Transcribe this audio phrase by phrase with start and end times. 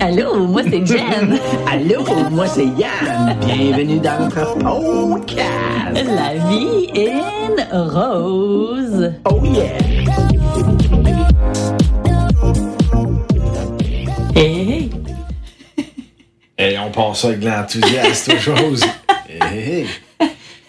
[0.00, 1.38] Allô, moi c'est Jen.
[1.66, 3.36] Allô, moi c'est Yann.
[3.44, 5.46] Bienvenue dans notre podcast.
[5.94, 9.12] La vie in rose.
[9.24, 9.78] Oh yeah.
[14.36, 14.90] Hey, hey.
[16.58, 18.84] Et on pense ça avec de l'enthousiasme aux choses.
[19.28, 19.86] Hé, hé, hé.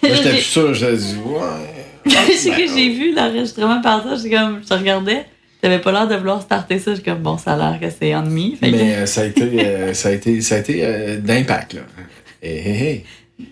[0.02, 1.86] Moi, j'étais plus sûr, j'ai dit, ouais.
[2.06, 5.26] Je sais que j'ai vu l'enregistrement par ça, j'ai comme, je regardais,
[5.62, 8.10] t'avais pas l'air de vouloir starter ça, j'ai comme, bon, ça a l'air que c'est
[8.10, 8.58] ennemi.
[8.62, 11.74] Que- Mais euh, ça a été, euh, ça a été, ça a été euh, d'impact,
[11.74, 11.82] là.
[12.42, 13.06] Hé, hé, hé.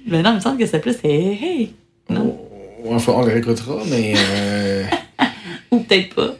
[0.08, 1.74] Mais non, il me semble que c'est plus, c'est hey, hey.
[2.10, 2.40] Non?
[2.86, 4.84] On, on, on le réécoutera, mais euh,
[5.72, 6.36] Ou peut-être pas.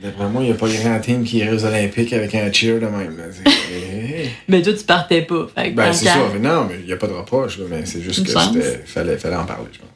[0.00, 2.78] d'après moi, il n'y a pas grand team qui irait aux Olympiques avec un cheer
[2.80, 3.16] de même.
[4.48, 5.48] Mais toi, tu partais pas.
[5.54, 6.18] Fait Ben, c'est ça.
[6.32, 9.36] Mais Non, mais il n'y a pas de reproche, mais c'est juste que fallait, fallait
[9.36, 9.88] en parler, je pense.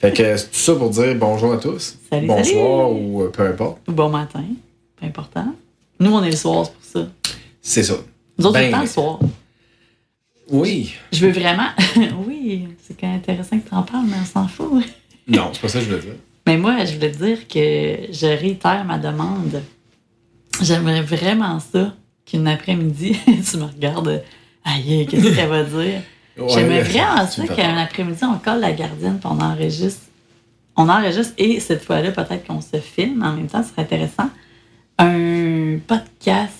[0.00, 1.96] Fait que c'est tout ça pour dire bonjour à tous.
[2.10, 3.00] Salut, Bonsoir salut.
[3.00, 3.78] ou euh, peu importe.
[3.88, 4.44] Ou bon matin,
[4.98, 5.54] pas important.
[5.98, 7.10] Nous, on est le soir, c'est pour ça.
[7.60, 7.94] C'est ça.
[8.38, 9.18] Nous autres, Ben, c'est le temps le soir.
[10.50, 10.94] Oui.
[11.12, 11.68] Je veux vraiment.
[12.26, 14.82] oui, c'est intéressant que tu en parles, mais on s'en fout.
[15.28, 16.14] Non, c'est pas ça que je voulais dire.
[16.46, 19.62] Mais moi, je voulais te dire que je réitère ma demande.
[20.62, 23.16] J'aimerais vraiment ça qu'une après-midi,
[23.50, 24.22] tu me regardes.
[24.64, 26.00] Aïe, qu'est-ce qu'elle va dire?
[26.48, 30.02] J'aimerais vraiment ça qu'un après-midi, on colle la gardienne puis on enregistre.
[30.76, 34.30] On enregistre et cette fois-là, peut-être qu'on se filme en même temps, ce serait intéressant.
[34.98, 36.54] Un podcast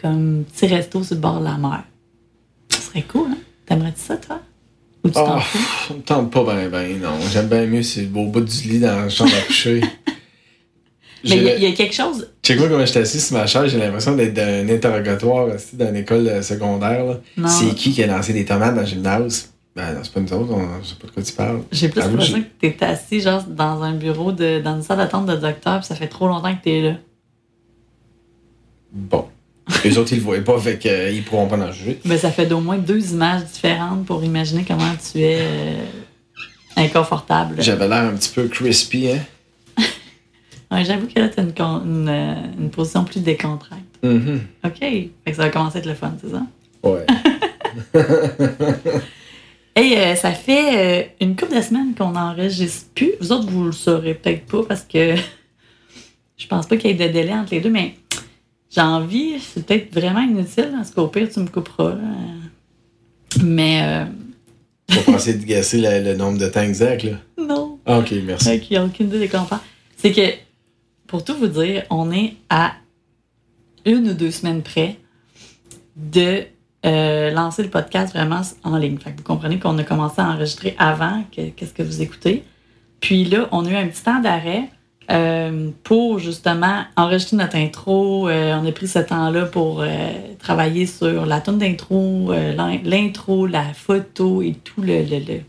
[0.00, 1.84] comme petit resto sur le bord de la mer.
[2.70, 3.38] Ce serait cool, hein?
[3.66, 4.40] T'aimerais-tu ça, toi?
[5.04, 5.58] Ou tu t'en Oh, fous?
[5.88, 7.10] ça me tente pas ben ben, non.
[7.32, 9.80] J'aime bien mieux c'est au bout du lit dans la chambre à coucher.
[11.24, 12.28] Mais il y a- y, quelque chose.
[12.42, 15.96] Check-moi comment j'étais assis sur ma chaise, j'ai l'impression d'être dans un interrogatoire dans une
[15.96, 17.18] école euh, secondaire.
[17.46, 19.50] C'est qui qui a lancé des tomates dans le gymnase?
[19.74, 20.82] Ben non, c'est pas nous autres, on...
[20.82, 21.62] je sais pas de quoi tu parles.
[21.72, 25.26] J'ai plus l'impression que t'es assis genre dans un bureau de dans une salle d'attente
[25.26, 26.94] de docteur puis ça fait trop longtemps que t'es là.
[28.92, 29.26] Bon.
[29.84, 32.00] Les autres, ils le voient pas, fait qu'ils pourront pas en juger.
[32.04, 35.84] Mais ça fait d'au moins deux images différentes pour imaginer comment tu es euh,
[36.76, 37.56] inconfortable.
[37.58, 39.20] J'avais l'air un petit peu crispy, hein?
[40.72, 43.80] Ouais, J'avoue que là, t'as une, con- une, euh, une position plus décontrainte.
[44.02, 44.40] Mhm.
[44.64, 44.78] OK.
[44.80, 46.42] Fait que ça va commencer à être le fun, c'est ça?
[46.82, 47.06] Ouais.
[49.74, 53.12] Et euh, ça fait euh, une couple de semaines qu'on n'enregistre plus.
[53.20, 55.14] Vous autres, vous le saurez peut-être pas parce que
[56.36, 57.94] je pense pas qu'il y ait de délai entre les deux, mais
[58.70, 61.90] j'ai envie, c'est peut-être vraiment inutile, parce qu'au pire, tu me couperas.
[61.94, 62.00] là.
[63.42, 64.04] Mais euh,
[64.90, 67.12] Faut penser de gasser le, le nombre de temps exact, là.
[67.42, 67.78] non.
[67.86, 68.50] Ah, ok, merci.
[68.50, 69.32] Ok, il n'y a aucune idée de.
[69.96, 70.20] C'est que,
[71.12, 72.72] pour tout vous dire, on est à
[73.84, 74.96] une ou deux semaines près
[75.94, 76.44] de
[76.86, 78.96] euh, lancer le podcast vraiment en ligne.
[78.96, 82.44] Fait que vous comprenez qu'on a commencé à enregistrer avant que qu'est-ce que vous écoutez.
[83.00, 84.70] Puis là, on a eu un petit temps d'arrêt
[85.10, 88.30] euh, pour justement enregistrer notre intro.
[88.30, 89.84] Euh, on a pris ce temps-là pour
[90.38, 95.42] travailler sur la tune d'intro, l'in- l'intro, la photo et tout le, le-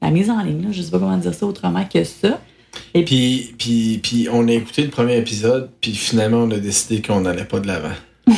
[0.00, 0.68] la mise en ligne.
[0.72, 2.40] Je sais pas comment dire ça autrement que ça.
[2.94, 7.02] Et puis, Puis, puis, on a écouté le premier épisode, puis finalement, on a décidé
[7.02, 7.94] qu'on n'allait pas de l'avant.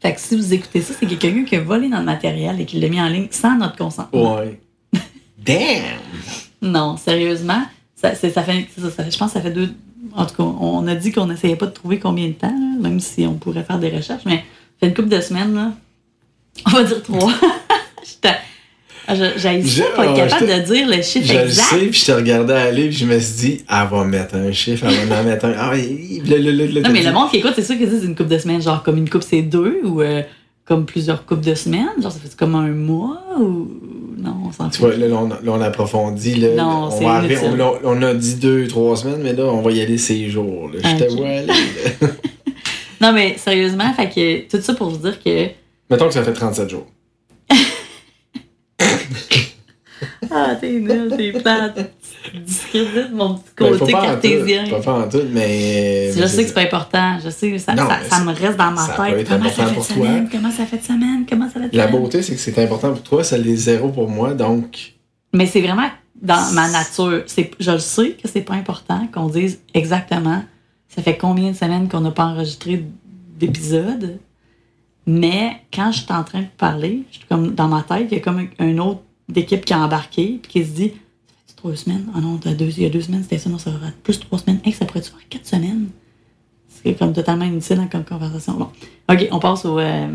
[0.00, 2.60] fait que si vous écoutez ça, c'est que quelqu'un qui a volé dans le matériel
[2.60, 4.36] et qui l'a mis en ligne sans notre consentement.
[4.36, 4.60] Ouais.
[5.38, 6.00] Damn!
[6.62, 7.62] Non, sérieusement,
[7.94, 9.70] ça, ça fait, c'est ça, ça- je pense que ça fait deux.
[10.14, 12.80] En tout cas, on a dit qu'on n'essayait pas de trouver combien de temps, là,
[12.88, 14.42] même si on pourrait faire des recherches, mais ça
[14.80, 15.72] fait une couple de semaines, là.
[16.66, 17.32] On va dire trois.
[19.08, 21.62] Ah, je- J'ai Je- ça pas être capable de dire le chiffre Je le exact.
[21.64, 24.50] sais, puis je te regardais aller, puis je me suis dit, elle va mettre un
[24.52, 25.54] chiffre, elle va en mettre un.
[25.58, 28.04] Ah, le, le, le, le- Non, mais le monde qui écoute, c'est sûr qu'ils disent
[28.04, 30.22] une coupe de semaines, genre comme une coupe c'est deux ou euh,
[30.64, 31.86] comme plusieurs coupes de semaines.
[32.02, 33.68] Genre, ça fait comme un mois ou.
[34.18, 36.34] Non, on s'en Tu vois, là, là, on, là, on approfondit.
[36.34, 39.44] Là, Non, on, c'est va arriver- on, on a dit deux, trois semaines, mais là,
[39.44, 40.68] on va y aller ces jours.
[40.74, 40.80] Là.
[40.98, 41.52] Je te vois aller.
[43.00, 45.48] Non, mais sérieusement, fait que tout ça pour vous dire que.
[45.90, 46.86] Mettons que ça fait 37 jours.
[50.30, 51.92] Ah, t'es nul, t'es plate.
[52.24, 54.68] Tu discrédites mon petit Ben, côté pas en tout, cartésien.
[54.68, 56.12] Pas faire en tout, mais.
[56.12, 57.18] Je mais sais que c'est pas important.
[57.24, 59.18] Je sais, ça, Non, ça, ça me reste dans ma ça peut tête.
[59.20, 59.96] être Comment ça fait pour toi.
[59.96, 60.28] semaine?
[60.30, 61.26] Comment ça fait de semaine?
[61.28, 62.00] Comment ça fait de La semaine?
[62.02, 64.94] beauté, c'est que c'est important pour toi, ça l'est zéro pour moi, donc.
[65.32, 65.88] Mais c'est vraiment
[66.20, 67.22] dans ma nature.
[67.26, 70.42] C'est, je le sais que c'est pas important qu'on dise exactement
[70.88, 72.82] ça fait combien de semaines qu'on n'a pas enregistré
[73.38, 74.18] d'épisodes.
[75.06, 78.16] Mais quand je suis en train de parler, je suis comme dans ma tête, il
[78.16, 81.56] y a comme un autre d'équipe qui a embarqué puis qui se dit Ça fait
[81.56, 82.06] trois semaines?
[82.14, 83.96] Ah non, t'as deux, il y a deux semaines, c'était ça, non, ça va être
[83.96, 84.60] plus trois semaines.
[84.64, 85.88] Hey, ça pourrait-tu faire quatre semaines?
[86.68, 88.54] C'est comme totalement inutile hein, comme conversation.
[88.54, 88.68] Bon.
[89.10, 90.08] OK, on passe au, euh,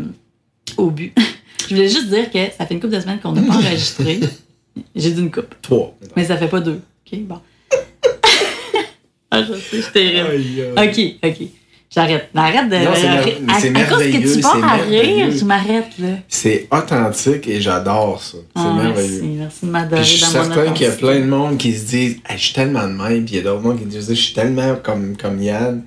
[0.76, 1.12] au but.
[1.68, 4.20] je voulais juste dire que ça fait une couple de semaines qu'on n'a pas enregistré.
[4.94, 5.54] J'ai dit une coupe.
[5.60, 5.94] Trois.
[6.16, 6.80] Mais ça fait pas deux.
[7.06, 7.40] OK, bon.
[9.30, 10.74] ah, je sais, je suis terrible.
[10.78, 11.48] OK, OK.
[11.94, 12.30] J'arrête.
[12.34, 12.76] Mais Arrête de.
[12.76, 16.08] Non, c'est mer- à, c'est à cause que tu pars à rire, je m'arrête, là.
[16.28, 18.38] C'est authentique et j'adore ça.
[18.56, 19.20] C'est Ah, merveilleux.
[19.22, 21.84] Merci, merci de m'adorer je suis certain qu'il y a plein de monde qui se
[21.86, 24.08] disent Hey, Je suis tellement de même, puis il y a d'autres monde qui disent
[24.08, 25.84] Je suis tellement comme, comme Yann.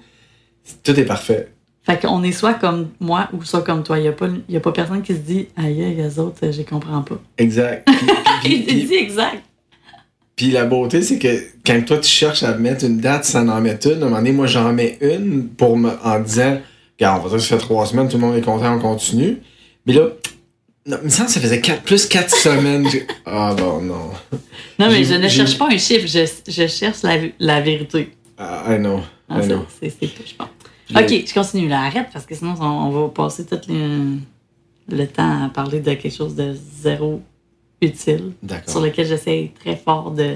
[0.83, 1.49] Tout est parfait.
[1.83, 3.97] Fait qu'on est soit comme moi ou soit comme toi.
[3.99, 6.61] Il n'y a, pas- y a pas personne qui se dit Aïe, les autres, je
[6.63, 7.19] comprends pas.
[7.37, 7.87] Exact.
[7.97, 8.07] Puis,
[8.41, 9.43] puis- Il puis- dit exact.
[10.35, 11.27] Puis la beauté, c'est que
[11.65, 14.17] quand toi tu cherches à mettre une date sans en mettre une, à un moment
[14.17, 16.59] donné, moi j'en mets une pour me, en disant
[16.99, 18.79] Regarde, on va dire que ça fait trois semaines, tout le monde est content, on
[18.79, 19.37] continue.
[19.85, 20.07] Mais là,
[20.87, 22.87] non, il me semble que ça faisait quatre, plus quatre semaines.
[23.25, 24.11] Ah bon, non.
[24.79, 28.11] Non, mais je ne cherche pas un chiffre, je, je cherche la, la vérité.
[28.37, 29.01] Ah, I know.
[29.27, 29.47] Ah, I
[29.79, 30.47] c'est- tout, je pense.
[30.91, 31.81] Le- Ok, je continue là.
[31.81, 34.17] Arrête parce que sinon, on, on va passer tout le,
[34.89, 37.21] le temps à parler de quelque chose de zéro
[37.85, 38.33] utile,
[38.67, 40.35] sur lequel j'essaie très fort de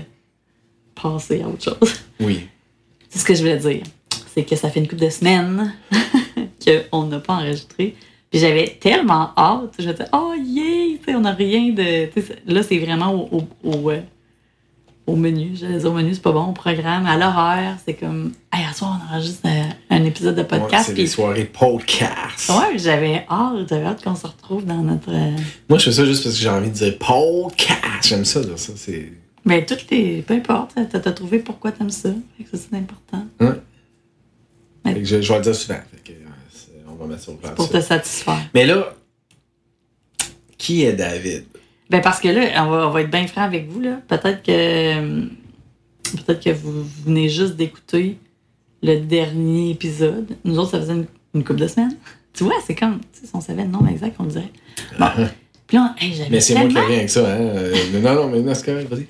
[0.96, 1.94] passer à autre chose.
[2.20, 2.48] Oui.
[3.10, 3.84] C'est ce que je voulais dire.
[4.34, 5.74] C'est que ça fait une couple de semaines
[6.92, 7.96] qu'on n'a pas enregistré.
[8.30, 9.74] Puis j'avais tellement hâte.
[9.80, 10.98] Je disais, oh yeah!
[11.16, 12.10] On n'a rien de.
[12.46, 14.02] Là, c'est vraiment au, au, au, euh,
[15.12, 15.46] au menu.
[15.50, 16.46] Dire au menu, c'est pas bon.
[16.46, 18.32] Au programme, à l'horaire, c'est comme.
[18.52, 20.86] Hey, à soir, on enregistre euh, un épisode de Ouais, podcast.
[20.88, 22.50] c'est des soirées podcast.
[22.50, 23.68] Ouais, j'avais hâte.
[23.70, 25.10] J'avais hâte qu'on se retrouve dans notre.
[25.12, 25.36] euh,
[25.70, 27.80] Moi, je fais ça juste parce que j'ai envie de dire podcast.
[28.04, 28.56] J'aime ça, là.
[28.58, 29.12] Ça, c'est.
[29.46, 30.22] Ben, toutes les.
[30.22, 30.72] Peu importe.
[30.92, 32.10] T'as trouvé pourquoi t'aimes ça.
[32.38, 33.26] Fait que ça, c'est important.
[34.86, 35.80] Fait que je, je vais le dire souvent.
[35.92, 37.52] Fait que, euh, c'est- on va mettre sur le plan.
[37.56, 38.40] Pour te satisfaire.
[38.54, 38.94] Mais là,
[40.58, 41.44] qui est David?
[41.90, 43.80] Ben parce que là, on va, on va être bien franc avec vous.
[43.82, 44.00] là.
[44.08, 45.22] Peut-être que
[46.26, 48.18] peut-être que vous venez juste d'écouter
[48.82, 50.38] le dernier épisode.
[50.46, 51.96] Nous autres, ça faisait une, une couple de semaines.
[52.34, 54.52] Tu vois, c'est comme tu sais, si on savait le nom exact, on le dirait.
[55.00, 55.08] Bon.
[55.68, 57.40] Puis là, hey, j'avais Mais c'est moi qui reviens avec ça, hein?
[57.40, 59.08] Euh, non, non, mais non, c'est correct, vas-y.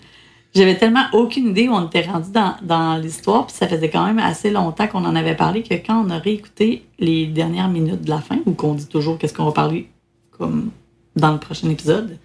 [0.56, 3.46] j'avais tellement aucune idée où on était rendu dans, dans l'histoire.
[3.48, 6.18] Puis ça faisait quand même assez longtemps qu'on en avait parlé que quand on a
[6.18, 9.88] réécouté les dernières minutes de la fin, ou qu'on dit toujours qu'est-ce qu'on va parler
[10.32, 10.72] comme
[11.16, 12.18] dans le prochain épisode.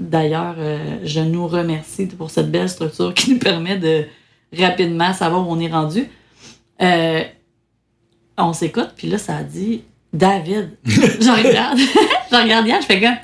[0.00, 4.06] D'ailleurs, euh, je nous remercie pour cette belle structure qui nous permet de
[4.56, 6.06] rapidement savoir où on est rendu.
[6.80, 7.22] Euh,
[8.38, 10.70] on s'écoute, puis là, ça a dit David.
[10.86, 13.16] je regarde, je regarde Yann, je fais comme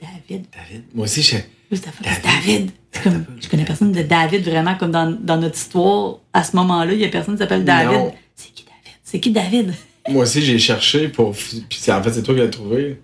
[0.00, 0.46] David.
[0.52, 0.84] David.
[0.94, 1.36] Moi aussi, je.
[1.72, 2.22] David.
[2.22, 2.70] David.
[3.02, 6.18] Comme, je connais personne de David vraiment comme dans, dans notre histoire.
[6.32, 8.12] À ce moment-là, il y a personne qui s'appelle David.
[8.36, 8.98] C'est qui David?
[9.02, 9.74] C'est qui David?
[10.08, 11.32] Moi aussi, j'ai cherché pour.
[11.32, 13.00] Puis en fait, c'est toi qui l'as trouvé.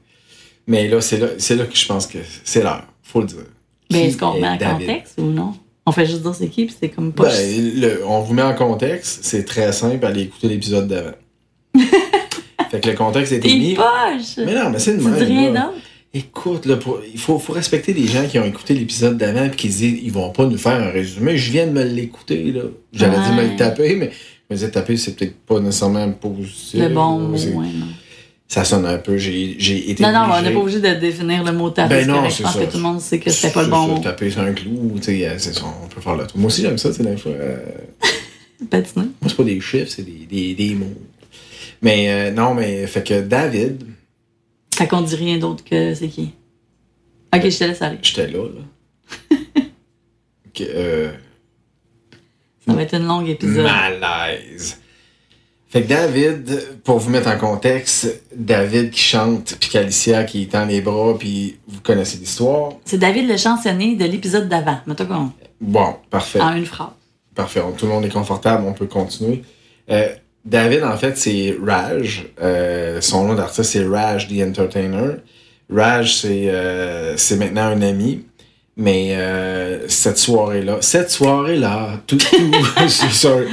[0.68, 2.86] Mais là, c'est là, c'est là que je pense que c'est l'heure.
[3.06, 3.38] Faut le dire.
[3.88, 5.54] Qui est-ce qu'on est remet en contexte ou non?
[5.86, 7.28] On fait juste dire c'est qui, puis c'est comme pas.
[7.28, 9.20] Ben, le- on vous met en contexte.
[9.22, 10.04] C'est très simple.
[10.04, 11.12] Allez écouter l'épisode d'avant.
[12.70, 13.74] fait que le contexte a été T'es mis.
[13.74, 14.38] poche!
[14.44, 15.14] Mais non, mais c'est dis même.
[15.14, 15.74] rien d'autre?
[16.14, 19.50] Écoute, là, pour- il faut, faut respecter les gens qui ont écouté l'épisode d'avant et
[19.50, 21.36] qui se disent ils vont pas nous faire un résumé.
[21.36, 22.62] Je viens de me l'écouter, là.
[22.92, 24.10] J'allais dire me le taper, mais
[24.50, 26.80] me disais taper, c'est peut-être pas nécessairement positif.
[26.80, 27.86] Le bon mot, ouais, non.
[28.48, 29.16] Ça sonne un peu.
[29.16, 30.02] J'ai été.
[30.02, 32.04] Non, non, on n'est pas obligé de définir le mot taper.
[32.04, 32.60] Ben non, Je pense ça.
[32.64, 33.98] que tout le monde sait que c'était pas le bon ça, mot.
[34.00, 35.36] Taper sur un clou, tu sais, euh,
[35.82, 36.38] on peut faire le tout.
[36.38, 37.32] Moi aussi, j'aime ça, tu sais, des fois.
[37.32, 37.56] euh,
[38.70, 39.06] Patiner.
[39.20, 40.94] moi, c'est pas des chiffres, c'est des, des, des mots.
[41.82, 43.82] Mais euh, non, mais fait que David,
[44.76, 46.30] Fait qu'on dit rien d'autre que c'est qui?
[47.34, 47.98] Ok, je te laisse aller.
[48.02, 49.36] j'étais là, là.
[50.54, 51.10] Que, euh,
[52.66, 53.64] Ça va être une longue épisode.
[53.64, 54.78] Malaise.
[55.76, 60.64] Fait que David, pour vous mettre en contexte, David qui chante, puis qu'Alicia qui tend
[60.64, 62.72] les bras, puis vous connaissez l'histoire.
[62.86, 64.78] C'est David le chansonnier de l'épisode d'avant.
[64.86, 65.32] Mettons.
[65.60, 66.40] Bon, parfait.
[66.40, 66.88] En une phrase.
[67.34, 67.60] Parfait.
[67.76, 69.42] Tout le monde est confortable, on peut continuer.
[69.90, 70.08] Euh,
[70.46, 72.24] David, en fait, c'est Raj.
[72.40, 75.16] Euh, son nom d'artiste, c'est Raj the Entertainer.
[75.70, 78.24] Raj, c'est euh, c'est maintenant un ami.
[78.78, 83.44] Mais euh, cette soirée-là, cette soirée-là, tout, tout, sorry,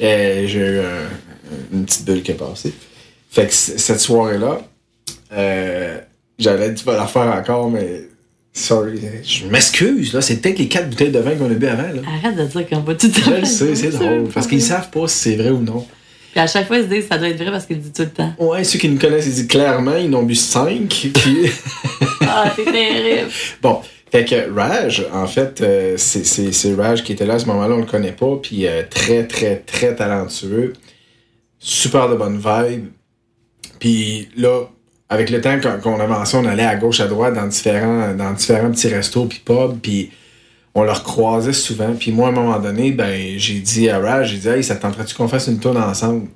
[0.00, 1.23] Euh, j'ai eu un-
[1.72, 2.72] une petite bulle qui est passée.
[3.30, 4.60] Fait que cette soirée-là,
[5.32, 5.98] euh,
[6.38, 8.02] j'allais dire, tu vas la faire encore, mais
[8.52, 11.82] sorry, je m'excuse, là, c'est peut-être les quatre bouteilles de vin qu'on a bu avant,
[11.82, 12.02] là.
[12.22, 14.28] Arrête de dire qu'on va tout Je le sais, c'est drôle.
[14.32, 15.84] Parce qu'ils savent pas si c'est vrai ou non.
[16.30, 17.92] Puis à chaque fois, ils se disent ça doit être vrai parce qu'ils le disent
[17.92, 18.32] tout le temps.
[18.38, 20.88] Ouais, ceux qui nous connaissent, ils disent clairement, ils n'ont bu 5.
[20.88, 21.12] Puis,
[22.22, 23.30] Ah, c'est terrible.
[23.62, 23.80] bon,
[24.10, 27.78] fait que Raj, en fait, euh, c'est Raj qui était là à ce moment-là, on
[27.80, 28.36] le connaît pas.
[28.42, 30.72] Puis euh, très, très, très talentueux.
[31.66, 32.88] Super de bonne vibe.
[33.80, 34.64] Puis là,
[35.08, 38.70] avec le temps qu'on avançait, on allait à gauche, à droite dans différents, dans différents
[38.70, 39.78] petits restos puis pubs.
[39.80, 40.10] Puis
[40.74, 41.94] on leur croisait souvent.
[41.98, 44.76] Puis moi, à un moment donné, ben, j'ai dit à Raj, j'ai dit, hey, ça
[44.76, 46.28] te tenterait-tu qu'on fasse une tourne ensemble?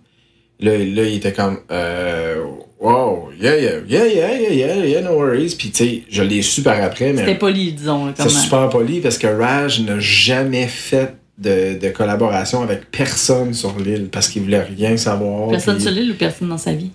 [0.60, 2.42] Là, là, il était comme, euh,
[2.80, 5.54] wow, yeah, yeah, yeah, yeah, yeah, yeah, yeah, no worries.
[5.58, 8.14] Puis, tu sais, je l'ai su par après, C'était mais poli, disons.
[8.16, 13.78] c'est super poli parce que Raj n'a jamais fait de, de collaboration avec personne sur
[13.78, 15.48] l'île parce qu'il voulait rien savoir.
[15.50, 16.90] Personne puis- sur l'île ou personne dans sa vie?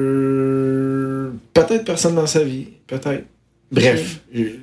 [0.00, 2.66] Euh, Peut-être personne dans sa vie.
[2.86, 3.24] Peut-être.
[3.70, 4.20] Bref.
[4.32, 4.56] je- Je t'avais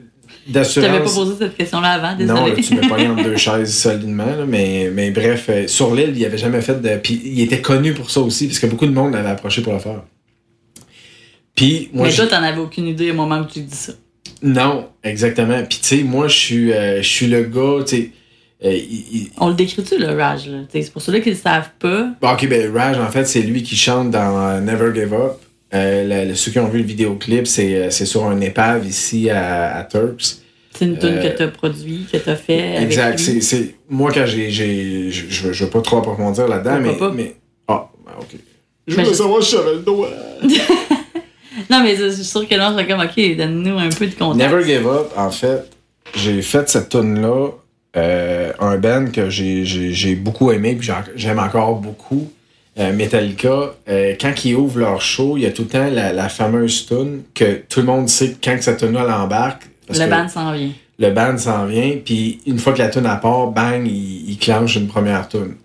[0.54, 1.14] pas D'assurance.
[1.16, 2.56] posé cette question-là avant, Non, désolé.
[2.56, 4.26] là, tu me pognes entre deux chaises solidement.
[4.26, 6.96] là, mais, mais bref, euh, sur l'île, il avait jamais fait de.
[6.98, 9.74] Puis il était connu pour ça aussi, parce que beaucoup de monde l'avait approché pour
[9.74, 10.02] le faire.
[11.56, 13.92] Puis moi, Mais toi, t'en avais aucune idée au moment où tu dis ça.
[14.44, 15.62] Non, exactement.
[15.70, 18.12] Puis tu sais, moi, je suis, euh, je suis le gars, tu sais.
[18.66, 20.50] euh, il- On le décrit-tu, le Raj?
[20.72, 22.10] C'est pour ceux-là qui le savent pas.
[22.22, 25.34] Bon, ok, ben Raj, en fait, c'est lui qui chante dans euh, Never Give Up.
[25.74, 28.88] Euh, le- le- ceux qui ont vu le vidéoclip, c'est euh, c'est sur un épave
[28.88, 30.38] ici à, à Turks.
[30.74, 33.18] C'est une tune Euh, que t'as produit, que t'as fait avec Exact.
[33.18, 33.24] lui.
[33.26, 34.50] C'est, c'est- moi, quand j'ai.
[34.50, 36.94] j'ai je, je, veux- pas trop approfondir là-dedans, mais.
[36.96, 37.12] Pas?
[37.14, 37.36] mais
[37.68, 38.40] ah, ben, ok.
[38.88, 40.08] Je je- savoir si j'avais le droit.
[41.70, 44.52] Non, mais je suis sûr que là, je comme, OK, donne-nous un peu de contexte.
[44.52, 45.70] Never Give Up, en fait,
[46.16, 47.50] j'ai fait cette tune-là,
[47.98, 52.32] euh, un band que j'ai, beaucoup aimé, puis j'aime encore beaucoup.
[52.80, 56.14] euh, Metallica, euh, quand ils ouvrent leur show, il y a tout le temps la,
[56.14, 59.64] la fameuse tune que tout le monde sait que quand cette tune-là elle embarque.
[59.88, 60.70] parce Le band s'en vient.
[61.00, 64.38] le band s'en vient, puis une fois que la tune à part, bang, il, il
[64.38, 65.56] clenche une première tune.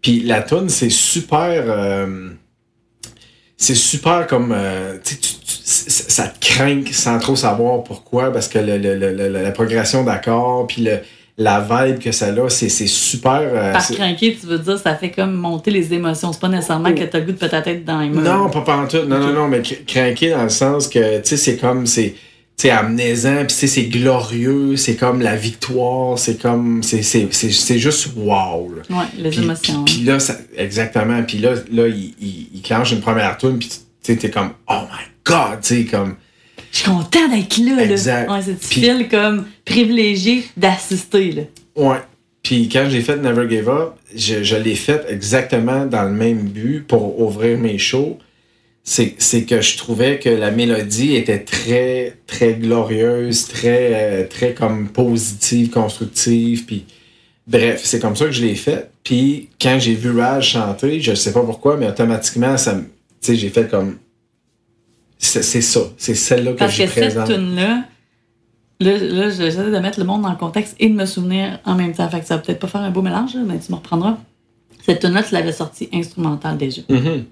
[0.00, 1.64] Puis la tune, c'est super.
[3.56, 4.52] C'est super comme.
[4.56, 9.28] euh, tu tu- ça te craint sans trop savoir pourquoi, parce que le- le- le-
[9.28, 10.98] la progression d'accords, puis le-
[11.38, 13.40] la vibe que ça a, c'est c'est super.
[13.42, 16.32] euh, Par craquer, tu veux dire, ça fait comme monter les émotions.
[16.32, 18.22] C'est pas nécessairement que t'as le goût de peut-être être dans les murs.
[18.22, 19.06] Non, pas pantoute.
[19.08, 22.14] Non, non, non, mais cr- craquer dans le sens que, tu sais, c'est comme, c'est,
[22.56, 22.70] sais,
[23.46, 28.08] puis sais, c'est glorieux, c'est comme la victoire, c'est comme, c'est, c'est, c'est, c'est juste
[28.16, 28.82] wow, là.
[28.98, 29.84] Ouais, les émotions.
[29.84, 33.68] puis- là, ça, exactement, puis là, là, il, il, il clenche une première tune, puis
[33.68, 36.16] tu sais, t'es comme, oh my god, tu sais, comme,
[36.72, 37.84] Je suis content d'être là, là.
[37.84, 38.30] Exact.
[38.30, 41.42] Ouais, c'est tu comme privilégié d'assister, là.
[41.76, 41.98] Ouais.
[42.42, 46.42] Puis quand j'ai fait Never Give Up, je, je l'ai fait exactement dans le même
[46.42, 48.18] but pour ouvrir mes shows.
[48.88, 53.90] C'est, c'est que je trouvais que la mélodie était très, très glorieuse, très,
[54.22, 56.66] euh, très comme positive, constructive.
[56.66, 56.84] Puis
[57.48, 58.88] bref, c'est comme ça que je l'ai fait.
[59.02, 62.88] Puis quand j'ai vu Raj chanter, je sais pas pourquoi, mais automatiquement, ça me- tu
[63.22, 63.98] sais, j'ai fait comme.
[65.18, 65.80] C'est, c'est ça.
[65.96, 67.26] C'est celle-là que Parce je que cette présente.
[67.28, 67.84] tune-là,
[68.78, 71.74] là, là j'essaie de mettre le monde dans le contexte et de me souvenir en
[71.74, 72.08] même temps.
[72.08, 74.16] Fait que ça va peut-être pas faire un beau mélange, mais tu me reprendras.
[74.84, 76.82] Cette tune-là, tu l'avais sortie instrumentale déjà.
[76.88, 76.98] Mhm.
[77.00, 77.24] T'sais,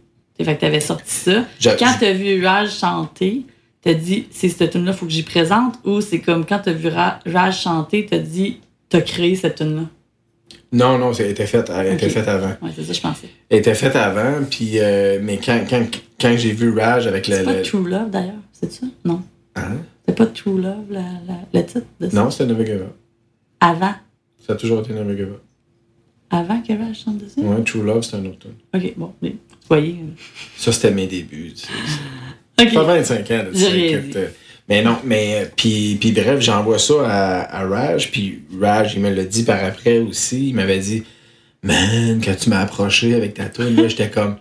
[0.42, 1.44] Fait que t'avais sorti ça.
[1.78, 3.46] Quand t'as vu Raj chanter,
[3.82, 6.88] t'as dit, c'est cette tune-là, faut que j'y présente, ou c'est comme quand t'as vu
[6.88, 9.82] Ra- Raj chanter, t'as dit, t'as créé cette tune-là?
[10.72, 11.46] Non, non, elle Ok.
[11.46, 12.48] faite avant.
[12.60, 13.28] Ouais, c'est ça, je pensais.
[13.48, 15.84] Elle était faite avant, puis euh, mais quand, quand,
[16.20, 17.36] quand j'ai vu Raj avec le.
[17.36, 18.86] C'est pas le- True Love, d'ailleurs, c'est ça?
[19.04, 19.22] Non.
[19.54, 19.76] Hein?
[20.08, 22.16] C'est pas True Love, la, la- le titre de ça?
[22.24, 22.92] Non, c'était Up.
[23.60, 23.94] Avant.
[24.44, 25.40] Ça a toujours été Up.
[26.30, 27.38] Avant que Raj chante dessus?
[27.40, 28.54] Ouais, True Love, c'était un autre tune.
[28.74, 29.36] Ok, bon, mais,
[29.68, 29.96] voyez.
[30.56, 31.52] Ça, c'était mes débuts.
[31.54, 31.68] Tu sais.
[32.70, 34.28] Fait 25 ans, tu sais, euh,
[34.68, 39.00] Mais non, mais euh, puis, puis bref, j'envoie ça à, à Raj, puis Raj, il
[39.02, 40.48] me l'a dit par après aussi.
[40.50, 41.02] Il m'avait dit,
[41.62, 44.36] man, quand tu m'as approché avec ta tune, là, j'étais comme,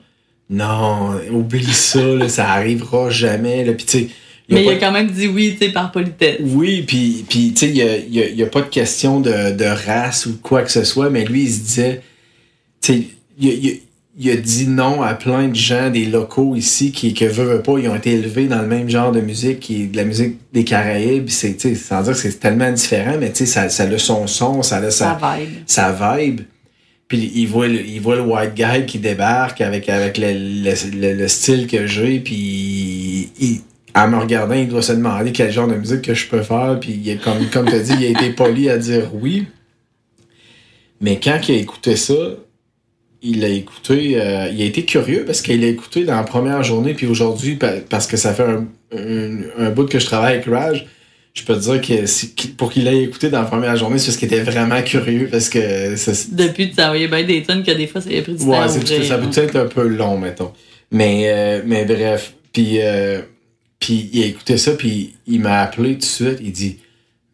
[0.49, 3.65] non, oublie ça, là, ça arrivera jamais.
[3.65, 3.73] Là.
[3.73, 4.07] Puis tu sais,
[4.49, 6.37] Mais pas il a quand même dit oui, tu sais, par politesse.
[6.41, 9.19] Oui, puis, puis tu sais, il n'y a, y a- y a pas de question
[9.21, 12.01] de, de race ou quoi que ce soit, mais lui, il se disait,
[12.81, 13.03] tu sais,
[13.39, 13.73] il, il a-
[14.17, 17.63] il a dit non à plein de gens, des locaux ici, qui, que veulent, veulent
[17.63, 20.03] pas, ils ont été élevés dans le même genre de musique, qui est de la
[20.03, 23.83] musique des Caraïbes, c'est, sans dire que c'est tellement différent, mais tu sais, ça, ça
[23.83, 25.49] a son son, ça a Ça sa, vibe.
[25.65, 26.41] sa vibe.
[27.07, 30.99] Puis il voit, le, il voit le white guy qui débarque avec, avec le, le-
[31.01, 33.61] le- le style que j'ai, puis il-
[33.95, 36.77] en me regardant, il doit se demander quel genre de musique que je peux faire,
[36.79, 39.45] puis il est comme, comme tu as dit, il a été poli à dire oui.
[41.01, 42.13] Mais quand il a écouté ça,
[43.23, 46.61] il a écouté, euh, il a été curieux parce qu'il a écouté dans la première
[46.63, 50.33] journée, puis aujourd'hui, pa- parce que ça fait un, un, un bout que je travaille
[50.35, 50.85] avec Raj,
[51.33, 54.17] je peux te dire que pour qu'il ait écouté dans la première journée, c'est parce
[54.17, 57.87] qu'il était vraiment curieux, parce que ça, Depuis, tu envoyé bien des tonnes que des
[57.87, 58.49] fois, ça a pris du temps.
[58.51, 60.51] Ouais, c'est ouvrir, ça peut être un peu long, mettons.
[60.91, 62.33] Mais, euh, mais bref.
[62.51, 63.21] Puis, euh,
[63.79, 66.37] puis il a écouté ça, puis il m'a appelé tout de suite.
[66.41, 66.77] Il dit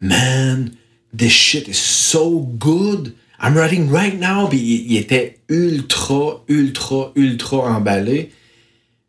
[0.00, 0.70] Man,
[1.16, 3.12] this shit is so good.
[3.42, 4.48] I'm writing right now.
[4.48, 8.30] Puis il, était ultra, ultra, ultra emballé.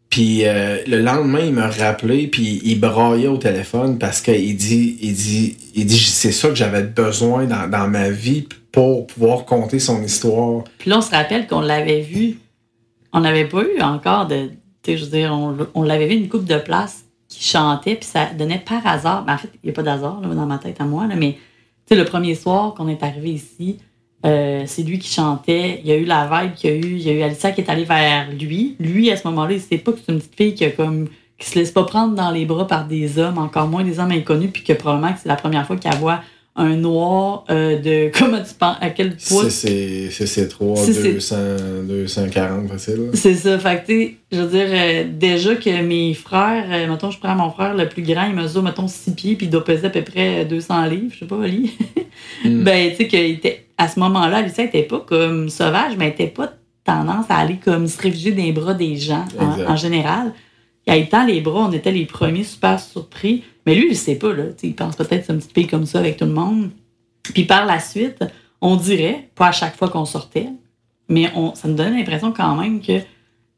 [0.10, 4.98] Puis euh, le lendemain, il m'a rappelé, puis il braillait au téléphone parce qu'il dit,
[5.02, 9.46] il dit, il dit, c'est ça que j'avais besoin dans, dans ma vie pour pouvoir
[9.46, 10.66] conter son histoire.
[10.80, 12.40] Puis là, on se rappelle qu'on l'avait vu.
[13.14, 14.50] On n'avait pas eu encore de.
[14.84, 17.96] Tu sais, je veux dire, on, on l'avait vu une coupe de place qui chantait,
[17.96, 19.24] puis ça donnait par hasard.
[19.24, 21.34] Ben, en fait, il n'y a pas d'hasard dans ma tête à moi, là, mais
[21.34, 21.40] tu
[21.90, 23.78] sais, le premier soir qu'on est arrivé ici,
[24.26, 25.82] euh, c'est lui qui chantait.
[25.84, 26.92] Il y a eu la vibe qu'il y a eu.
[26.98, 28.76] Il y a eu Alicia qui est allée vers lui.
[28.80, 31.08] Lui, à ce moment-là, il sait pas que c'est une petite fille qui a comme
[31.40, 34.12] qui se laisse pas prendre dans les bras par des hommes, encore moins des hommes
[34.12, 36.22] inconnus, puis que probablement que c'est la première fois qu'elle voit
[36.56, 41.14] un noir euh, de comment tu penses à quel poids C'est c'est 3 Si c'est-
[41.14, 41.36] 200
[41.88, 43.10] 240 facile.
[43.14, 46.88] c'est ça fait que tu sais, je veux dire euh, déjà que mes frères euh,
[46.88, 49.50] mettons je prends mon frère le plus grand il mesure mettons 6 pieds puis il
[49.50, 51.72] doit peser à peu près 200 livres je sais pas Oli
[52.46, 52.64] Mm.
[52.64, 56.12] ben tu sais qu'il était à ce moment-là Alicia était pas comme sauvage mais elle
[56.12, 59.26] était pas tendance à aller comme se réfugier dans les bras des gens
[59.68, 60.34] en, général.
[60.86, 63.44] Et étant les bras on était les premiers super surpris.
[63.66, 64.44] Mais lui il sait pas là.
[64.62, 66.70] Il pense peut-être que c'est une petite fille comme ça avec tout le monde.
[67.24, 68.24] Puis par la suite
[68.62, 70.50] on dirait pas à chaque fois qu'on sortait
[71.10, 73.00] mais on, ça me donnait l'impression quand même que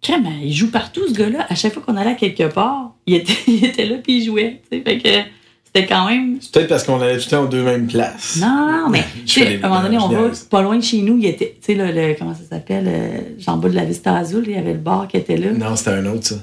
[0.01, 1.45] crème, il joue partout ce gars-là.
[1.49, 4.25] À chaque fois qu'on allait à quelque part, il était, il était là puis il
[4.25, 4.61] jouait.
[4.69, 5.42] Fait que
[5.75, 6.37] c'était quand même.
[6.39, 8.37] C'est peut-être parce qu'on allait tout le temps aux deux mêmes places.
[8.39, 11.17] Non, non, mais sais, à un moment donné, on va pas loin de chez nous.
[11.17, 14.43] Il était, tu sais, le, le- comment ça s'appelle, euh, bas de la Vista Azul,
[14.45, 15.51] il y avait le bar qui était là.
[15.51, 16.35] Non, c'était un autre, ça.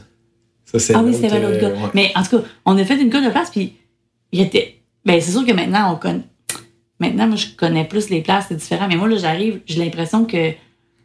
[0.64, 1.68] Ça, c'est ah oui, c'était l'autre euh, gars.
[1.68, 1.90] ouais.
[1.94, 3.75] Mais en tout cas, on a fait une couple de places, puis
[4.32, 4.80] il était.
[5.04, 6.20] Ben, c'est sûr que maintenant, on connaît.
[7.00, 8.87] Maintenant, moi, je connais plus les places, c'est différent.
[8.88, 10.52] Mais moi, là, j'arrive, j'ai l'impression que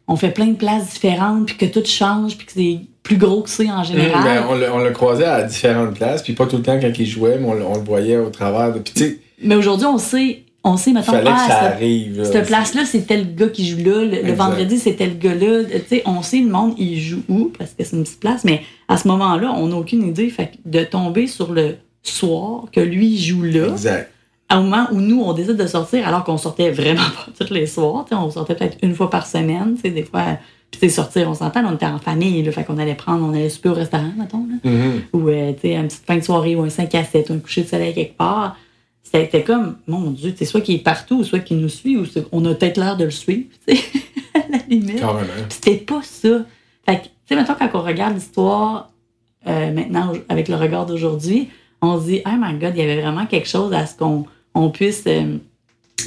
[0.08, 3.42] on fait plein de places différentes, puis que tout change, puis que c'est plus gros
[3.42, 4.22] que c'est en Hum, général.
[4.24, 6.92] ben, on, le, on le croisait à différentes places, puis pas tout le temps quand
[6.98, 8.72] il jouait, mais on, le- on le voyait au travers.
[8.72, 12.24] De, puis Mais aujourd'hui, on sait, on sait, mettons, fallait que ça ah, cette- arrive.
[12.24, 14.04] cette place-là, c'est tel gars qui joue là.
[14.04, 15.64] Le, vendredi, c'est tel gars-là.
[15.64, 18.42] Tu sais, on sait le monde, il joue où, parce que c'est une petite place,
[18.44, 20.28] mais à ce moment-là, on n'a aucune idée.
[20.30, 24.10] Fait de tomber sur le soir que lui joue là, Exact.
[24.48, 27.00] À un moment où nous, on décide de sortir, alors qu'on sortait vraiment
[27.38, 28.04] pas tous les soirs.
[28.04, 29.74] tu sais, On sortait peut-être une fois par semaine.
[29.76, 30.22] tu sais, Des fois,
[30.70, 32.42] puis tu sais, sortir, on s'entend, on était en famille.
[32.42, 34.46] Là, fait qu'on allait prendre, on allait souper au restaurant, mettons.
[34.48, 35.02] Là Mhm.
[35.12, 37.34] ou euh, tu sais, une petite fin de soirée ou un 5 à 7 ou
[37.34, 38.56] un coucher de soleil quelque part.
[39.02, 42.04] C'était comme, mon Dieu, c'est soit qu'il est partout ou soit qu'il nous suit ou
[42.32, 43.82] on a peut-être l'air de le suivre, tu sais,
[44.34, 44.98] à la limite.
[45.48, 46.28] C'était pas ça.
[46.84, 48.90] Fait que, tu sais, maintenant, quand on regarde l'histoire
[49.46, 51.48] euh, maintenant avec le regard d'aujourd'hui,
[51.82, 54.24] on se dit, oh my God, il y avait vraiment quelque chose à ce qu'on
[54.56, 55.38] on puisse euh,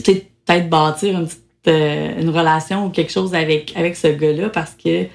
[0.03, 4.71] peut-être bâtir une, petite, euh, une relation ou quelque chose avec, avec ce gars-là parce
[4.71, 5.07] que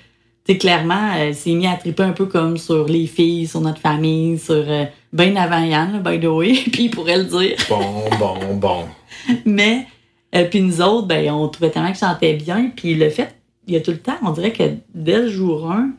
[0.47, 3.81] sais, clairement, euh, s'est mis à triper un peu comme sur les filles, sur notre
[3.81, 7.57] famille, sur euh, ben avant Yann, by the way, puis il pourrait le dire.
[7.69, 8.85] Bon, bon, bon.
[9.47, 9.87] Mais,
[10.35, 12.71] euh, puis nous autres, ben, on trouvait tellement qu'il chantait bien.
[12.75, 13.35] Puis le fait,
[13.67, 15.91] il y a tout le temps, on dirait que dès le jour 1,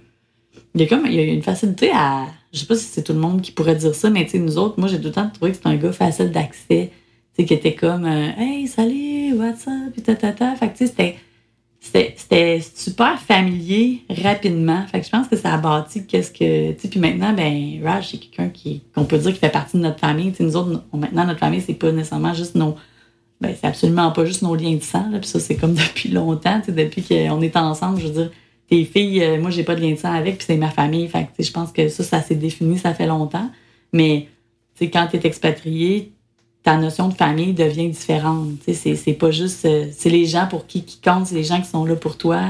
[0.75, 2.25] il y a comme il y a une facilité à.
[2.53, 4.39] Je sais pas si c'est tout le monde qui pourrait dire ça, mais tu sais,
[4.39, 6.91] nous autres, moi, j'ai tout le temps trouvé que c'était un gars facile d'accès.
[7.37, 9.91] Qui était comme euh, Hey, salut, what's up?
[9.91, 10.55] Puis tatata.
[10.55, 11.17] Fait que tu sais,
[11.79, 12.61] c'était.
[12.61, 14.85] Super familier rapidement.
[14.87, 16.71] Fait que je pense que ça a bâti qu'est-ce que.
[16.71, 19.81] Tu puis maintenant, ben, Raj, c'est quelqu'un qui qu'on peut dire qui fait partie de
[19.81, 20.31] notre famille.
[20.31, 22.75] Tu nous autres, maintenant, notre famille, c'est pas nécessairement juste nos,
[23.41, 25.09] ben, c'est absolument pas juste nos liens de sang.
[25.11, 25.19] Là.
[25.19, 27.99] Puis ça, c'est comme depuis longtemps, tu sais, depuis qu'on est ensemble.
[27.99, 28.31] Je veux dire,
[28.69, 31.07] tes filles, euh, moi, j'ai pas de lien de sang avec, puis c'est ma famille.
[31.09, 33.51] Fait que, tu je pense que ça, ça s'est défini, ça fait longtemps.
[33.91, 34.29] Mais,
[34.75, 36.13] tu sais, quand tu es expatrié,
[36.65, 38.49] ta notion de famille devient différente.
[38.67, 39.65] C'est, pas juste.
[39.65, 42.17] euh, c'est les gens pour qui qui comptent, c'est les gens qui sont là pour
[42.17, 42.41] toi.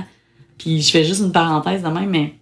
[0.58, 2.34] Puis je fais juste une parenthèse de même, mais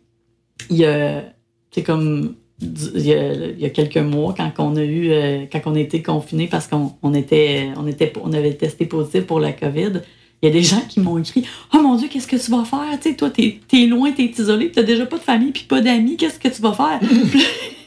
[0.69, 1.23] il y a.
[1.71, 2.36] C'est comme.
[2.62, 5.09] Il y, a, quelques mois, quand on a eu.
[5.12, 8.13] euh, quand on a été confinés parce qu'on on était, on était.
[8.23, 10.01] On avait testé positif pour la COVID.
[10.43, 12.65] Il y a des gens qui m'ont écrit Oh mon Dieu, qu'est-ce que tu vas
[12.65, 12.99] faire?
[13.01, 15.81] Tu sais, toi, t'es, t'es loin, t'es isolé, t'as déjà pas de famille, puis pas
[15.81, 16.99] d'amis, qu'est-ce que tu vas faire?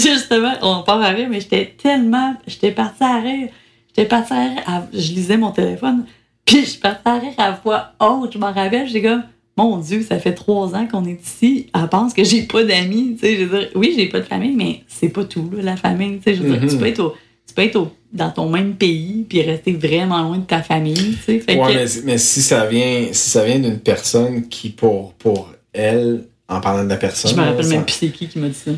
[0.14, 2.34] Justement, on part à rire, mais j'étais tellement.
[2.46, 3.48] J'étais partie à rire.
[3.88, 4.62] J'étais partie à rire.
[4.66, 6.04] à- je lisais mon téléphone,
[6.44, 8.32] puis je suis partie à rire à voix haute.
[8.32, 9.22] Je m'en rappelle, j'étais comme,
[9.56, 11.66] mon Dieu, ça fait trois ans qu'on est ici.
[11.74, 13.16] Elle pense que j'ai pas d'amis.
[13.20, 15.62] Tu sais, je veux dire, oui, j'ai pas de famille, mais c'est pas tout, là,
[15.62, 16.18] la famille.
[16.18, 16.68] Tu sais, je veux dire, Mhm.
[16.68, 17.14] tu peux être, au-
[17.46, 20.94] tu peux être au- dans ton même pays, puis rester vraiment loin de ta famille.
[20.94, 24.48] Tu sais, fait Ouais, que- mais, mais si ça vient, si ça vient d'une personne
[24.48, 28.08] qui, pour, pour elle, en parlant de la personne, je me rappelle même plus c'est
[28.08, 28.70] qui qui m'a dit ça.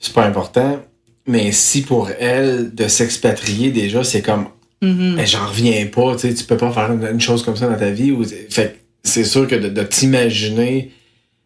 [0.00, 0.82] C'est pas important.
[1.26, 4.46] Mais si pour elle, de s'expatrier déjà, c'est comme,
[4.82, 7.68] mais j'en reviens pas, tu sais, tu peux pas faire une, une chose comme ça
[7.68, 8.10] dans ta vie.
[8.10, 10.90] Ou, fait c'est sûr que de, de t'imaginer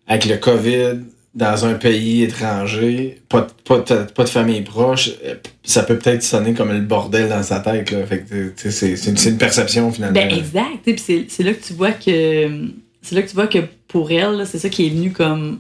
[0.06, 1.00] avec le COVID
[1.34, 6.22] dans un pays étranger, pas, de- pas, pas de famille proche, euh, ça peut peut-être
[6.22, 7.90] sonner comme le bordel dans sa tête.
[7.90, 8.06] Là.
[8.06, 10.14] Fait que, c'est, une, perception finalement.
[10.14, 10.88] Ben exact.
[11.28, 12.68] C'est là que tu vois que
[13.02, 15.58] c'est là que tu vois que pour elle, c'est ça qui est venu comme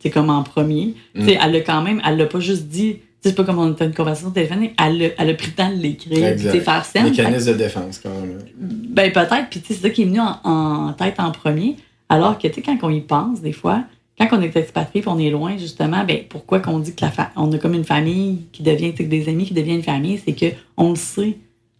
[0.00, 0.94] c'est comme en premier.
[1.14, 1.20] Mm.
[1.20, 2.98] Tu sais, Elle l'a quand même, elle l'a pas juste dit.
[3.22, 4.72] C'est pas comme on était une conversation téléphonique.
[4.80, 7.04] Elle a, elle a pris le temps de l'écrire, de faire scène.
[7.24, 8.38] Mécanisme de défense quand même.
[8.56, 11.76] Ben peut-être, puis tu sais, c'est ça qui est venu en, en tête en premier.
[12.08, 13.82] Alors que tu sais, quand on y pense, des fois,
[14.16, 17.10] quand on est expatrié puis on est loin, justement, ben pourquoi qu'on dit que la
[17.10, 20.32] fa- on a comme une famille qui devient, des amis qui deviennent une famille, c'est
[20.34, 21.36] que on le sait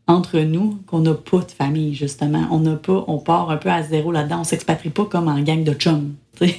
[0.09, 2.47] entre nous qu'on n'a pas de famille, justement.
[2.51, 4.41] On n'a pas, on part un peu à zéro là-dedans.
[4.41, 6.15] On s'expatrie pas comme en gang de chums.
[6.41, 6.57] tu sais.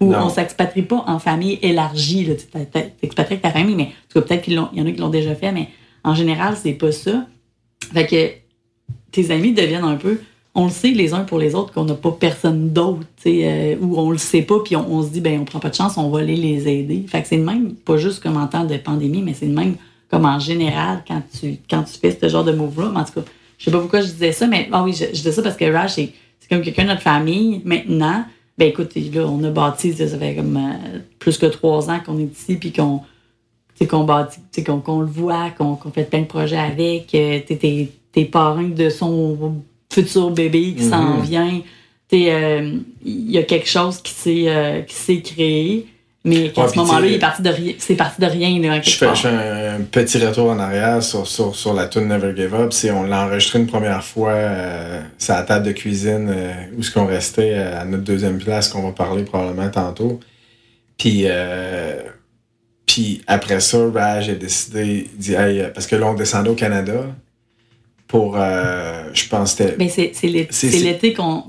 [0.00, 2.28] Ou on s'expatrie pas en famille élargie.
[2.36, 5.00] Tu t'expatries avec ta famille, mais en tout cas, peut-être qu'il y en a qui
[5.00, 5.68] l'ont déjà fait, mais
[6.04, 7.26] en général, c'est pas ça.
[7.92, 8.30] Fait que
[9.10, 10.20] tes amis deviennent un peu.
[10.54, 13.40] On le sait les uns pour les autres qu'on n'a pas personne d'autre, tu sais,
[13.42, 15.70] euh, ou on le sait pas, puis on, on se dit, ben, on prend pas
[15.70, 17.04] de chance, on va aller les aider.
[17.08, 19.52] Fait que c'est le même, pas juste comme en temps de pandémie, mais c'est le
[19.52, 19.74] même
[20.14, 22.90] comme en général quand tu, quand tu fais ce genre de move-là.
[22.92, 23.22] Mais En tout cas,
[23.58, 25.56] je sais pas pourquoi je disais ça, mais ah oui, je, je disais ça parce
[25.56, 26.12] que Raj, c'est
[26.48, 27.60] comme quelqu'un de notre famille.
[27.64, 28.24] Maintenant,
[28.58, 32.18] ben écoute, là, on a bâti, ça fait comme euh, plus que trois ans qu'on
[32.18, 33.00] est ici, puis qu'on
[34.04, 38.68] bâtit, qu'on le voit, qu'on fait plein de projets avec, euh, t'es- t'es t'es parrain
[38.68, 39.56] de son
[39.92, 41.22] futur bébé qui s'en Mhm.
[41.22, 41.60] vient.
[42.12, 45.88] Euh, Il y a quelque chose qui s'est euh, qui s'est créé,
[46.24, 47.74] mais Ouais, ce moment-là, il est parti de rien.
[47.78, 51.26] C'est parti de rien, là, Je fais, je fais un, petit retour en arrière sur,
[51.26, 52.72] sur, sur la tune Never Give Up.
[52.72, 56.82] C'est, on l'a enregistré une première fois euh, sur la table de cuisine euh, où
[56.82, 60.20] ce qu'on restait euh, à notre deuxième place qu'on va parler probablement tantôt.
[60.96, 62.00] Puis, euh,
[62.86, 66.54] puis après ça, Raj a décidé, dit, hey, euh, parce que là, on descendait au
[66.54, 67.06] Canada
[68.14, 69.76] pour, euh, je pense que c'était...
[69.76, 71.40] Ben, c'est c'est l'é- C'est- c'est c'est- l'été qu'on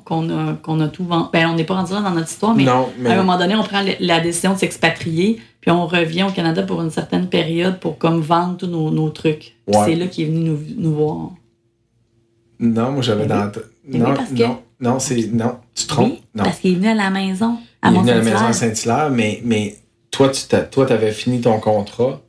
[0.80, 1.28] a, tout vendu.
[1.32, 3.38] Ben, on n'est pas rendu là dans notre histoire, mais, non, mais à un moment
[3.38, 7.28] donné, on prend la décision de s'expatrier, puis on revient au Canada pour une certaine
[7.28, 9.56] période pour comme vendre tous nos, nos trucs.
[9.68, 9.76] Ouais.
[9.86, 11.30] C'est là qu'il est venu nous, nous voir.
[12.60, 13.46] non, moi j'avais dans...
[13.46, 13.52] Non,
[14.10, 15.28] oui, parce que- non, non, c'est...
[15.32, 16.14] Non, tu te trompes?
[16.14, 16.46] Oui, non.
[16.46, 18.54] parce qu'il est venu à la maison, à il est venu à la maison à.
[18.54, 19.76] Saint-Hilaire, mais, mais
[20.10, 22.22] toi, tu t'as- toi, avais fini ton contrat,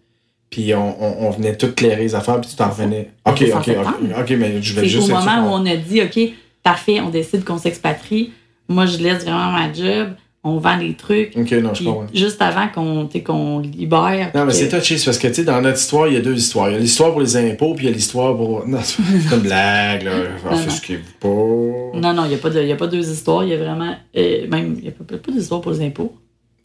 [0.51, 3.11] puis on, on, on venait tout clairer les affaires, puis tu t'en revenais.
[3.25, 3.91] Ok, ok, ok, septembre.
[4.21, 6.19] ok, mais je vais C'est juste au moment où on a dit, OK,
[6.63, 8.33] parfait, on décide qu'on s'expatrie.
[8.69, 10.11] Moi, je laisse vraiment ma job,
[10.43, 11.37] on vend les trucs.
[11.37, 12.07] Ok, non, je comprends.
[12.15, 14.31] juste avant qu'on libère.
[14.35, 16.17] Non, mais puis c'est que- touché, parce que, tu sais, dans notre histoire, il y
[16.17, 16.69] a deux histoires.
[16.71, 18.65] Il y a l'histoire pour les impôts, puis il y a l'histoire pour.
[18.69, 20.13] Non, c'est une blague, là.
[20.45, 20.53] non.
[20.53, 21.99] Offusquez-vous pas.
[21.99, 22.35] Non, non, il n'y
[22.71, 23.43] a, a pas deux histoires.
[23.45, 23.95] Il y a vraiment.
[24.17, 26.15] euh, même, il n'y a pas, pas d'histoire pour les impôts.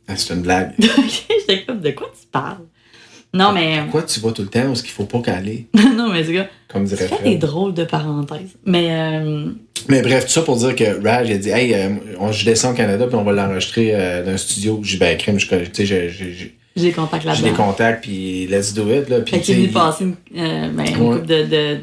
[0.08, 0.74] Ah, C'est une blague.
[0.80, 2.58] OK, j'étais comme, de quoi tu parles?
[3.34, 3.80] Non, mais.
[3.84, 6.34] Pourquoi tu vas tout le temps où ce qu'il faut pas qu'aller, non, mais c'est
[6.34, 8.58] gars, comme tu dirait fais des drôles de parenthèses.
[8.66, 8.88] Mais.
[8.92, 9.46] euh,
[9.88, 11.90] Mais bref, tout ça pour dire que Raj il a dit Hey, euh,
[12.20, 14.80] on, je descends au Canada, puis on va l'enregistrer euh, dans un studio.
[14.84, 17.66] J'ai Ben, crème, je connais- tu sais, j'ai- j'ai- des contacts j'ai des là-dedans.
[17.68, 19.20] contacts, puis let's do it, là.
[19.22, 21.78] Puis, Fait tu qu'il est venu passer une, euh, ben, une couple de, de,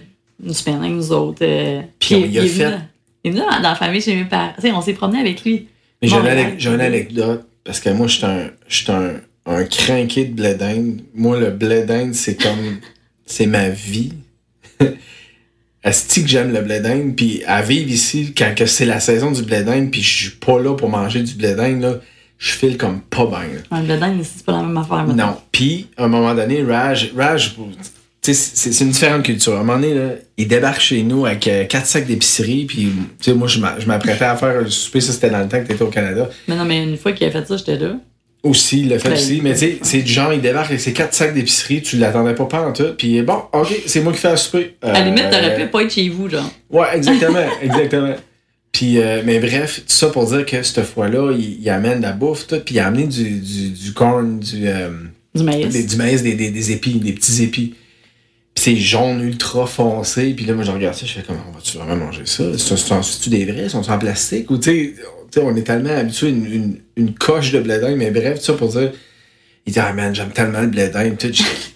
[0.44, 1.38] une semaine avec nous autres.
[1.42, 2.78] euh, Puis on il- a il est venu fait-
[3.24, 4.52] Il est venu dans, la famille chez mes parents.
[4.56, 5.66] Tu sais, on s'est promené avec lui.
[6.00, 8.16] Mais j'ai une, j'ai anecdote, parce que moi, je
[8.68, 9.14] suis un,
[9.48, 11.00] un, crinqué de blé d'Inde.
[11.14, 12.78] Moi, le blé d'Inde, c'est comme.
[13.26, 14.12] c'est ma vie.
[15.84, 19.30] Asti que j'aime le blé d'Inde, puis à vivre ici, quand que c'est la saison
[19.30, 21.94] du blé d'Inde, puis je suis pas là pour manger du blé d'Inde, là,
[22.38, 23.48] je file comme pas bien.
[23.78, 25.04] Ouais, le dingue, ici, c'est pas la même affaire.
[25.04, 25.26] maintenant.
[25.32, 25.36] Non.
[25.50, 27.56] Puis, à un moment donné, Raj, Raj
[28.20, 29.54] tu c'est une différente culture.
[29.54, 32.92] À un moment donné, là, il débarque chez nous avec euh, quatre sacs d'épicerie, puis,
[33.20, 35.48] tu sais, moi, je m'a- je m'apprêtais à faire un souper, ça, c'était dans le
[35.48, 36.28] temps que t'étais au Canada.
[36.48, 37.96] Mais non, mais une fois qu'il a fait ça, j'étais là.
[38.44, 39.40] Aussi, il l'a fait Ben, aussi.
[39.42, 42.34] Mais tu sais, c'est du genre, il débarque avec ses quatre sacs d'épicerie, tu l'attendais
[42.34, 44.76] pas pas en tout, puis bon, ok, c'est moi qui fais le souper.
[44.80, 46.48] À la limite, Euh, t'aurais pu pas être chez vous, genre.
[46.70, 48.14] Ouais, exactement, exactement.
[48.70, 52.02] Puis, euh, mais bref, tout ça pour dire que cette fois-là, il, il amène de
[52.04, 54.90] la bouffe, tout, puis il a amené du, du, du corn, du, euh,
[55.34, 55.68] Du maïs.
[55.72, 57.74] des- du maïs, des, des, des épis, des petits épis.
[58.54, 60.32] Puis c'est jaune ultra foncé.
[60.34, 62.44] Puis là, moi, je regarde ça, je fais comment on va-tu vraiment manger ça?
[62.56, 63.68] C'est-tu des vrais?
[63.68, 64.50] Sont-ils en plastique?
[64.50, 64.94] Ou tu sais,
[65.30, 68.38] tu on est tellement habitué à une, une, une coche de blé d'Inde, mais bref,
[68.38, 68.92] tout ça pour dire.
[69.66, 71.16] Il dit, ah man, j'aime tellement le blé d'Inde.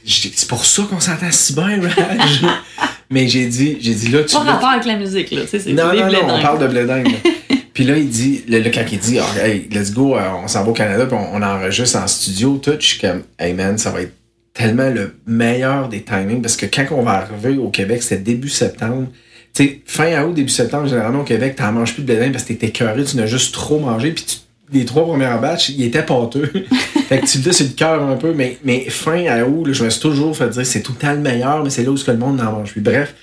[0.06, 2.42] C'est pour ça qu'on s'entend si bien, Raj.
[3.10, 5.42] mais j'ai dit, j'ai dit là, tu Pas rapport avec la musique, là.
[5.42, 7.08] Tu c'est non, non, non, on parle de blé d'Inde.
[7.74, 10.48] puis là, il dit, là, là, quand il dit, Ah, hey, let's go, euh, on
[10.48, 13.52] s'en va au Canada, puis on, on enregistre en studio, tout, je suis comme, hey
[13.52, 14.14] man, ça va être
[14.54, 18.48] tellement le meilleur des timings, parce que quand on va arriver au Québec, c'est début
[18.48, 19.08] septembre.
[19.54, 22.44] Tu sais, fin août, début septembre, généralement au Québec, t'en manges plus de blé parce
[22.44, 24.36] que t'es écœuré, tu n'as juste trop mangé, puis tu-
[24.72, 26.46] les trois premières batchs, ils étaient pâteux.
[27.08, 29.66] fait que tu le dis sur le cœur un peu, mais, mais fin à août,
[29.66, 31.82] là, je me suis toujours fait dire, c'est tout le temps le meilleur, mais c'est
[31.82, 32.80] là où ce que le monde n'en mange plus.
[32.80, 33.14] Bref,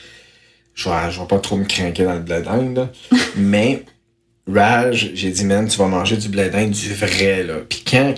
[0.76, 2.89] je vais, je vais pas trop me craquer dans le blé d'Inde, là.
[3.36, 3.84] mais
[4.48, 7.56] Raj, j'ai dit, man, tu vas manger du blé d'Inde, du vrai, là.
[7.68, 8.13] Puis quand,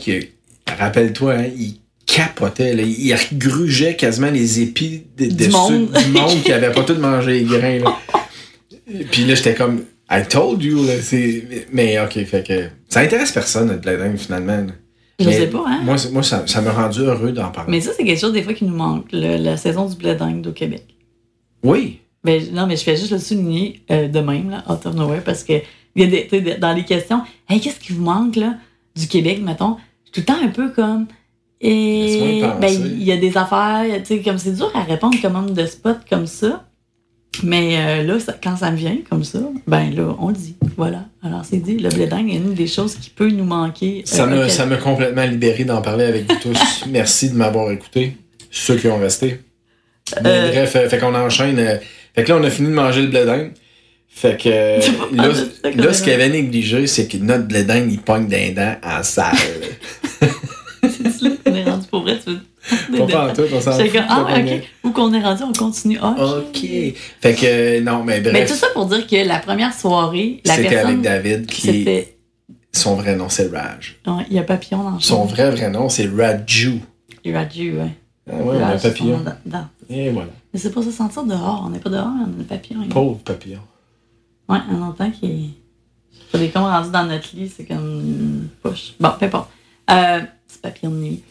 [0.78, 1.81] rappelle-toi, hein, il
[2.16, 2.84] capotait, là.
[2.84, 5.92] il grugeait quasiment les épis de, Du ceux- monde.
[5.92, 7.80] du monde qui avait pas tout mangé les grains.
[7.80, 7.98] Là.
[9.12, 10.94] Puis là, j'étais comme, I told you, là.
[11.72, 14.58] Mais ok, fait que ça intéresse personne, blé d'Inde, finalement.
[14.58, 14.74] là.
[15.20, 15.82] Je Mais sais pas, hein.
[15.84, 17.70] Moi, moi ça ça m'a rendu heureux d'en parler.
[17.72, 20.18] Mais ça, c'est quelque chose des fois qui nous manque, le- la saison du blé
[20.48, 20.84] au Québec.
[21.64, 22.00] Oui.
[22.24, 25.22] Ben, non, mais je fais juste le souligner euh, de même, là, out of nowhere,
[25.24, 25.54] parce que
[25.96, 26.08] il y a
[26.42, 28.56] des, dans les questions, hey, qu'est-ce qui vous manque, là,
[28.96, 29.78] du Québec, mettons?
[30.12, 31.08] Tout le temps un peu comme.
[31.64, 35.36] Et ben, il y a des affaires, tu sais, comme c'est dur à répondre comme
[35.36, 36.66] homme de spot comme ça.
[37.44, 40.56] Mais euh, là, ça- quand ça me vient comme ça, ben là, on le dit.
[40.76, 41.06] Voilà.
[41.24, 41.78] Alors, c'est dit.
[41.78, 44.02] Le blé d'Inde est une des choses qui peut nous manquer.
[44.06, 46.84] Ça euh, m'a ça m'a complètement libéré d'en parler avec vous tous.
[46.90, 48.18] Merci de m'avoir écouté.
[48.50, 49.40] Ceux qui ont resté.
[50.24, 51.56] Mais Euh, bref, fait qu'on enchaîne.
[52.16, 53.52] fait que là, on a fini de manger le blé d'Inde.
[54.10, 58.00] Fait que pas là, là, ce qu'il avait négligé, c'est que notre blé d'Inde, il
[58.00, 59.36] pogne d'un dent en salle.
[60.84, 62.20] C'est là qu'on est rendu pour vrai.
[62.24, 63.08] Tu veux...
[63.08, 63.90] pas en tout, on s'en fout.
[64.08, 64.70] ah, ça ouais, ok.
[64.84, 65.98] Où qu'on est rendu, on continue.
[66.02, 66.60] Ah, Ok.
[67.22, 68.34] Fait que, non, mais bref.
[68.34, 71.86] Mais tout ça pour dire que la première soirée, la C'était avec David qui.
[72.74, 73.98] Son vrai nom, c'est Raj.
[74.08, 76.80] Non, Il y a papillon dans le Son vrai, vrai nom, c'est Raju.
[77.24, 77.92] Dû, ouais.
[78.32, 79.22] Ah ouais, on a un papillon.
[79.46, 80.30] dans- Et voilà.
[80.54, 81.64] Mais c'est pour se sentir dehors.
[81.66, 82.88] On n'est pas dehors, on a papillon.
[82.90, 83.60] Pauvre papillon.
[84.48, 85.50] Ouais, un longtemps qui est.
[86.34, 88.94] Il est comme rendu dans notre lit, c'est comme une poche.
[89.00, 89.50] Bon, peu importe.
[89.90, 91.24] Euh, c'est papillon de nuit.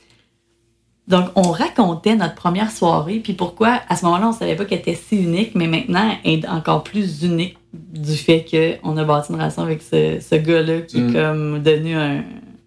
[1.09, 4.79] Donc, on racontait notre première soirée, puis pourquoi, à ce moment-là, on savait pas qu'elle
[4.79, 8.45] était si unique, mais maintenant, elle est encore plus unique du fait
[8.83, 11.09] qu'on a bâti une relation avec ce, ce gars-là qui Mm.
[11.09, 12.23] est comme devenu un,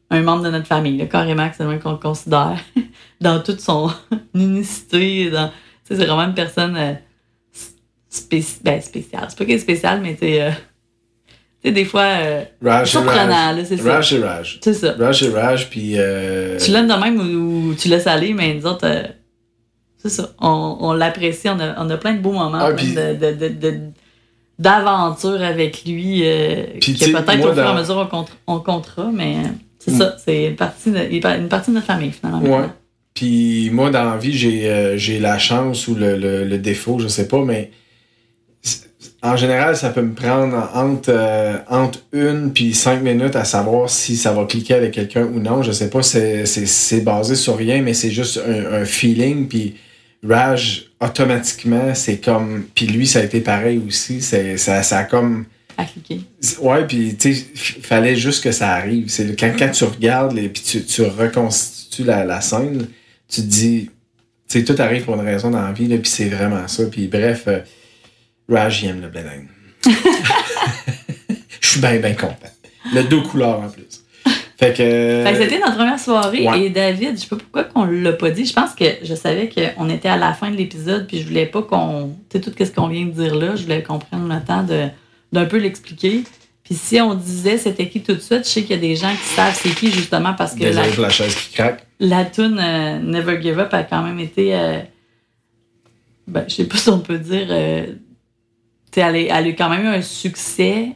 [0.09, 2.57] un membre de notre famille, là, carrément, c'est le même qu'on le considère,
[3.21, 3.89] dans toute son
[4.33, 5.29] unicité.
[5.29, 5.49] Dans,
[5.85, 6.93] c'est vraiment une personne euh,
[8.11, 9.25] spéci- ben, spéciale.
[9.29, 10.51] C'est pas qu'elle est spéciale, mais sais, euh,
[11.63, 13.93] sais, des fois, euh, c'est surprenant, c'est ça.
[13.93, 14.59] Raj, c'est Raj.
[14.61, 14.95] C'est ça.
[14.99, 15.93] Raj, c'est Raj, puis.
[15.97, 19.03] euh, Tu l'aimes de même ou, ou tu laisses aller, mais autres, euh,
[19.97, 20.29] c'est ça.
[20.41, 23.77] On, on l'apprécie, on a, on a plein de beaux moments, Ah, de, de, de,
[24.59, 29.35] d'aventures avec lui, que peut-être au fur et à mesure on, compte- on comptera, mais
[29.79, 29.97] c'est Mm.
[29.97, 32.41] ça, c'est une partie, de, une partie de notre famille finalement.
[32.41, 32.67] Ouais.
[33.13, 37.07] Puis moi, dans la vie, j'ai j'ai la chance ou le, le, le défaut, je
[37.07, 37.71] sais pas, mais
[39.23, 43.89] en général, ça peut me prendre entre, euh, entre une puis cinq minutes à savoir
[43.89, 45.63] si ça va cliquer avec quelqu'un ou non.
[45.63, 49.47] Je sais pas, c'est basé sur rien, mais c'est juste un, un feeling.
[49.47, 49.75] Puis
[50.27, 52.65] Raj, automatiquement, c'est comme...
[52.75, 54.21] Puis lui, ça a été pareil aussi.
[54.21, 55.45] Ça, ça a comme...
[55.77, 56.19] À cliquer.
[56.61, 57.45] Ouais, puis tu sais,
[57.81, 59.05] fallait juste que ça arrive.
[59.07, 62.87] C'est quand, quand tu regardes les, puis tu, tu reconstitues la, la scène,
[63.27, 63.89] tu te dis,
[64.49, 66.83] tu sais, tout arrive pour une raison dans la vie, là, puis c'est vraiment ça.
[66.91, 67.59] Puis bref, euh,
[68.49, 69.47] Raj, il aime le blé d'Inde.
[71.59, 72.35] Je suis bien, bien content.
[72.93, 74.03] Le deux couleurs en plus.
[74.57, 75.23] Fait que.
[75.25, 76.61] Fait que c'était notre première soirée ouais.
[76.65, 78.45] et David, je sais pas pourquoi qu'on l'a pas dit.
[78.45, 81.45] Je pense que je savais qu'on était à la fin de l'épisode puis je voulais
[81.45, 82.15] pas qu'on.
[82.29, 84.63] Tu sais, tout ce qu'on vient de dire là, je voulais qu'on prenne le temps
[84.63, 84.87] de,
[85.31, 86.23] d'un peu l'expliquer.
[86.63, 88.95] Puis si on disait c'était qui tout de suite, je sais qu'il y a des
[88.95, 91.85] gens qui savent c'est qui justement parce que la, Désolé pour la chaise qui craque.
[91.99, 94.55] la tune euh, Never Give Up a quand même été.
[94.55, 94.79] euh,
[96.27, 97.47] ben, je sais pas si on peut dire.
[97.49, 97.87] euh,
[99.01, 100.89] elle, est- elle a eu quand même eu un succès,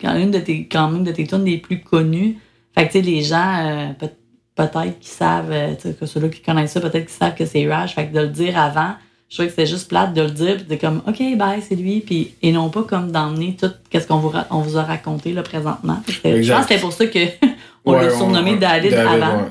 [0.00, 2.36] quand une de tes, quand même de tes tunes les plus connues.
[2.74, 4.08] Fait que tu sais, les gens, euh, peut-
[4.56, 7.94] peut-être qui savent, euh, que ceux-là qui connaissent ça, peut-être qu'ils savent que c'est Rush.
[7.94, 8.92] Fait que de le dire avant,
[9.28, 11.74] je trouvais que c'était juste plate de le dire, puis de comme, OK, bye, c'est
[11.76, 15.32] lui, puis, et non pas comme d'emmener tout ce qu'on vous, on vous a raconté
[15.32, 16.00] là, présentement.
[16.06, 16.12] Je
[16.52, 17.18] pense que c'était pour ça que
[17.84, 19.36] on Ouais, l'a surnommé David, avant.
[19.38, 19.48] ouais.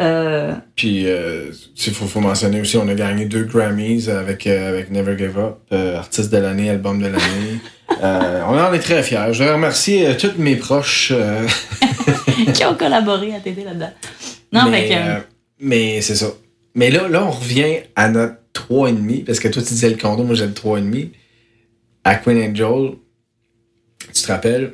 [0.00, 1.50] Euh, Puis, euh,
[1.86, 5.38] il faut, faut mentionner aussi, on a gagné deux Grammys avec, euh, avec Never Give
[5.38, 7.18] Up, euh, artiste de l'année, album de l'année.
[8.02, 9.26] Euh, on en est très fiers.
[9.32, 11.12] Je voudrais remercier euh, tous mes proches.
[11.14, 11.46] euh,
[12.54, 13.92] qui ont collaboré à t'aider là-dedans.
[14.50, 15.20] Non, mais, que, euh,
[15.60, 16.28] mais c'est ça.
[16.74, 20.24] Mais là, là, on revient à notre 3,5, parce que toi, tu disais le condo,
[20.24, 21.10] moi j'ai le 3,5.
[22.02, 22.92] À Queen and Joel,
[24.12, 24.72] tu te rappelles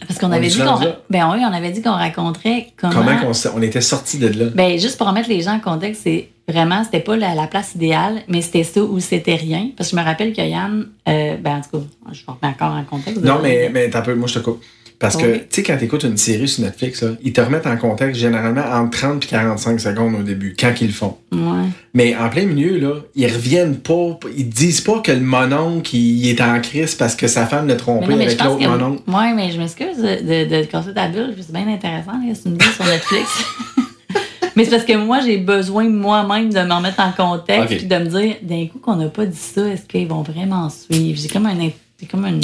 [0.00, 0.78] parce qu'on on avait dit qu'on
[1.08, 4.46] ben oui, on avait dit qu'on raconterait comment, comment on était sortis de là?
[4.54, 7.74] ben juste pour remettre les gens en contexte, c'est vraiment c'était pas la, la place
[7.76, 11.36] idéale, mais c'était ça où c'était rien parce que je me rappelle que Yann euh,
[11.36, 13.22] ben en tout cas, je me remets encore en contexte.
[13.22, 14.62] Non, mais, mais t'as peu, moi je te coupe.
[14.98, 15.38] Parce que, Oui.
[15.50, 18.62] tu sais, quand t'écoutes une série sur Netflix, là, ils te remettent en contexte généralement
[18.72, 21.16] entre 30 et 45 secondes au début, quand ils le font.
[21.32, 21.68] Ouais.
[21.94, 26.28] Mais en plein milieu, là, ils reviennent pas, ils disent pas que le mononcle, il
[26.30, 28.58] est en crise parce que sa femme l'a Mais trompé non, mais je avec l'autre
[28.60, 28.66] que.
[28.68, 29.02] mononcle.
[29.08, 31.34] Ouais, mais je m'excuse de, de, de casser ta bulle.
[31.38, 33.44] C'est bien intéressant, c'est une bulle sur Netflix.
[34.56, 37.96] mais c'est parce que moi, j'ai besoin moi-même de m'en mettre en contexte puis de
[37.96, 41.18] me dire, d'un coup qu'on n'a pas dit ça, est-ce qu'ils vont vraiment suivre?
[41.20, 41.70] J'ai comme un.
[42.10, 42.40] comme une.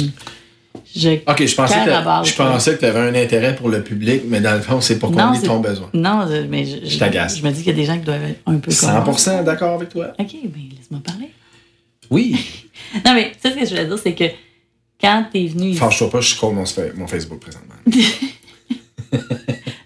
[0.95, 1.09] Je...
[1.25, 1.91] Ok, je pensais, que
[2.29, 4.99] je pensais que tu avais un intérêt pour le public, mais dans le fond, c'est
[4.99, 5.89] pour combler ton besoin.
[5.93, 7.37] Non, mais je, Je t'agace.
[7.37, 9.43] Je me dis qu'il y a des gens qui doivent être un peu comme 100%
[9.45, 10.07] d'accord avec toi.
[10.19, 11.29] OK, ben laisse-moi parler.
[12.09, 12.35] Oui.
[13.05, 14.23] Non, mais ça, ce que je voulais dire, c'est que
[14.99, 17.75] quand t'es venu ici, Fâche-toi pas, je scroll mon, mon Facebook présentement.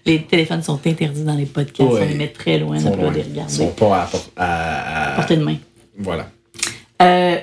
[0.06, 2.00] les téléphones sont interdits dans les podcasts, Ouais.
[2.04, 3.52] on les met très loin, Ils on ne peut pas les Ils regarder.
[3.52, 5.56] sont pas à- à- Portée de main.
[5.98, 6.30] Voilà.
[7.02, 7.36] Euh,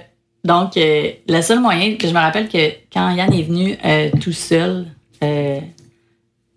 [0.44, 4.10] donc, euh, le seul moyen, que je me rappelle que quand Yann est venu euh,
[4.22, 4.88] tout seul,
[5.24, 5.60] euh,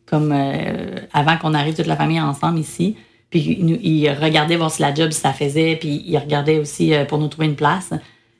[0.06, 2.96] comme euh, avant qu'on arrive toute la famille ensemble ici,
[3.28, 7.04] puis il, il regardait voir si la job ça faisait, puis il regardait aussi euh,
[7.04, 7.92] pour nous trouver une place.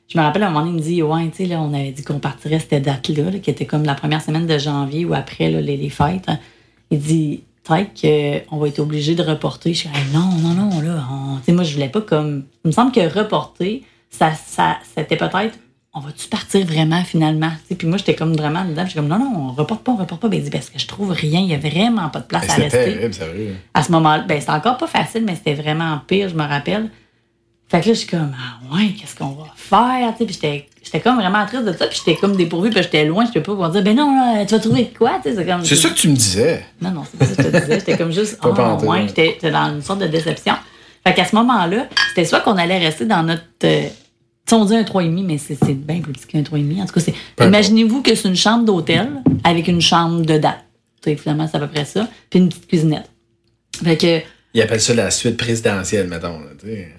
[0.07, 2.03] je me rappelle à un moment il me dit Ouais, tu sais, on avait dit
[2.03, 5.51] qu'on partirait cette date-là, là, qui était comme la première semaine de janvier ou après
[5.51, 6.29] là, les, fêtes.
[6.89, 9.73] Il dit Peut-être qu'on va être obligé de reporter.
[9.73, 11.03] Je suis Hey, non, non, non, là.
[11.39, 12.45] Tu sais, moi, je voulais pas comme.
[12.63, 13.83] Il me semble que reporter,
[14.17, 15.57] ça, ça, c'était peut-être
[15.93, 17.49] on va-tu partir vraiment finalement?
[17.75, 18.83] Puis moi, j'étais comme vraiment dedans.
[18.83, 20.27] Je suis comme non, non, on reporte pas, on reporte pas.
[20.27, 22.45] Ben, il dit parce que je trouve rien, il y a vraiment pas de place
[22.45, 23.55] Ben, à rester terrible, sérieux.
[23.73, 26.91] à ce moment-là, ben, c'était encore pas facile, mais c'était vraiment pire, je me rappelle.
[27.69, 30.13] Fait que là, je suis comme, ah ouais, qu'est-ce qu'on va faire?
[30.15, 33.25] Puis j'étais, j'étais comme vraiment triste de ça, puis j'étais comme dépourvue, puis j'étais loin,
[33.25, 35.19] je peux pas pouvoir dire, ben non, là, tu vas trouver quoi?
[35.23, 35.65] C'est comme.
[35.65, 36.63] C'est ça que tu me disais.
[36.79, 37.79] Non, non, c'est pas ça que je te disais.
[37.79, 40.53] J'étais comme juste, ah pantoute, ouais, j'étais, j'étais dans une sorte de déception.
[41.05, 43.41] Fait qu'à ce moment-là, c'était soit qu'on allait rester dans notre.
[43.63, 43.87] euh,
[44.55, 46.81] on dit un 3,5, mais c'est, bien plus petit qu'un 3,5.
[46.81, 49.09] En tout cas, Imaginez-vous que c'est une chambre d'hôtel
[49.43, 50.63] avec une chambre de date.
[51.03, 52.07] Finalement, c'est à peu près ça.
[52.29, 53.09] Puis une petite cuisinette.
[53.83, 54.19] Fait que.
[54.53, 56.39] Ils appellent ça la suite présidentielle, mettons.
[56.39, 56.47] là.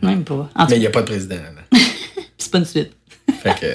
[0.03, 0.49] Même pas.
[0.55, 1.37] En Mais il n'y a pas de président.
[2.39, 2.93] c'est pas une suite.
[3.43, 3.67] fait que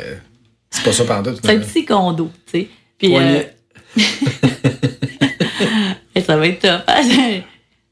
[0.72, 1.40] c'est pas ça pendant tout.
[1.44, 2.68] C'est un petit condo, tu sais.
[2.98, 3.48] Puis, Poignée.
[4.00, 4.02] euh,
[6.26, 6.82] ça va être top.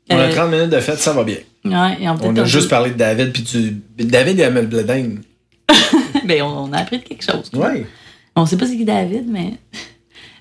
[0.10, 1.38] On a Euh, 30 minutes de fête, ça va bien.
[1.66, 3.78] ouais, et on, On a juste parlé de David, puis tu.
[3.98, 5.10] David, aimait le bledin.
[6.26, 7.50] Ben, on, on a appris de quelque chose.
[7.54, 7.86] Ouais.
[8.36, 9.54] On sait pas c'est qui David, mais.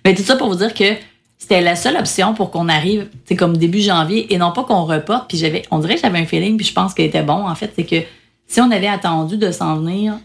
[0.04, 0.94] mais tout ça pour vous dire que
[1.38, 4.84] c'était la seule option pour qu'on arrive, c'est comme début janvier, et non pas qu'on
[4.84, 5.28] reporte.
[5.28, 7.48] Puis j'avais, on dirait que j'avais un feeling, puis je pense qu'il était bon.
[7.48, 7.96] En fait, c'est que
[8.46, 10.18] si on avait attendu de s'en venir,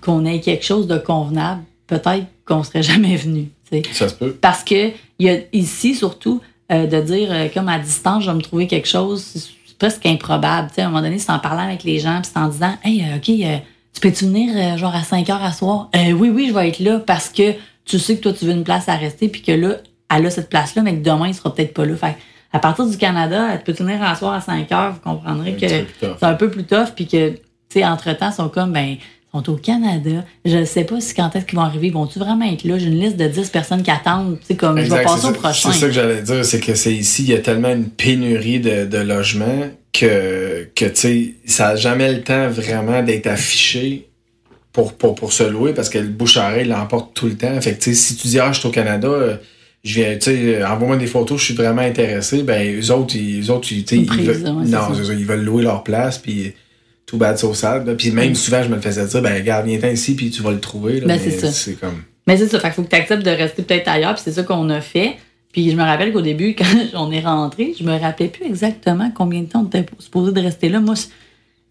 [0.00, 3.50] qu'on ait quelque chose de convenable, peut-être qu'on serait jamais venu.
[3.92, 4.36] Ça se peut.
[4.40, 6.40] Parce que il y a ici, surtout,
[6.72, 10.06] euh, de dire euh, comme à distance, je vais me trouver quelque chose, c'est presque
[10.06, 10.68] improbable.
[10.68, 12.48] Tu sais, à un moment donné, c'est en parlant avec les gens, puis c'est en
[12.48, 13.58] disant Hey, euh, OK, euh,
[13.92, 15.90] tu peux-tu venir euh, genre à 5 heures à soir?
[15.96, 18.52] Euh, oui, oui, je vais être là parce que tu sais que toi, tu veux
[18.52, 19.76] une place à rester, puis que là,
[20.14, 21.96] elle a cette place-là, mais que demain, il sera peut-être pas là.
[21.96, 22.18] Fait que,
[22.52, 25.66] à partir du Canada, tu peux venir à soir à 5 heures, vous comprendrez que
[25.68, 25.86] c'est
[26.22, 28.96] un peu plus tough, puis que, tu sais, entre-temps, ils sont comme, ben,
[29.32, 30.24] sont au Canada.
[30.44, 31.90] Je sais pas si quand est-ce qu'ils vont arriver.
[31.90, 32.78] Vont-tu vraiment être là?
[32.78, 34.38] J'ai une liste de 10 personnes qui attendent.
[34.42, 35.72] Sais, comme, je vais passer c'est au ça- prochain.
[35.72, 38.60] C'est ça que j'allais dire, c'est que c'est ici, il y a tellement une pénurie
[38.60, 44.08] de, de logements que, que tu sais, ça n'a jamais le temps vraiment d'être affiché
[44.72, 47.60] pour, pour, pour se louer parce que le bouche-à-oreille l'emporte tout le temps.
[47.60, 49.36] Fait que, tu sais, si tu dis, ah, je suis au Canada, euh,
[49.84, 53.42] je viens, tu sais, envoie-moi des photos, je suis vraiment intéressé, ben, eux autres, ils,
[53.46, 55.44] eux autres, ils, tu sais, Une ils prise, veulent, c'est non, c'est ça, ils veulent
[55.44, 56.52] louer leur place, puis
[57.08, 57.96] tout bad, so sad.
[57.96, 60.52] Puis même souvent, je me le faisais dire, ben, regarde, viens-t'en ici, puis tu vas
[60.52, 61.00] le trouver.
[61.00, 61.50] Là, Ben, mais c'est ça.
[61.50, 62.02] C'est comme.
[62.26, 64.32] Mais c'est ça, fait qu'il faut que tu acceptes de rester peut-être ailleurs, puis c'est
[64.32, 65.16] ça qu'on a fait.
[65.50, 69.10] Puis je me rappelle qu'au début, quand on est rentré, je me rappelais plus exactement
[69.14, 70.80] combien de temps on était supposé de rester là.
[70.80, 70.96] Moi,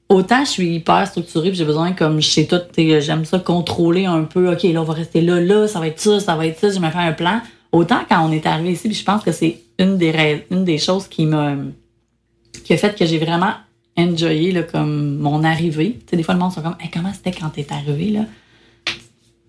[0.10, 4.06] autant je suis hyper structurée, puis j'ai besoin, comme je sais tout, j'aime ça contrôler
[4.06, 4.52] un peu.
[4.52, 6.72] OK, là, on va rester là, là, ça va être ça, ça va être ça,
[6.72, 7.42] je me fais un plan.
[7.72, 10.80] Autant quand on est arrivé ici, puis je pense que c'est une des, une des
[10.80, 11.54] choses qui m'a
[12.64, 13.54] qui a fait que j'ai vraiment
[13.98, 15.94] enjoyé là, comme mon arrivée.
[16.00, 18.22] Tu sais, des fois, le monde sont comme Hey, comment c'était quand t'es arrivé là?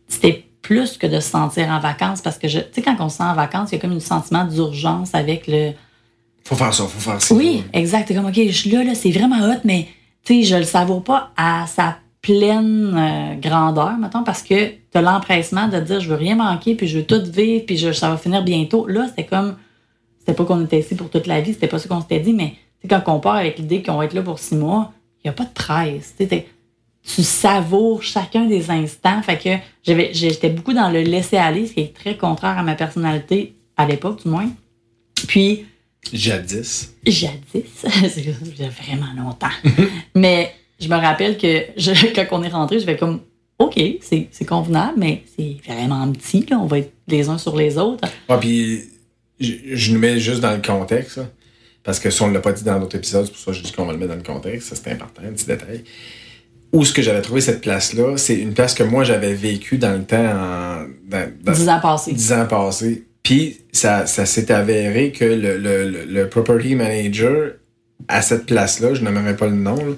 [0.08, 3.08] C'était plus que de se sentir en vacances parce que je, tu sais, quand on
[3.08, 5.72] se sent en vacances, il y a comme un sentiment d'urgence avec le.
[6.44, 7.34] Faut faire ça, faut faire ça.
[7.34, 8.08] Oui, exact.
[8.08, 9.88] C'est comme, OK, je suis là, là, c'est vraiment hot, mais
[10.24, 14.76] tu sais, je le savoure pas à sa pleine euh, grandeur, mettons, parce que tu
[14.94, 17.92] as l'empressement de dire, je veux rien manquer, puis je veux tout vivre, puis je,
[17.92, 18.86] ça va finir bientôt.
[18.86, 19.56] Là, c'était comme,
[20.18, 22.32] c'était pas qu'on était ici pour toute la vie, c'était pas ça qu'on s'était dit,
[22.32, 22.54] mais
[22.88, 24.92] quand on compare avec l'idée qu'on va être là pour six mois,
[25.24, 26.14] il n'y a pas de presse.
[26.18, 29.22] Tu savoures chacun des instants.
[29.22, 29.50] Fait que
[30.12, 33.86] j'étais beaucoup dans le laisser aller, ce qui est très contraire à ma personnalité, à
[33.86, 34.50] l'époque du moins.
[35.26, 35.66] Puis,
[36.12, 36.94] Jadis.
[37.04, 39.48] jadis, c'est il y a vraiment longtemps.
[40.14, 43.20] mais je me rappelle que je, quand on est rentré, je vais comme,
[43.58, 46.58] OK, c'est c'est convenable, mais c'est vraiment petit, là.
[46.58, 48.08] On va être les uns sur les autres.
[48.28, 48.84] Ouais, puis
[49.40, 51.24] je, je nous mets juste dans le contexte, là,
[51.88, 53.56] parce que ça, on ne l'a pas dit dans d'autres épisodes, c'est pour ça que
[53.56, 55.84] je dis qu'on va le mettre dans le contexte, ça c'est important, un petit détail.
[56.70, 59.94] Où ce que j'avais trouvé cette place-là, c'est une place que moi j'avais vécue dans
[59.94, 62.12] le temps, en, dans, dans- Dix ans passés.
[62.12, 63.04] dix ans passés.
[63.22, 67.52] Puis ça, ça s'est avéré que le, le, le, le property manager
[68.06, 69.94] à cette place-là, je n'aimerais pas le nom, là,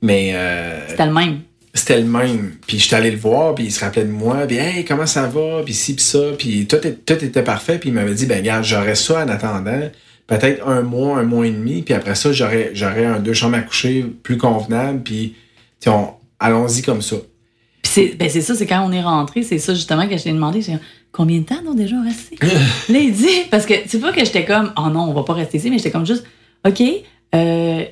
[0.00, 1.40] mais euh, C'était le même.
[1.74, 2.52] c'était le même.
[2.66, 5.26] Puis j'étais allé le voir, puis il se rappelait de moi, puis hey, comment ça
[5.26, 8.24] va, puis ci, puis ça, puis tout, est- tout était parfait, puis il m'avait dit,
[8.24, 9.90] ben regarde, j'aurais ça en attendant,
[10.28, 13.56] peut-être un mois, un mois et demi, puis après ça, j'aurais j'aurais un deux chambres
[13.56, 15.34] à coucher plus convenable, puis
[15.86, 17.16] on- allons-y comme ça.
[17.82, 20.22] Puis c'est ben c'est ça, c'est quand on est rentré, c'est ça justement que je
[20.22, 20.62] t'ai demandé.
[20.62, 20.78] J'ai dit,
[21.12, 22.36] combien de temps on déjà resté?
[22.88, 25.32] Là, il dit, parce que c'est pas que j'étais comme, oh non, on va pas
[25.34, 26.24] rester ici, mais j'étais comme juste,
[26.66, 26.82] OK,
[27.34, 27.84] euh,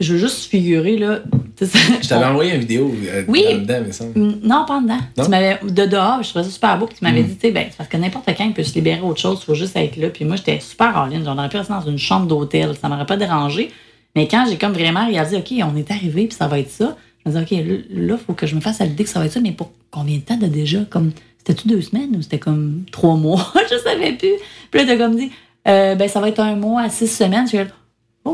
[0.00, 1.20] je veux juste figurer, là.
[1.60, 3.42] Je t'avais envoyé une vidéo euh, Oui.
[3.60, 4.04] dedans, mais ça.
[4.16, 4.98] Non, pas en dedans.
[5.18, 5.24] Non?
[5.24, 6.86] Tu m'avais, de dehors, je trouvais ça super beau.
[6.86, 7.26] Puis tu m'avais Mm.
[7.26, 9.38] dit, tu sais, ben, c'est parce que n'importe quand, il peut se libérer autre chose,
[9.42, 10.08] il faut juste être là.
[10.08, 11.22] Puis moi, j'étais super en ligne.
[11.24, 12.72] J'en aurais pu rester dans une chambre d'hôtel.
[12.80, 13.70] Ça m'aurait pas dérangé.
[14.16, 16.96] Mais quand j'ai comme vraiment réalisé, OK, on est arrivé, puis ça va être ça,
[17.26, 19.18] Je me disais, OK, là, il faut que je me fasse à l'idée que ça
[19.20, 20.78] va être ça, mais pour combien de temps de déjà?
[20.88, 23.52] Comme, c'était-tu deux semaines ou c'était comme trois mois?
[23.70, 24.32] je savais plus.
[24.70, 25.30] Puis là, t'as comme dit,
[25.68, 27.42] euh, ben, ça va être un mois à six semaines.
[27.44, 27.66] Je suis là,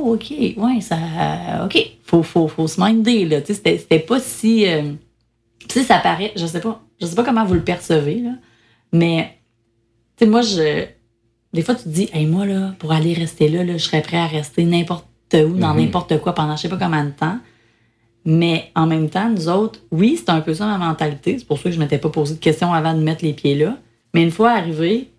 [0.05, 0.97] oh, OK, ouais, ça.
[1.65, 3.41] OK, faut, faut, faut se minder, là.
[3.41, 4.67] Tu sais, c'était, pas si.
[4.67, 4.93] euh,
[5.61, 8.31] tu sais, ça paraît, je sais pas, je sais pas comment vous le percevez, là,
[8.93, 9.37] mais,
[10.17, 10.87] tu sais, moi, je.
[11.53, 14.03] Des fois, tu te dis, hey, moi, là, pour aller rester là, là, je serais
[14.03, 15.81] prêt à rester n'importe où, dans Mhm.
[15.81, 17.39] n'importe quoi pendant je sais pas combien de temps.
[18.25, 21.39] Mais en même temps, nous autres, oui, c'est un peu ça ma mentalité.
[21.39, 23.55] C'est pour ça que je m'étais pas posé de questions avant de mettre les pieds
[23.55, 23.77] là.
[24.15, 25.11] Mais une fois arrivé,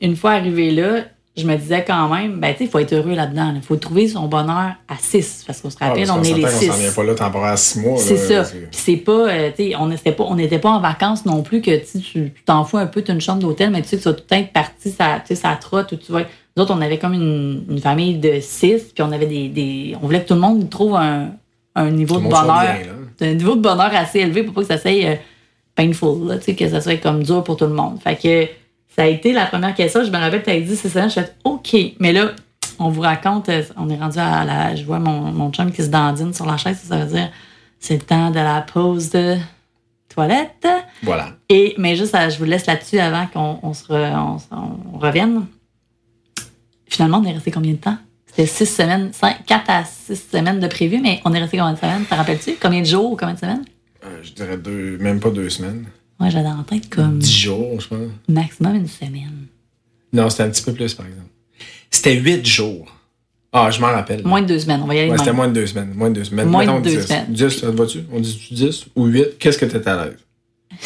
[0.00, 1.04] une fois arrivé là,
[1.36, 3.52] je me disais quand même, ben, tu sais, il faut être heureux là-dedans.
[3.54, 5.44] Il faut trouver son bonheur à 6.
[5.46, 6.66] Parce qu'on se Ah, rappelle, on est les s'entend qu'on 6.
[6.68, 7.98] s'en vient pas là temporaire à six mois.
[7.98, 8.50] C'est là, ça.
[8.52, 11.42] Puis c'est pas, euh, tu sais, on n'était pas, on n'était pas en vacances non
[11.42, 14.02] plus que tu t'en fous un peu, tu une chambre d'hôtel, mais tu sais que
[14.02, 16.22] tu vas tout être parti, ça, tu sais, ça trotte ou tu vas.
[16.56, 19.94] Nous autres, on avait comme une, une famille de six, puis on avait des, des,
[20.00, 21.32] on voulait que tout le monde trouve un,
[21.74, 22.86] un niveau Tout le de bonheur, bien,
[23.20, 23.26] là.
[23.30, 25.16] un niveau de bonheur assez élevé pour pas que ça soit euh,
[25.74, 27.98] painful, là, tu sais, que ça soit comme dur pour tout le monde.
[28.02, 28.48] Fait que
[28.96, 30.02] ça a été la première question.
[30.04, 31.76] Je me rappelle, tu as dit, c'est ça, je fais OK.
[32.00, 32.30] Mais là,
[32.78, 34.74] on vous raconte, euh, on est rendu à la.
[34.74, 37.30] Je vois mon, mon chum qui se dandine sur la chaise, ça veut dire
[37.78, 39.36] c'est le temps de la pause de
[40.08, 40.66] toilette.
[41.02, 41.32] Voilà.
[41.48, 44.46] Et, mais juste, euh, je vous laisse là-dessus avant qu'on on se re- on, se-
[44.50, 45.46] on revienne.
[46.88, 47.98] Finalement, on est resté combien de temps?
[48.26, 51.72] C'était six semaines, cinq, quatre à six semaines de prévu, mais on est resté combien
[51.72, 52.04] de semaines?
[52.04, 52.56] T'en rappelles-tu?
[52.60, 53.64] Combien de jours ou combien de semaines?
[54.04, 55.86] Euh, je dirais deux, même pas deux semaines.
[56.18, 57.98] Moi, j'avais en tête comme Dix jours, je pense.
[58.28, 59.46] maximum une semaine.
[60.12, 61.28] Non, c'était un petit peu plus, par exemple.
[61.90, 62.86] C'était huit jours.
[63.52, 64.22] Ah, je m'en rappelle.
[64.24, 65.08] Moins de deux semaines, on va y aller.
[65.10, 65.92] Ouais, de c'était moins de deux semaines.
[65.94, 66.48] Moins de deux semaines.
[66.48, 67.06] Moins de Mettons deux 10.
[67.06, 67.26] semaines.
[67.28, 68.00] 10, ça te va-tu?
[68.12, 69.38] On dit 10 ou 8?
[69.38, 70.16] Qu'est-ce que t'es à l'aise?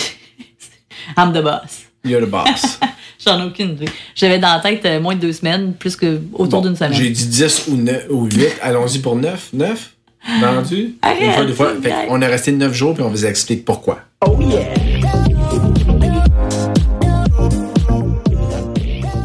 [1.16, 1.84] I'm the boss.
[2.04, 2.78] You're the boss.
[3.24, 3.86] J'en ai aucune idée.
[4.14, 6.92] J'avais dans la tête euh, moins de deux semaines, plus que autour Bon, d'une semaine.
[6.94, 8.46] J'ai dit 10 ou, 9, ou 8.
[8.62, 9.50] Allons-y pour 9.
[9.52, 9.94] 9?
[10.40, 10.96] Vendu?
[11.02, 11.74] Arrête, Une fois, deux fois.
[11.80, 14.00] Fait on est resté 9 jours, puis on vous explique pourquoi.
[14.26, 14.66] Oh yeah.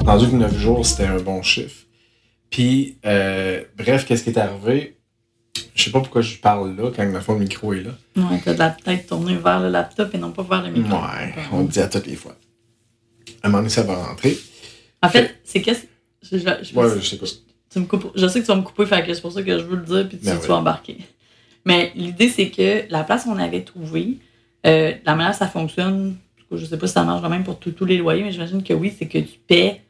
[0.05, 1.85] Rendu que 9 jours, c'était un bon chiffre.
[2.49, 4.97] Puis, euh, bref, qu'est-ce qui est arrivé?
[5.73, 7.91] Je sais pas pourquoi je parle là, quand le fond, le micro est là.
[8.15, 10.95] Ouais, t'as la tête tournée vers le laptop et non pas vers le micro.
[10.95, 12.35] Ouais, on le dit à toutes les fois.
[13.43, 14.37] À un moment donné, ça va rentrer.
[15.01, 15.81] En fait, c'est qu'est-ce.
[16.23, 17.25] Je, je, je- Ouais, je sais pas.
[17.75, 19.43] Tu me coupes- je sais que tu vas me couper, fait que c'est pour ça
[19.43, 20.97] que je veux le dire, puis tu, Ben tu vas embarquer.
[21.65, 24.17] Mais l'idée, c'est que la place qu'on avait trouvée,
[24.65, 26.15] euh, la manière ça fonctionne,
[26.51, 28.73] je sais pas si ça marche de même pour tous les loyers, mais j'imagine que
[28.73, 29.81] oui, c'est que tu paies.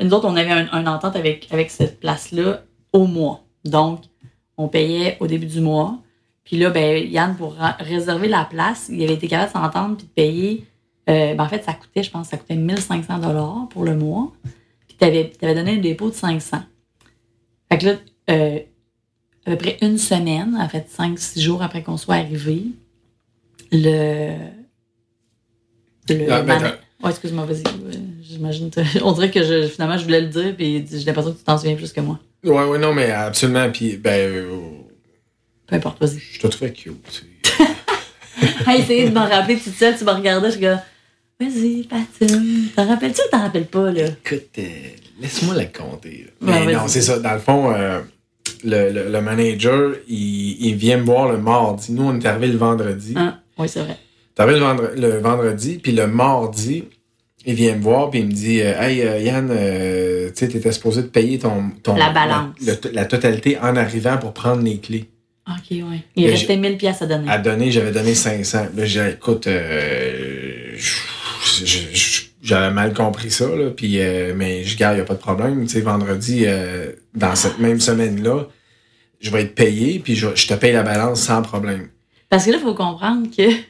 [0.00, 2.62] Nous autres, on avait un, un entente avec, avec cette place-là
[2.92, 3.42] au mois.
[3.64, 4.02] Donc,
[4.56, 5.98] on payait au début du mois.
[6.44, 10.06] Puis là, ben, Yann, pour réserver la place, il avait été capable de s'entendre puis
[10.06, 10.64] de payer.
[11.08, 14.32] euh, ben, en fait, ça coûtait, je pense, ça coûtait 1500 pour le mois.
[14.88, 16.58] Puis tu avais, donné un dépôt de 500.
[17.72, 17.92] Fait que là,
[18.30, 18.58] euh,
[19.46, 22.64] à peu près une semaine, en fait, 5-6 jours après qu'on soit arrivé,
[23.70, 24.36] le.
[26.10, 26.72] le Ah, ben, man-
[27.08, 27.62] excuse-moi, vas-y.
[28.22, 28.70] J'imagine.
[29.02, 31.56] On dirait que je, finalement, je voulais le dire, puis j'ai l'impression que tu t'en
[31.56, 32.18] souviens plus que moi.
[32.44, 33.70] Ouais, ouais, non, mais absolument.
[33.70, 34.58] Puis, ben, euh,
[35.66, 36.18] Peu importe, vas-y.
[36.18, 37.02] je te trouvais cute.
[37.10, 37.20] tu
[37.50, 37.64] sais.
[38.66, 40.78] Hey, essayé de m'en rappeler toute seule, tu me regardais, je suis comme,
[41.40, 42.68] vas-y, patine.
[42.76, 44.06] T'en rappelles-tu ou t'en rappelles pas, là?
[44.24, 44.62] Écoute, euh,
[45.20, 46.26] laisse-moi la compter.
[46.40, 47.18] Mais non, c'est ça.
[47.18, 48.00] Dans le fond, euh,
[48.64, 51.92] le, le, le manager, il, il vient me voir le mardi.
[51.92, 53.14] Nous, on est arrivé le vendredi.
[53.16, 53.38] Hein?
[53.58, 53.96] Oui, c'est vrai.
[54.34, 56.84] T'es arrivé le, vendre- le vendredi, puis le mardi,
[57.44, 60.72] il vient me voir, puis il me dit euh, Hey, euh, Yann, tu sais, t'étais
[60.72, 62.54] supposé de payer ton, ton La balance.
[62.64, 65.04] La, le- la totalité en arrivant pour prendre les clés.
[65.48, 66.04] Ok, ouais.
[66.14, 67.28] Il restait 1000 pièces à donner.
[67.28, 68.66] À donner, j'avais donné 500.
[68.76, 69.48] Là, j'ai dit, écoute,
[71.56, 71.91] je-
[72.42, 75.62] j'avais mal compris ça, là, puis, euh, mais je garde, il a pas de problème.
[75.62, 78.48] Tu sais, vendredi, euh, dans cette même semaine-là,
[79.20, 81.88] je vais être payé, puis je, te paye la balance sans problème.
[82.28, 83.62] Parce que là, il faut comprendre que, tu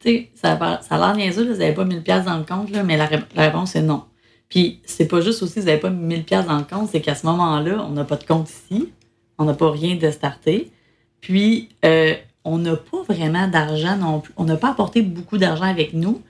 [0.00, 0.56] sais, ça,
[0.88, 2.96] ça a l'air niaiseux, là, vous n'avez pas 1000 pièces dans le compte, là, mais
[2.96, 4.04] la, ré- la réponse est non.
[4.48, 7.16] Puis, c'est pas juste aussi, vous n'avez pas 1000 pièces dans le compte, c'est qu'à
[7.16, 8.92] ce moment-là, on n'a pas de compte ici,
[9.38, 10.70] on n'a pas rien de starté,
[11.20, 12.14] puis euh,
[12.44, 16.22] on n'a pas vraiment d'argent non plus, on n'a pas apporté beaucoup d'argent avec nous,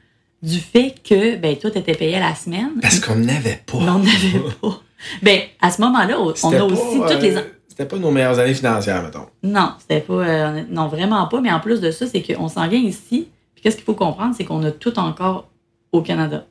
[0.42, 3.78] du fait que, ben, toi, tu étais payé à la semaine, Parce qu'on n'avait pas.
[3.78, 4.80] on n'avait pas.
[5.22, 7.34] Ben, à ce moment-là, on a pas, aussi euh, toutes les...
[7.68, 9.26] C'était pas nos meilleures années financières, mettons.
[9.42, 10.12] Non, c'était pas.
[10.12, 11.40] euh, non, vraiment pas.
[11.40, 13.28] Mais en plus de ça, c'est qu'on s'en vient ici.
[13.54, 15.48] Puis qu'est-ce qu'il faut comprendre, c'est qu'on a tout encore
[15.90, 16.46] au Canada.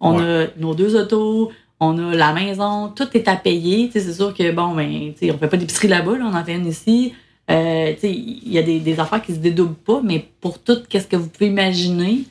[0.00, 3.86] On a nos deux autos, on a la maison, tout est à payer.
[3.86, 6.28] Tu sais, c'est sûr que bon, ben, tu sais, on fait pas d'épicerie là-bas, là,
[6.30, 7.14] on en fait une ici.
[7.50, 10.58] Euh, tu sais, il y a des, des affaires qui se dédoublent pas, mais pour
[10.58, 12.24] tout, qu'est-ce que vous pouvez imaginer,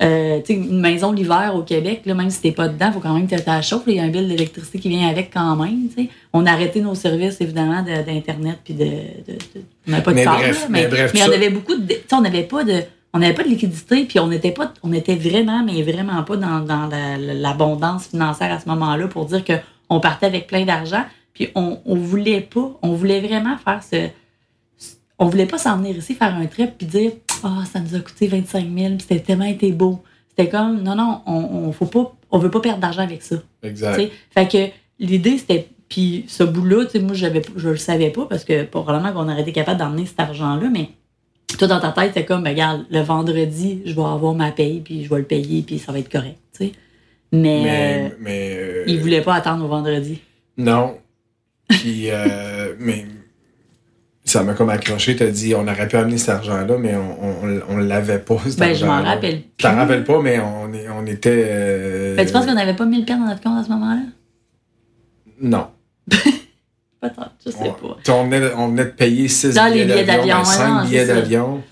[0.00, 3.12] euh, une maison l'hiver au Québec, là, même si t'es pas dedans, il faut quand
[3.14, 3.82] même que tu à chauffe.
[3.86, 5.88] Il y a un bill d'électricité qui vient avec quand même.
[5.94, 6.08] tu sais.
[6.32, 8.84] On a arrêté nos services, évidemment, de- d'Internet puis de.
[8.84, 11.32] de- de- on n'avait pas de Mais bref, là, mais mais, bref, mais ça- on
[11.32, 11.86] avait beaucoup de.
[11.86, 12.82] tu sais, on n'avait pas de.
[13.14, 16.36] On n'avait pas de liquidité, puis on n'était pas, on était vraiment, mais vraiment pas
[16.38, 19.52] dans, dans la- l'abondance financière à ce moment-là pour dire que
[19.90, 24.08] on partait avec plein d'argent, puis on, on voulait pas, on voulait vraiment faire ce,
[25.18, 27.12] on voulait pas s'en venir ici faire un trip puis dire
[27.44, 30.02] ah ça nous a coûté 25 000 puis c'était tellement été beau.
[30.30, 33.36] C'était comme non non on, on faut pas on veut pas perdre d'argent avec ça.
[33.62, 34.10] Exact.
[34.30, 38.10] fait que l'idée c'était puis ce bout là tu sais moi j'avais je le savais
[38.10, 40.90] pas parce que probablement qu'on aurait été capable d'emmener cet argent là mais
[41.58, 44.80] toi dans ta tête c'est comme ben, regarde le vendredi je vais avoir ma paye
[44.80, 46.72] puis je vais le payer puis ça va être correct tu sais?
[47.32, 50.20] Mais, Mais, euh, mais euh, il voulait pas attendre au vendredi.
[50.58, 50.98] Non.
[51.68, 53.06] Puis, euh, mais
[54.24, 55.16] ça m'a comme accroché.
[55.16, 58.58] T'as dit, on aurait pu amener cet argent-là, mais on, on, on l'avait pas, cet
[58.58, 59.78] ben je m'en rappelle Je t'en plus.
[59.78, 61.44] rappelle pas, mais on, est, on était.
[61.48, 64.02] euh, Ben, tu penses qu'on n'avait pas 1000 pieds dans notre compte à ce moment-là?
[65.40, 65.66] Non.
[67.00, 70.36] peut-être je sais pas on, venait, on venait de payer 6 Dans les billets d'avion,
[70.36, 71.62] d'avion, ben, ouais, 5 non, billets d'avion.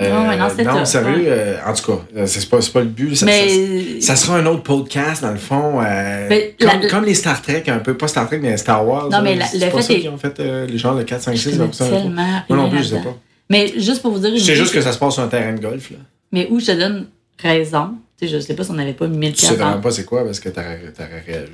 [0.00, 1.26] Euh, non, c'était non, sérieux, ouais.
[1.28, 3.16] euh, en tout cas, euh, c'est pas, c'est pas le but.
[3.16, 5.80] Ça, mais ça, ça sera un autre podcast, dans le fond.
[5.82, 7.96] euh, Mais comme, la- comme les Star Trek, un peu.
[7.96, 9.08] Pas Star Trek, mais Star Wars.
[9.10, 11.22] Non, mais la- c'est le pas fait est- qu'ils ont fait les gens de 4,
[11.22, 11.88] 5, je 6, connais comme ça.
[11.88, 13.16] tellement Moi non plus, je sais pas.
[13.50, 15.22] Mais juste pour vous dire, Je sais une juste que idée, ça se passe sur
[15.22, 15.96] un terrain de golf, là.
[16.32, 17.06] mais où je te donne
[17.42, 19.90] raison, tu sais, je sais pas si on n'avait pas 1000 Tu sais vraiment pas
[19.90, 20.78] c'est quoi parce que t'aurais
[21.26, 21.50] réagi.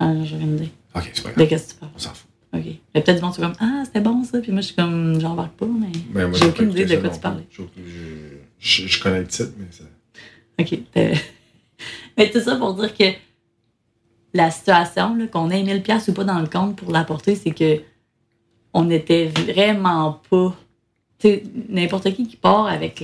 [0.00, 0.70] Ah, j'ai rien dit.
[0.96, 1.48] Ok, c'est pas De grave.
[1.48, 1.92] qu'est-ce que tu parles?
[1.94, 2.26] On s'en fout.
[2.52, 2.64] OK.
[2.94, 5.20] A peut-être du monde sont comme Ah, c'était bon ça, puis moi je suis comme
[5.20, 7.46] j'embarque pas, mais Ben, j'ai aucune idée de quoi tu parlais.
[8.58, 9.84] Je, connais le titre, mais ça.
[10.58, 10.78] OK.
[12.18, 13.04] mais tout ça pour dire que
[14.34, 17.52] la situation, là, qu'on ait 1000 pièces ou pas dans le compte pour l'apporter, c'est
[17.52, 17.80] que
[18.72, 20.54] on n'était vraiment pas.
[21.18, 23.02] Tu sais, n'importe qui qui part avec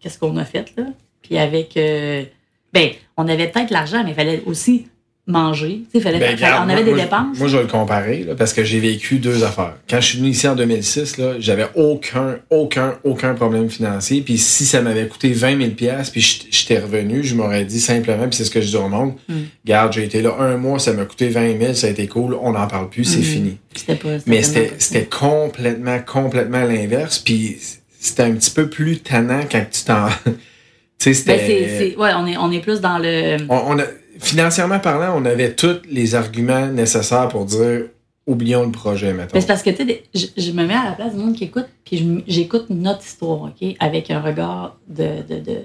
[0.00, 0.84] qu'est-ce qu'on a fait, là,
[1.22, 1.76] puis avec.
[1.76, 2.24] euh,
[2.72, 4.88] ben, on avait peut-être l'argent, mais il fallait aussi
[5.28, 5.80] manger.
[5.92, 7.38] Tu sais, fallait, Ben, on avait moi- des moi, dépenses.
[7.38, 9.74] Moi, je vais le comparer là, parce que j'ai vécu deux affaires.
[9.90, 14.20] Quand je suis venu ici en 2006, là, j'avais aucun, aucun, aucun problème financier.
[14.20, 17.80] Puis si ça m'avait coûté 20 000 pièces puis je- j'étais revenu, je m'aurais dit
[17.80, 19.34] simplement, puis c'est ce que je dis au monde, Mm.
[19.64, 22.34] regarde, j'ai été là un mois, ça m'a coûté 20 000, ça a été cool,
[22.40, 23.22] on n'en parle plus, c'est Mm.
[23.22, 23.58] fini.
[23.88, 23.94] Pas.
[24.26, 27.18] Mais c'était complètement, complètement l'inverse.
[27.18, 27.56] Puis
[27.98, 30.06] c'était un petit peu plus tannant quand tu t'en.
[30.98, 31.96] tu sais, Ben, c'était.
[31.98, 33.38] ouais, on est, on est plus dans le.
[33.48, 33.84] on, on a,
[34.20, 37.86] financièrement parlant, on avait tous les arguments nécessaires pour dire
[38.26, 39.30] oublions le projet, mettons.
[39.34, 41.34] Mais c'est parce que, tu sais, je, je me mets à la place du monde
[41.36, 45.60] qui écoute, puis j'écoute notre histoire, OK, avec un regard de, de, de-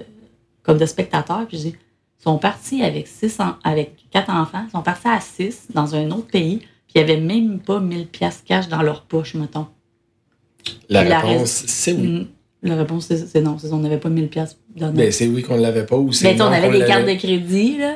[0.62, 1.74] comme de spectateur, puis je dis,
[2.20, 5.94] ils sont partis avec six, en- avec quatre enfants, ils sont partis à six dans
[5.96, 9.34] un autre pays, puis il n'y avait même pas 1000 pièces cash dans leur poche,
[9.34, 9.66] mettons.
[10.88, 12.06] La puis réponse, c'est oui.
[12.08, 12.26] Mm,
[12.68, 15.42] La réponse, c'est, non, c'est on n'avait pas 1000 pièces dans notre Ben, c'est oui
[15.42, 17.78] qu'on l'avait pas ou c'est Mais tu sais, on non avait des cartes de crédit,
[17.78, 17.94] là.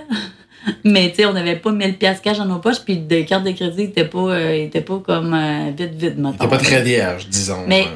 [0.84, 3.44] Mais tu sais, on n'avait pas 1000 pièces cash dans nos poches, puis des cartes
[3.44, 6.32] de crédit n'étaient pas, euh, étaient pas comme euh, vite, vite, mettons.
[6.32, 7.64] C'était pas très vierge, disons.
[7.66, 7.88] Mais- Ouais.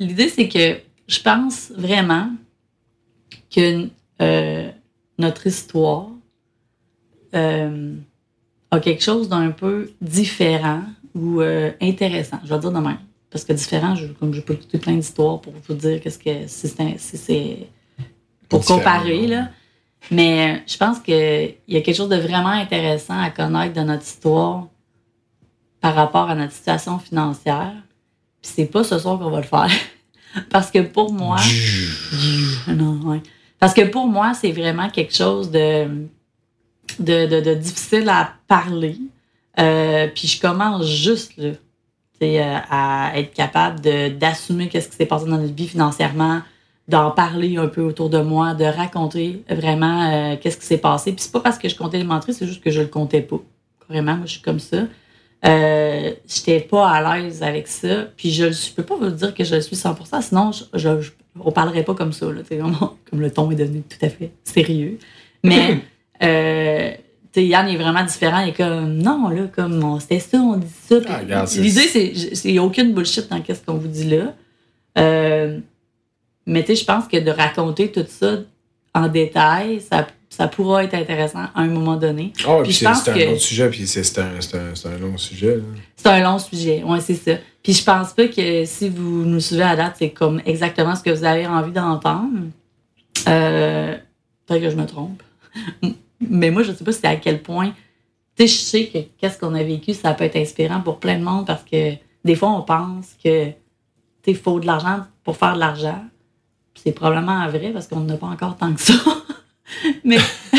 [0.00, 2.30] L'idée, c'est que je pense vraiment
[3.54, 3.88] que
[4.20, 4.70] euh,
[5.18, 6.08] notre histoire
[7.34, 7.94] euh,
[8.70, 10.82] a quelque chose d'un peu différent
[11.14, 12.38] ou euh, intéressant.
[12.44, 12.98] Je vais dire de même.
[13.30, 16.46] Parce que différent, je, comme je peux écouter plein d'histoires pour vous dire qu'est-ce que
[16.46, 17.56] si c'est si
[18.48, 19.48] pour Différent, comparer là.
[20.10, 23.80] Mais euh, je pense qu'il y a quelque chose de vraiment intéressant à connaître de
[23.80, 24.66] notre histoire
[25.80, 27.74] par rapport à notre situation financière.
[28.42, 29.70] Puis c'est pas ce soir qu'on va le faire.
[30.50, 31.36] Parce que pour moi.
[32.68, 33.20] Non, ouais.
[33.58, 36.06] Parce que pour moi, c'est vraiment quelque chose de,
[36.98, 38.96] de, de, de difficile à parler.
[39.58, 41.50] Euh, puis je commence juste là,
[42.22, 43.80] euh, à être capable
[44.18, 46.40] d'assumer qu'est-ce qui s'est passé dans notre vie financièrement,
[46.92, 51.12] d'en parler un peu autour de moi, de raconter vraiment euh, qu'est-ce qui s'est passé.
[51.12, 53.22] Puis c'est pas parce que je comptais les mentir, c'est juste que je le comptais
[53.22, 53.40] pas.
[53.88, 54.76] Carrément, moi je suis comme ça.
[55.44, 58.04] Euh, j'étais pas à l'aise avec ça.
[58.16, 61.00] Puis je, je peux pas vous dire que je le suis 100%, sinon je, je,
[61.00, 62.26] je- on parlerait pas comme ça.
[62.26, 64.98] Là, vraiment, comme le ton est devenu tout à fait sérieux.
[65.42, 65.78] Mais
[66.22, 66.90] euh,
[67.34, 68.40] Yann est vraiment différent.
[68.40, 70.96] Il est comme non, là, comme on- c'était ça, on dit ça.
[71.08, 74.34] Ah, c'est- L'idée, c'est il n'y a aucune bullshit dans ce qu'on vous dit là.
[74.98, 75.58] Euh,
[76.46, 78.36] mais tu sais, je pense que de raconter tout ça
[78.94, 82.32] en détail, ça, ça pourra être intéressant à un moment donné.
[82.48, 84.24] Oh, Puis c'est un que- autre sujet, puis c'est un,
[84.54, 85.58] un, un long sujet.
[85.96, 87.32] C'est un long sujet, ouais, c'est ça.
[87.62, 91.02] Puis je pense pas que si vous nous suivez à date, c'est comme exactement ce
[91.02, 92.48] que vous avez envie d'entendre.
[93.28, 93.96] Euh,
[94.46, 95.22] Peut-être que je me trompe.
[96.20, 97.72] Mais moi, je sais pas si à quel point.
[98.36, 101.18] Tu sais, je sais que qu'est-ce qu'on a vécu, ça peut être inspirant pour plein
[101.18, 101.92] de monde parce que
[102.24, 103.48] des fois, on pense que
[104.24, 106.02] tu faut de l'argent pour faire de l'argent.
[106.74, 108.94] Puis c'est probablement vrai parce qu'on n'a pas encore tant que ça.
[110.04, 110.16] mais.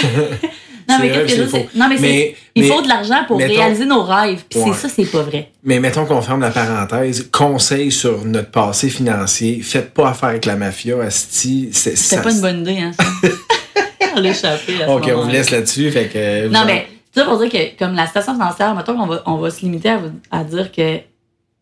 [0.90, 3.86] non, mais qu'est-ce que c'est- Non, mais, il mais- faut de l'argent pour mettons- réaliser
[3.86, 4.44] nos rêves.
[4.50, 4.72] Puis Ouais.
[4.74, 5.52] c'est ça, c'est pas vrai.
[5.64, 7.30] Mais mettons qu'on ferme la parenthèse.
[7.32, 9.62] Conseil sur notre passé financier.
[9.62, 11.70] Faites pas affaire avec la mafia, Asti.
[11.72, 13.06] C'est ça- pas une bonne idée, hein, ça.
[14.16, 15.90] on l'a échappé à ce Ok, on vous laisse là-dessus.
[15.92, 16.48] Fait que.
[16.48, 19.38] Non, genre- mais ça pour dire que, comme la station financière, mettons qu'on va, on
[19.38, 20.98] va se limiter à, vous- à dire que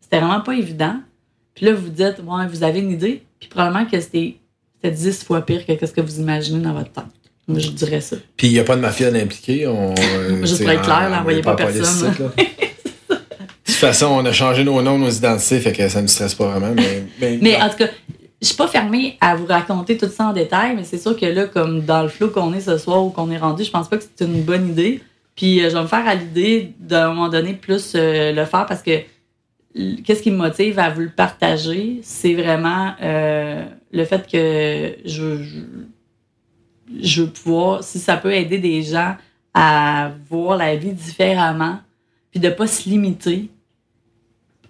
[0.01, 0.95] c'était vraiment pas évident.
[1.53, 3.23] Puis là, vous dites, ouais, vous avez une idée.
[3.39, 4.35] Puis probablement que c'était
[4.81, 7.03] c'était 10 fois pire que ce que vous imaginez dans votre tête.
[7.49, 8.15] Je dirais ça.
[8.37, 9.67] Puis il n'y a pas de mafia impliquée.
[9.67, 12.31] On, euh, Juste t'sais, pour être clair, là, on- on envoyez est pas police personne.
[13.09, 16.35] De toute façon, on a changé nos noms, nos identités, fait que ça ne stresse
[16.35, 16.73] pas vraiment.
[16.75, 17.87] Mais, mais, Mais en tout cas,
[18.41, 21.25] je suis pas fermée à vous raconter tout ça en détail, mais c'est sûr que
[21.25, 23.87] là, comme dans le flot qu'on est ce soir ou qu'on est rendu, je pense
[23.87, 25.01] pas que c'est une bonne idée.
[25.35, 28.65] Puis euh, je vais me faire à l'idée d'un moment donné plus euh, le faire
[28.67, 28.91] parce que
[29.75, 35.37] qu'est-ce qui me motive à vous le partager, c'est vraiment euh, le fait que je,
[37.01, 39.15] je, veux pouvoir, si ça peut aider des gens
[39.53, 41.79] à voir la vie différemment,
[42.31, 43.49] puis de pas se limiter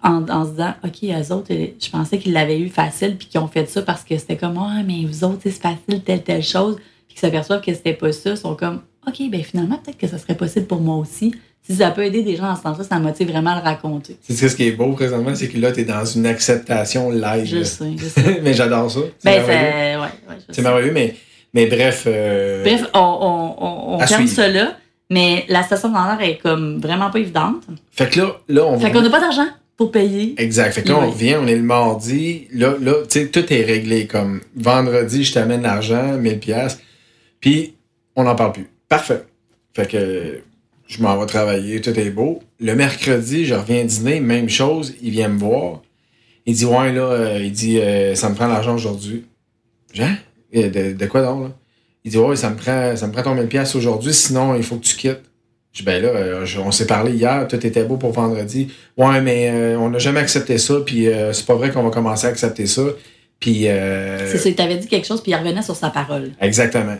[0.02, 3.40] en, se disant, OK, eux autres, euh, je pensais qu'ils l'avaient eu facile, puis qu'ils
[3.40, 6.42] ont fait ça parce que c'était comme, ah, mais vous autres, c'est facile, telle, telle
[6.42, 10.08] chose, puis qu'ils s'aperçoivent que c'était pas ça, sont comme, OK, ben finalement, peut-être que
[10.08, 11.34] ça serait possible pour moi aussi.
[11.64, 13.62] Si ça peut aider des gens dans ce sens-là, ça me motive vraiment à le
[13.62, 14.16] raconter.
[14.28, 17.46] C'est ce qui est beau présentement, c'est que là, t'es dans une acceptation live.
[17.46, 18.40] Je sais, je sais.
[18.42, 19.00] mais j'adore ça.
[19.18, 19.96] C'est ben, c'est.
[19.96, 21.14] Ouais, ouais, C'est merveilleux, mais,
[21.54, 22.04] mais bref.
[22.08, 24.76] euh, Bref, on, on, on, on À ferme là,
[25.08, 27.62] mais la station d'honneur est comme vraiment pas évidente.
[27.92, 28.86] Fait que là, là on va.
[28.86, 29.46] Fait qu'on n'a pas d'argent
[29.76, 30.34] pour payer.
[30.38, 30.72] Exact.
[30.72, 32.48] Fait que là, on revient, on est le mardi.
[32.52, 34.06] Là, là tu sais, tout est réglé.
[34.08, 36.80] Comme vendredi, je t'amène l'argent, 1000 pièces
[37.40, 37.74] Puis,
[38.16, 38.68] on n'en parle plus.
[38.88, 39.22] Parfait.
[39.74, 40.42] Fait que
[40.92, 42.40] je m'en vais travailler, tout est beau.
[42.60, 45.80] Le mercredi, je reviens dîner, même chose, il vient me voir.
[46.44, 49.24] Il dit, ouais, là, euh, il dit, euh, ça me prend l'argent aujourd'hui.
[49.94, 50.14] Jean?
[50.54, 51.50] Euh, De, de quoi donc, là?
[52.04, 54.62] Il dit, ouais, ça me prend, ça me prend ton 1000 pièces aujourd'hui, sinon, il
[54.62, 55.22] faut que tu quittes.
[55.72, 58.68] Je dis, ben là, euh, je- on s'est parlé hier, tout était beau pour vendredi.
[58.98, 62.30] Ouais, mais on n'a jamais accepté ça, puis c'est pas vrai qu'on va commencer à
[62.30, 62.82] accepter ça.
[63.40, 63.62] Puis.
[63.62, 66.32] C'est ça, il t'avait dit quelque chose, puis il revenait sur sa parole.
[66.42, 66.98] Exactement.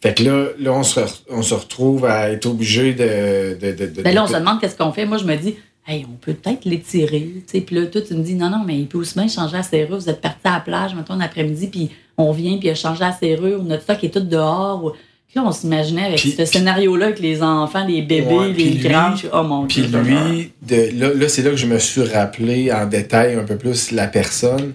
[0.00, 3.58] Fait que là, là on, se on se retrouve à être obligé de.
[3.60, 5.06] de, de, de- Ben là, on se demande qu'est-ce qu'on fait.
[5.06, 5.56] Moi, je me dis,
[5.88, 7.28] hey, on peut peut-être l'étirer.
[7.34, 7.60] tu sais.
[7.62, 9.62] Puis là, toi, tu me dis, non, non, mais il peut aussi bien changer la
[9.62, 9.98] serrure.
[9.98, 12.74] Vous êtes parti à la plage, mettons, un après-midi, puis on vient, puis il a
[12.76, 13.62] changé la serrure.
[13.64, 14.84] Notre stock est tout dehors.
[14.84, 14.92] ou-
[15.34, 19.14] là, on s'imaginait avec ce scénario-là, avec les enfants, les bébés, Ouais, les lui- grands.
[19.32, 22.86] Oh mon Puis lui, de, là, là c'est là que je me suis rappelé en
[22.86, 24.74] détail un peu plus la personne.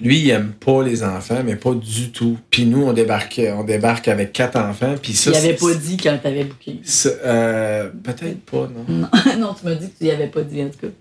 [0.00, 2.38] Lui, il aime pas les enfants, mais pas du tout.
[2.50, 4.94] Puis nous, on débarque, on débarque avec quatre enfants.
[5.02, 6.80] Puis ça, Il avait pas dit quand t'avais booké.
[7.24, 8.84] euh, Peut-être pas, non.
[8.88, 10.92] Non, non, tu m'as dit que tu y avais pas dit, en tout cas.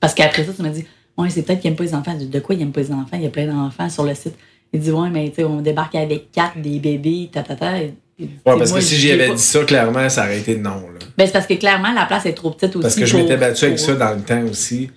[0.00, 0.84] Parce qu'après ça, tu m'as dit,
[1.16, 2.16] ouais, c'est peut-être qu'il aime pas les enfants.
[2.20, 3.06] De quoi il aime pas les enfants?
[3.14, 4.34] Il y a plein d'enfants sur le site.
[4.72, 7.78] Il dit, ouais, mais tu sais, on débarque avec quatre, des bébés, ta, ta, ta.
[7.80, 10.40] Et- et- Ouais, parce moi, que si j'y avais pas- dit ça, clairement, ça aurait
[10.40, 10.70] été non.
[10.90, 10.98] Là.
[11.16, 12.82] Ben, c'est parce que clairement, la place est trop petite aussi.
[12.82, 14.90] Parce que je m'étais battu avec ça dans le temps aussi.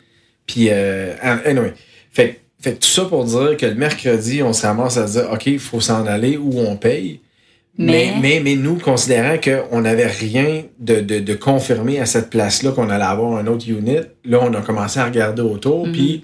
[0.47, 1.13] Puis, euh,
[1.45, 1.73] anyway.
[2.11, 5.19] Fait, fait que tout ça pour dire que le mercredi, on se ramasse à se
[5.19, 7.19] dire, OK, il faut s'en aller ou on paye.
[7.77, 12.29] Mais, Mais- mais, mais nous, considérant qu'on n'avait rien de, de, de confirmé à cette
[12.29, 15.87] place-là, qu'on allait avoir un autre unit, là, on a commencé à regarder autour.
[15.87, 15.93] Mhm.
[15.93, 16.23] Puis,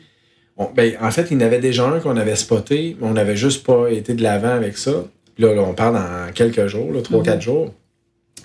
[0.75, 3.37] ben, en fait, il y en avait déjà un qu'on avait spoté, mais on n'avait
[3.37, 5.05] juste pas été de l'avant avec ça.
[5.39, 7.25] Là, là, on parle dans quelques jours, trois, Mhm.
[7.25, 7.73] quatre jours.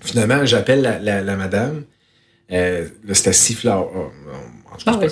[0.01, 1.82] Finalement, j'appelle la, la, la madame.
[2.53, 3.86] Euh, là, c'était Seaflower.
[3.95, 3.99] oh,
[4.72, 5.09] en tout cas, Ah oui,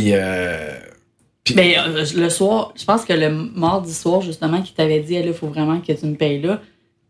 [0.00, 0.72] puis, euh,
[1.44, 5.14] puis- Ben, euh, le soir, je pense que le mardi soir, justement, qui t'avait dit,
[5.14, 6.60] il faut vraiment que tu me payes là,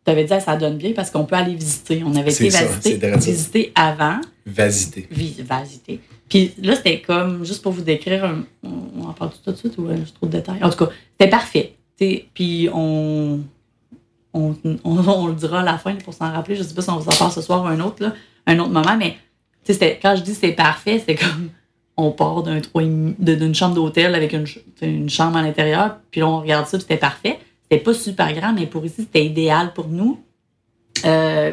[0.05, 2.03] t'avais dit, Ah, ça donne bien parce qu'on peut aller visiter.
[2.05, 2.99] On avait été ça, visiter,
[3.30, 4.20] visiter avant.
[5.11, 6.01] vi- visiter.
[6.28, 9.78] Puis là, c'était comme, juste pour vous décrire, un- on, en parle tout de suite
[9.78, 10.62] ou euh, juste trop de détails?
[10.62, 11.74] En tout cas, c'était parfait.
[11.97, 13.41] T'sais, Puis on,
[14.35, 14.55] on,
[14.85, 16.57] on, on le dira à la fin pour s'en rappeler.
[16.57, 18.12] Je sais pas si on vous en parle ce soir ou un autre, là,
[18.47, 19.16] un autre moment, mais
[20.03, 21.49] quand je dis c'est parfait, c'est comme
[21.97, 22.61] on part d'un
[23.19, 24.47] d'une chambre d'hôtel avec une,
[24.83, 27.39] une chambre à l'intérieur, puis là, on regarde ça, c'était parfait.
[27.63, 30.21] C'était pas super grand, mais pour ici, c'était idéal pour nous.
[31.05, 31.53] Euh,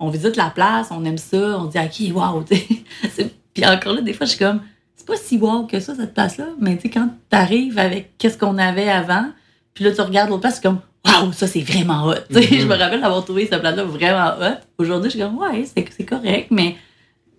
[0.00, 2.66] on visite la place, on aime ça, on dit OK, wow, tu sais.
[3.12, 4.60] C'est- Puis encore là, des fois, je suis comme,
[4.96, 8.38] c'est pas si wow que ça, cette place-là, mais tu sais, quand t'arrives avec qu'est-ce
[8.38, 9.26] qu'on avait avant,
[9.74, 12.14] puis là, tu regardes l'autre place, c'est comme, wow, ça, c'est vraiment hot.
[12.30, 14.58] Je me rappelle d'avoir trouvé cette place-là vraiment hot.
[14.78, 16.76] Aujourd'hui, je suis comme, ouais, c'est c'est correct, mais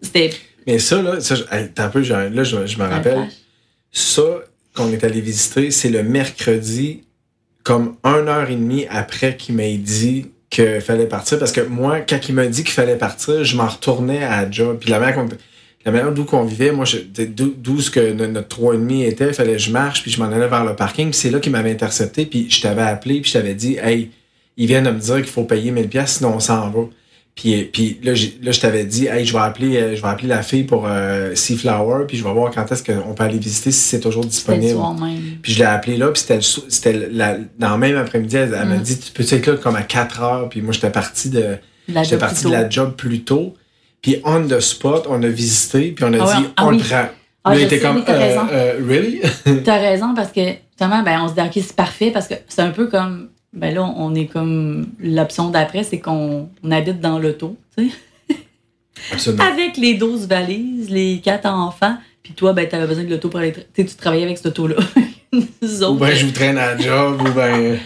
[0.02, 0.32] c'était.
[0.68, 1.36] Mais ça, là, ça,
[1.78, 3.20] un peu, là, je, je me rappelle,
[3.92, 4.24] ça,
[4.76, 7.04] qu'on est allé visiter, c'est le mercredi,
[7.64, 11.40] comme une heure et demie après qu'il m'ait dit qu'il fallait partir.
[11.40, 14.52] Parce que moi, quand il m'a dit qu'il fallait partir, je m'en retournais à la
[14.52, 14.78] job.
[14.80, 15.26] Puis la manière
[15.86, 16.86] la manière d'où qu'on vivait, moi,
[17.58, 20.48] d'où ce que no- notre 3,5 était, fallait que je marche, puis je m'en allais
[20.48, 23.38] vers le parking, puis c'est là qu'il m'avait intercepté, puis je t'avais appelé, puis je
[23.38, 24.10] t'avais dit, hey,
[24.56, 26.82] ils viennent de me dire qu'il faut payer 1000 pièces sinon on s'en va.
[27.36, 30.44] Puis, puis là, je t'avais dit, hey, je vais appeler, euh, je vais appeler la
[30.44, 33.80] fille pour euh, Seaflower, puis je vais voir quand est-ce qu'on peut aller visiter si
[33.80, 34.72] c'est toujours le disponible.
[34.74, 35.20] soir même.
[35.42, 38.36] Puis je l'ai appelé là, puis c'était le sou- c'était la- dans le même après-midi,
[38.36, 38.82] elle, elle m'a Mm.
[38.84, 41.58] dit, tu peux être là comme à 4 heures, puis moi, j'étais parti de,
[41.88, 42.52] La j'étais parti de tôt.
[42.52, 43.56] la job plus tôt.
[44.04, 46.78] Puis on the spot, on a visité, puis on a Ah dit, ah on oui.
[46.78, 47.06] le prend.
[47.46, 48.42] Ah, là, il était sais, comme, oui, t'as euh, raison.
[48.52, 49.22] euh, really?
[49.66, 52.62] T'as raison parce que justement, ben, on se dit, OK, c'est parfait parce que c'est
[52.62, 57.20] un peu comme, ben là, on est comme, l'option d'après, c'est qu'on on habite dans
[57.20, 58.38] l'auto, tu sais,
[59.12, 59.44] Absolument.
[59.44, 63.40] avec les 12 valises, les quatre enfants, puis toi, ben, t'avais besoin de l'auto pour
[63.40, 64.76] aller, tu sais, tu travaillais avec cette auto-là.
[65.34, 67.80] Ou ben je vous traîne à la job, ou ben.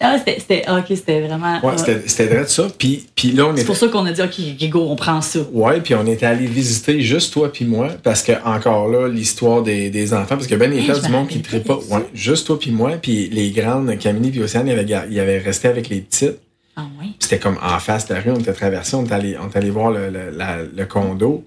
[0.00, 1.60] Ah, c'était, ah, OK, c'était vraiment.
[1.62, 1.84] Ouais, ah.
[2.06, 2.68] c'était vrai de ça.
[2.78, 3.66] Puis, puis là, on c'est était.
[3.66, 5.40] pour ça qu'on a dit, OK, OK, go, on prend ça.
[5.52, 9.62] Ouais, puis on était allé visiter juste toi puis moi, parce que encore là, l'histoire
[9.62, 11.80] des, des enfants, parce que ben il y a du monde qui tripe pas pas.
[11.82, 11.96] ça.
[11.96, 15.18] Ouais, juste toi puis moi, puis les grandes, Camille puis Océane, ils avaient, gar- ils
[15.20, 16.38] avaient resté avec les petites.
[16.76, 17.14] Ah, oui.
[17.18, 19.56] C'était comme en face de la rue, on était traversé, on est allé, on est
[19.56, 21.44] allé voir le, le, la- le condo.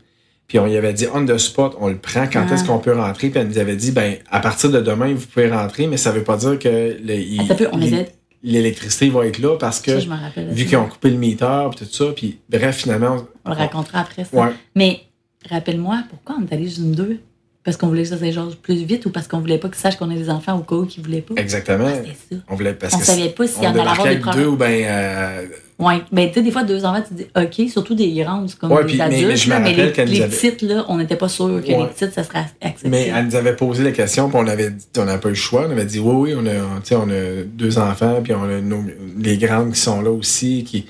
[0.48, 2.54] Puis on y avait dit on the spot, on le prend, quand Ah.
[2.54, 3.30] est-ce qu'on peut rentrer?
[3.30, 6.12] Puis elle nous avait dit, ben, à partir de demain, vous pouvez rentrer, mais ça
[6.12, 6.68] veut pas dire que
[7.04, 8.12] le- il- Attends un peu, on l'é- était-
[8.44, 10.06] l'électricité va être là parce que Ça,
[10.38, 13.18] vu qu'ils ont coupé le meter puis tout ça, puis bref, finalement.
[13.46, 14.36] On le racontera après ça.
[14.38, 14.52] Ouais.
[14.76, 15.02] Mais
[15.50, 17.20] rappelle-moi, pourquoi on est allé juste une deux?
[17.64, 19.96] Parce qu'on voulait que ça s'échange plus vite ou parce qu'on voulait pas qu'ils sachent
[19.96, 21.36] qu'on a des enfants au cas où qu'ils voulaient pas?
[21.38, 21.88] Exactement.
[21.88, 22.36] Ah, ça.
[22.50, 24.44] On voulait parce On que savait pas si on on allait avoir des problèmes.
[24.44, 25.48] deux ou ben euh,
[25.80, 26.02] Ouais.
[26.12, 28.84] Ben, tu sais, des fois, deux enfants, tu dis OK, surtout des grandes, comme Ouais,
[28.84, 29.28] des puis- adultes.
[29.28, 31.16] mais je me là, mais rappelle les, qu'elle nous les avait- petites, là, on n'était
[31.16, 31.78] pas sûr que Ouais.
[31.82, 32.90] les petites, ça serait accepté.
[32.90, 35.32] mais elle nous avait posé la question puis on avait dit on n'avait pas eu
[35.32, 38.44] le choix on avait dit oui oui on a on a deux enfants puis on
[38.44, 38.84] a nos-
[39.20, 40.86] les grandes qui sont là aussi qui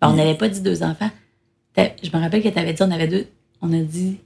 [0.00, 1.10] Ben, on n'avait pas dit deux enfants.
[1.76, 1.82] Je
[2.16, 3.26] me rappelle que tu avais dit on avait deux.
[3.62, 4.18] On a dit.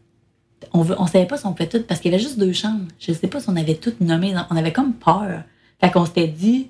[0.72, 2.53] On veut, on savait pas si on pouvait toutes parce qu'il y avait juste deux
[2.53, 2.84] chambres.
[2.99, 4.34] Je sais pas si on avait toutes nommées.
[4.51, 5.42] On avait comme peur.
[5.80, 6.68] Fait qu'on s'était dit.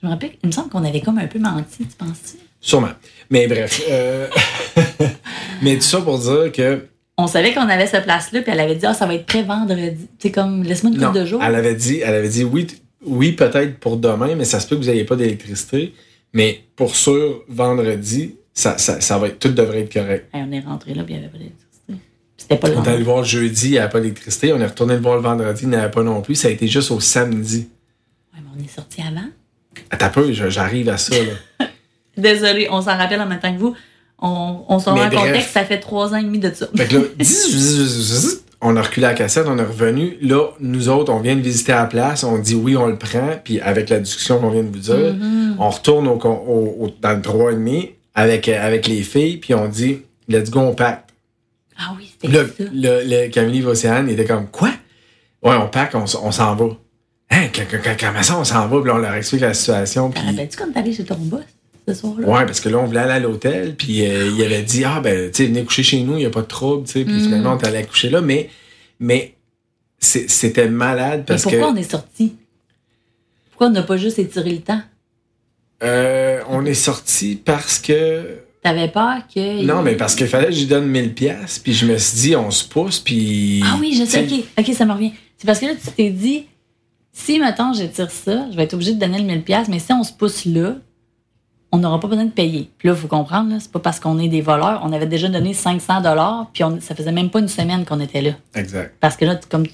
[0.00, 2.36] Je me rappelle, il me semble qu'on avait comme un peu menti, tu penses-tu?
[2.62, 2.90] sûrement
[3.30, 4.28] mais bref euh,
[5.62, 6.86] mais tout ça pour dire que
[7.16, 9.42] On savait qu'on avait cette place-là, puis elle avait dit, ah, ça va être prêt
[9.42, 10.08] vendredi.
[10.18, 11.42] C'est comme, laisse-moi une couple de jours.
[11.42, 12.66] elle avait dit elle avait dit oui
[13.04, 15.94] oui peut-être pour demain mais ça se peut que vous n'ayez pas d'électricité
[16.34, 20.52] mais pour sûr vendredi ça, ça, ça va être tout devrait être correct Hey, on
[20.52, 21.94] est rentré là, puis il n'y avait pas d'électricité.
[22.36, 24.52] C'était pas le On est allé voir le jeudi, il n'y avait pas d'électricité.
[24.52, 26.34] On est retourné le voir le vendredi, il n'y avait pas non plus.
[26.34, 27.68] Ça a été juste au samedi.
[28.34, 29.28] Ouais, mais on est sorti avant.
[29.90, 31.14] Un peu, j'arrive à ça.
[31.16, 31.66] Là.
[32.16, 33.74] Désolée, on s'en rappelle en même temps que vous.
[34.22, 35.14] On, on s'en rend bref.
[35.20, 36.66] contexte, ça fait trois ans et demi de ça.
[36.76, 37.02] Fait que là,
[38.60, 40.18] on a reculé la cassette, on est revenu.
[40.20, 43.30] Là, nous autres, on vient de visiter la place, on dit oui, on le prend.
[43.42, 45.56] Puis avec la discussion qu'on vient de vous dire, Mhm.
[45.58, 50.02] on retourne au, au- au- dans le 3,5 avec, avec les filles, puis on dit
[50.28, 51.08] let's go, on pacte.
[51.78, 52.42] Ah oui, c'était ça.
[52.58, 54.68] le, le Camille Océane, était comme quoi?
[55.42, 56.66] Ouais, on pack, on s'en va.
[57.30, 57.62] Hein, que-
[58.00, 58.80] comment ça, on s'en va?
[58.82, 60.10] Puis on leur explique la situation.
[60.10, 60.22] Puis
[60.56, 61.42] quand t'es allé chez ton boss
[61.86, 62.26] ce soir-là?
[62.26, 65.00] Ouais, parce que là, on voulait aller à l'hôtel, puis euh, il avait dit, ah,
[65.00, 67.04] ben, tu sais, venez coucher chez nous, il n'y a pas de trouble, tu sais,
[67.04, 67.20] puis Mm.
[67.24, 68.50] finalement, on est allé coucher là, mais,
[68.98, 69.34] mais
[69.98, 72.34] c'était malade Mais parce pourquoi que on est sorti?
[73.50, 74.80] Pourquoi on n'a pas juste étiré le temps?
[75.82, 78.38] euh, on est sorti parce que.
[78.62, 79.64] T'avais peur que.
[79.64, 82.18] Non, mais parce qu'il fallait que je lui donne 1000 pièces puis je me suis
[82.18, 83.62] dit, on se pousse, puis.
[83.64, 85.12] Ah oui, je sais, tu ok, ok, ça me revient.
[85.38, 86.46] C'est parce que là, tu t'es dit,
[87.12, 90.02] si, mettons, j'étire ça, je vais être obligée de donner le 1000$, mais si on
[90.04, 90.74] se pousse là,
[91.72, 92.68] on n'aura pas besoin de payer.
[92.78, 94.80] Puis là, il faut comprendre, c'est pas parce qu'on est des voleurs.
[94.84, 98.22] On avait déjà donné 500$, puis on, ça faisait même pas une semaine qu'on était
[98.22, 98.32] là.
[98.54, 98.94] Exact.
[99.00, 99.66] Parce que là, comme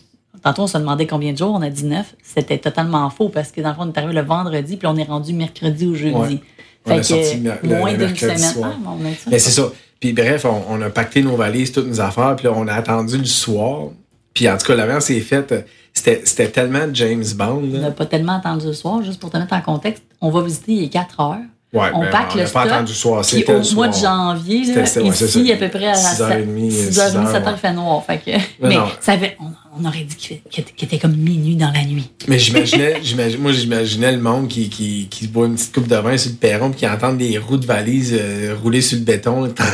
[0.43, 2.15] tantôt, on se demandait combien de jours, on a dit 9.
[2.23, 4.97] C'était totalement faux parce que dans le fond, on est arrivé le vendredi, puis on
[4.97, 6.15] est rendu mercredi ou jeudi.
[6.15, 6.41] Ouais.
[6.85, 8.39] On Fait a sorti que le- moins d'une semaine.
[8.39, 8.73] soir.
[8.75, 8.99] Ah, bon.
[9.31, 9.73] Mais c'est ça.
[9.99, 12.75] Puis bref, on, on a pacté nos valises, toutes nos affaires, puis là, on a
[12.75, 13.89] attendu le soir.
[14.35, 15.67] Puis en tout cas, l'avant s'est faite.
[15.97, 17.63] C'était c'était tellement James Bond.
[17.65, 17.79] On Là.
[17.81, 20.03] n'a pas tellement attendu le soir, juste pour te mettre en contexte.
[20.21, 21.37] On va visiter, il est 4 heures.
[21.73, 23.21] Ouais, on ben, pack on le pas stock, attendu le soir.
[23.23, 25.95] Puis C'était au le mois de janvier, C'était- là, ouais, ici, à peu près à
[25.95, 28.05] 6h30, 6h30, 7h, 6h, il fait noir.
[28.07, 28.87] Fait que, Mais mais non.
[29.01, 29.47] ça avait, on,
[29.83, 32.09] on aurait dit qu'il était, comme minuit dans la nuit.
[32.29, 33.01] Mais j'imaginais,
[33.41, 36.71] moi j'imaginais le monde qui, qui, boit une petite coupe de vin sur le perron
[36.71, 39.53] puis qui entend des roues de valise euh, rouler sur le béton.
[39.59, 39.65] Ah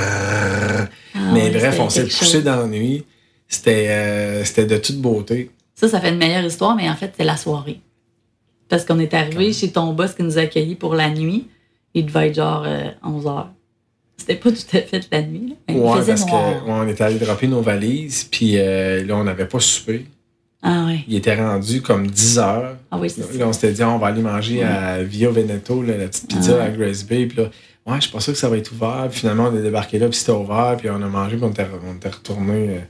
[1.34, 2.42] Mais bref, on s'est chose.
[2.42, 3.04] dans la nuit.
[3.48, 5.50] C'était euh, c'était de toute beauté.
[5.82, 7.80] Ça, ça fait une meilleure histoire, mais en fait, c'est la soirée.
[8.68, 11.48] Parce qu'on est arrivé chez ton boss qui nous a accueillis pour la nuit.
[11.92, 12.64] Il devait être genre
[13.04, 13.44] 11 h
[14.16, 15.48] C'était pas tout à fait la nuit.
[15.48, 15.54] là.
[15.68, 16.60] il Ouais, parce noir.
[16.64, 20.06] que ouais, on était allé dropper nos valises puis euh, là on n'avait pas soupé.
[20.62, 21.00] Ah ouais.
[21.08, 22.76] Il était rendu comme 10 heures.
[22.90, 23.36] Ah oui, c'est ça.
[23.36, 26.56] Là, on s'était dit, on va aller manger à Via Veneto, là, la petite pizza
[26.60, 26.66] Ah.
[26.66, 27.26] à Grace Bay.
[27.26, 27.50] Puis là,
[27.86, 29.08] ouais, je suis pas sûr que ça va être ouvert.
[29.10, 30.76] Puis finalement, on est débarqué là, puis c'était ouvert.
[30.78, 32.80] Puis on a mangé, puis on était, on était retourné.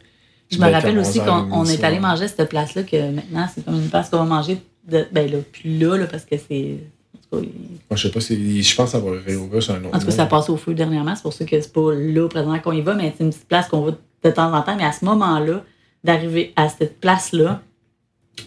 [0.52, 3.46] Je me rappelle aussi 11h30 qu'on on est allé manger à cette place-là, que maintenant,
[3.54, 4.58] c'est comme une place qu'on va manger.
[4.86, 6.76] De, ben là, puis là, là, parce que c'est.
[7.14, 8.62] En tout cas, il- Moi, je sais pas si.
[8.62, 9.96] Je pense que ça va réouvrir sur un autre.
[9.96, 11.14] en tout cas, ça passe au feu dernièrement.
[11.14, 13.46] C'est pour ça que c'est pas là, présentement, qu'on y va, mais c'est une petite
[13.48, 13.92] place qu'on va
[14.24, 14.76] de temps en temps.
[14.76, 15.62] Mais à ce moment-là,
[16.04, 17.60] d'arriver à cette place-là,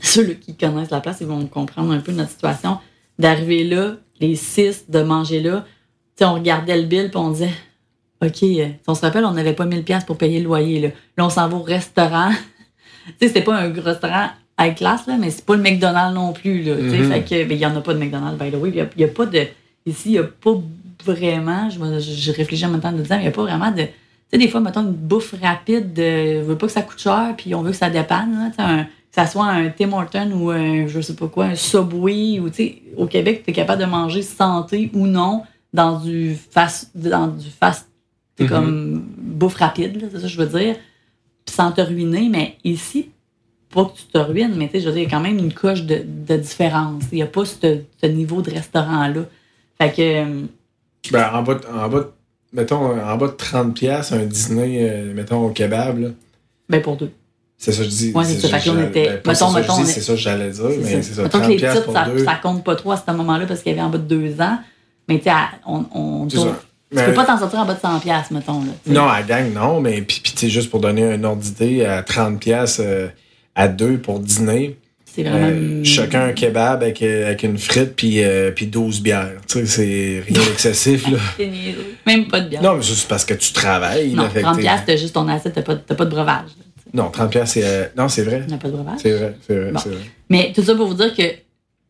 [0.02, 2.78] ceux qui connaissent la place, ils vont comprendre un peu notre situation.
[3.18, 5.66] D'arriver là, les six, de manger là,
[6.22, 7.52] on regardait le bill puis on disait,
[8.22, 10.80] OK, euh, on se rappelle, on n'avait pas 1000 pièces pour payer le loyer.
[10.80, 10.88] Là,
[11.18, 12.30] là on s'en va au restaurant.
[13.08, 16.32] tu sais, c'était pas un restaurant high class, là, mais c'est pas le McDonald's non
[16.34, 16.64] plus.
[16.64, 17.12] Là, tu sais, Mhm.
[17.12, 18.70] Fait que, ben, il y en a pas de McDonald's, by the way.
[18.70, 19.42] Il y a, pas de.
[19.86, 20.56] Ici, il n'y a pas
[21.06, 21.70] vraiment.
[21.70, 23.82] Je, je réfléchis en même temps de dire, mais il n'y a pas vraiment de.
[23.84, 23.90] Tu
[24.32, 27.34] sais, des fois, mettons une bouffe rapide, de, on veut pas que ça coûte cher,
[27.38, 28.52] puis on veut que ça dépanne.
[28.58, 31.56] Là, un- que ça soit un Tim Hortons ou un, je sais pas quoi, un
[31.56, 35.44] Subway, ou tu sais, au Québec, tu es capable de manger santé ou non
[35.74, 37.88] dans du fast, dans du fast,
[38.38, 38.50] c'est Mhm.
[38.50, 40.76] comme bouffe rapide, c'est ça que je veux dire,
[41.46, 43.10] puis sans te ruiner, mais ici,
[43.74, 45.20] pas que tu te ruines, mais tu sais, je veux dire, il y a quand
[45.24, 47.04] même une coche de, de différence.
[47.12, 49.26] Il n'y a pas ce, ce niveau de restaurant-là.
[49.80, 50.42] Fait que, euh,
[51.12, 51.90] Ben, en bas, en
[52.54, 56.08] mettons, en bas de 30$, piastres, un dîner, euh, mettons, au kebab, là.
[56.70, 57.12] ben pour deux.
[57.58, 58.12] C'est ça que je dis.
[58.14, 58.60] Ouais, c'est ça.
[58.60, 61.24] Fait que était- ben, mettons, mettons, c'est ça que j'allais dire, mais C'est ça.
[61.24, 63.76] Mettons que 30$ les titres, ça, compte pas trop à ce moment-là parce qu'il y
[63.76, 64.58] avait en bas de deux ans.
[65.08, 65.32] Mais tu sais,
[65.66, 66.56] on, on tourne-.
[66.92, 68.60] Tu Mais- peux pas t'en sortir en bas de 100$, piastres, mettons.
[68.62, 68.68] Là.
[68.88, 72.02] Non, à la gang, non, mais puis, puis juste pour donner un ordre d'idée, à
[72.04, 73.08] 30$ piastres, euh,
[73.56, 75.48] à deux pour dîner, C'est vraiment.
[75.50, 79.32] euh, chacun un kebab avec, euh, avec une frite puis, euh, puis 12 bières.
[79.48, 81.06] Tu sais, c'est rien d'excessif.
[82.06, 82.62] Même pas de bière.
[82.62, 84.14] Non, mais c'est parce que tu travailles.
[84.14, 86.06] Non, là, fait que 30$, t'es- piastres, t'as juste ton assiette, t'as pas, t'as pas
[86.06, 86.50] de breuvage.
[86.58, 86.64] là.
[86.94, 87.92] Non, 30$, piastres, c'est.
[87.98, 88.44] Non, c'est vrai.
[88.48, 89.00] On n'a pas de breuvage.
[89.02, 89.80] C'est vrai, c'est vrai, Bon.
[89.80, 89.98] vrai.
[90.30, 91.24] Mais tout ça pour vous dire que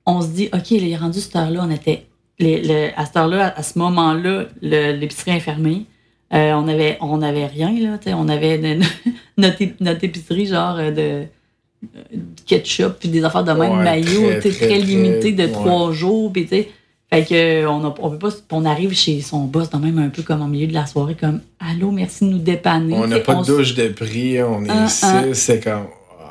[0.05, 2.05] on se dit, OK, il est rendu cette heure-là, on était.
[2.39, 5.85] Les- le- à cette heure-là, à, à ce moment-là, l'épicerie est fermée.
[6.33, 7.97] Euh, on avait on avait rien, là.
[8.17, 8.83] On avait de-
[9.37, 14.39] notre, notre épicerie, genre euh, de, euh, ketchup, puis des affaires de même, Ouais, maillot,
[14.39, 16.33] très, très, limité de trois jours.
[16.33, 16.69] Puis, tu sais,
[17.13, 18.29] fait que, euh, on, a- on peut pas.
[18.51, 21.15] On arrive chez son boss, dans même un peu comme au milieu de la soirée,
[21.15, 22.95] comme Allô, merci de nous dépanner.
[22.97, 25.23] On n'a pas de douche de prix, on est Ah, ici, ah.
[25.33, 25.85] c'est comme.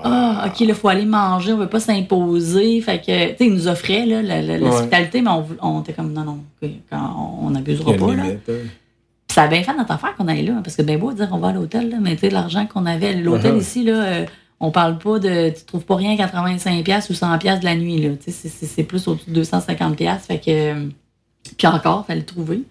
[0.05, 2.80] Ah, OK, il faut aller manger, on veut pas s'imposer.
[2.82, 4.22] Fait que, tu sais, ils nous offraient là,
[4.59, 6.40] l'hospitalité, mais on, on était comme, non, non,
[7.42, 8.14] on n'abusera pas.
[8.14, 8.22] Là.
[8.24, 8.52] limite, hein.
[9.26, 11.28] Puis ça a bien fait notre affaire qu'on aille là, parce que ben beau dire
[11.32, 13.61] on va à l'hôtel, là, mais tu sais, l'argent qu'on avait, l'hôtel Uh-huh.
[13.61, 14.26] ici, là, euh,
[14.61, 17.64] on parle pas de, tu trouves pas rien à 85$ piastres ou 100$ piastres de
[17.64, 18.11] la nuit, là.
[18.22, 20.88] Tu sais, c'est- plus au-dessus de 250$, piastres, fait que, euh,
[21.57, 22.62] puis encore, fallait le trouver.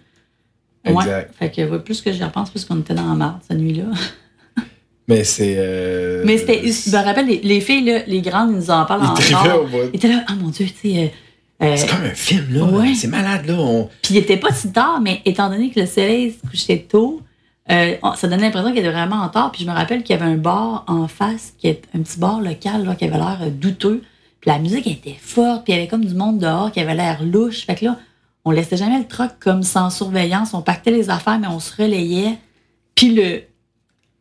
[0.86, 0.92] Ouais.
[0.94, 1.34] Exact.
[1.40, 3.86] Fait que, ouais, plus que j'y repense, plus qu'on était dans la marde cette nuit-là.
[5.08, 5.56] Mais c'est.
[5.58, 8.86] euh, Mais c'était, je me rappelle, les, les filles, là, les grandes, ils nous en
[8.86, 9.20] parlent encore.
[9.92, 11.14] Ils étaient là, ah mon Dieu, tu sais.
[11.62, 12.64] euh, euh, C'est comme un film, là.
[12.64, 12.94] Ouais.
[12.96, 13.56] C'est malade, là.
[13.60, 13.90] On...
[14.02, 17.22] Puis il était pas si tard, mais étant donné que le soleil se couchait tôt,
[17.72, 19.52] euh, ça donnait l'impression qu'il était vraiment en tard.
[19.52, 22.20] Puis je me rappelle qu'il y avait un bar en face, qui est un petit
[22.20, 24.02] bar local, là, qui avait l'air douteux.
[24.40, 26.96] Puis la musique était forte, puis il y avait comme du monde dehors qui avait
[26.96, 27.66] l'air louche.
[27.66, 27.98] Fait que là,
[28.46, 30.54] on laissait jamais le truck comme sans surveillance.
[30.54, 32.38] On pactait les affaires, mais on se relayait.
[32.96, 33.44] Puis le,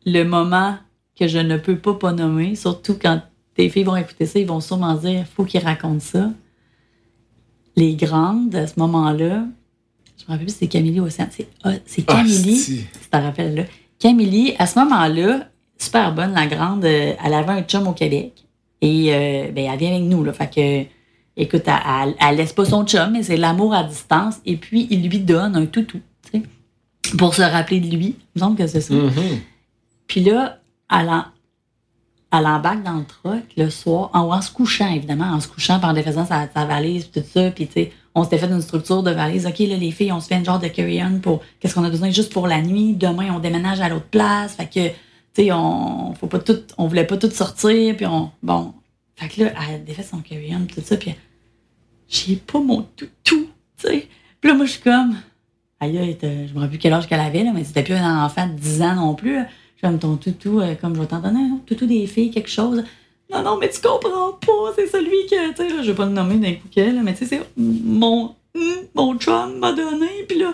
[0.05, 0.75] le moment
[1.19, 3.21] que je ne peux pas pas nommer, surtout quand
[3.55, 6.31] tes filles vont écouter ça, ils vont sûrement dire faut qu'ils racontent ça.
[7.75, 9.45] Les grandes, à ce moment-là,
[10.17, 11.29] je me rappelle plus si c'est Camille Océane.
[11.31, 12.55] C'est ah, c'est Ah, Camille.
[12.55, 12.85] si.
[13.11, 13.63] tu rappelles là.
[13.99, 15.47] Camille, à ce moment-là,
[15.77, 18.45] super bonne, la grande, euh, elle avait un chum au Québec.
[18.81, 20.23] Et euh, ben, elle vient avec nous.
[20.23, 21.73] Là, fait que, écoute, elle,
[22.03, 24.35] elle, elle laisse pas son chum, mais c'est l'amour à distance.
[24.45, 25.99] Et puis, il lui donne un toutou,
[26.31, 26.41] tu
[27.03, 28.15] sais, pour se rappeler de lui.
[28.17, 28.93] Il me semble que c'est ça.
[28.93, 29.11] Mhm.
[30.07, 30.59] Puis là,
[30.91, 31.09] elle,
[32.31, 35.87] elle embarque dans le truck le soir, en, se couchant, évidemment, en se couchant, puis
[35.87, 37.51] en défaisant sa, valise, puis tout ça.
[37.51, 39.45] Puis, tu sais, on s'était fait une structure de valise.
[39.45, 41.89] OK, là, les filles, on se fait une genre de carry-on pour qu'est-ce qu'on a
[41.89, 42.93] besoin juste pour la nuit?
[42.93, 44.55] Demain, on déménage à l'autre place.
[44.55, 44.93] Fait que, tu
[45.33, 47.95] sais, on, faut pas tout, on voulait pas tout sortir.
[47.95, 48.73] Puis on, bon.
[49.15, 50.97] Fait que là, elle défait son carry-on, tout ça.
[50.97, 51.15] Puis,
[52.07, 53.47] j'ai pas mon toutou,
[53.77, 54.07] tu sais.
[54.41, 55.15] Puis là, moi, je suis comme,
[55.79, 58.47] aïe, je me rappelle plus quel âge qu'elle avait, là, mais c'était plus un enfant
[58.47, 59.39] de 10 ans non plus.
[59.83, 62.83] Comme ton toutou, euh, comme je vais t'en donner un toutou des filles, quelque chose.
[63.31, 66.05] Non, non, mais tu comprends pas, c'est celui que, tu sais, là, je vais pas
[66.05, 68.61] le nommer d'un coup qu'elle, mais tu sais, c'est mon, hum,
[68.95, 70.53] mon chum m'a donné, puis là,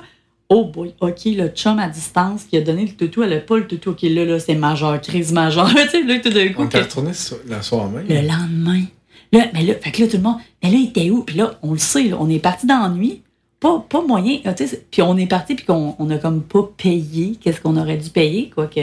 [0.49, 3.57] oh boy, ok, le chum à distance qui a donné le toutou, elle a pas
[3.57, 6.63] le toutou, ok, là, là, c'est majeur, crise majeure, tu sais, là, tout d'un coup,
[6.63, 7.11] On que- retourné
[7.47, 8.07] la soirée même.
[8.07, 8.83] le lendemain.
[9.31, 11.23] Là, mais là, fait que là, tout le monde, mais là, il était où?
[11.23, 13.21] Puis là, on le sait, là, on est parti dans la nuit.
[13.59, 14.39] Pas, pas moyen.
[14.45, 17.35] là, tu sais, c'est- Puis on est parti, puis qu'on on a comme pas payé
[17.41, 18.49] qu'est-ce qu'on aurait dû payer.
[18.55, 18.79] Quoi, que,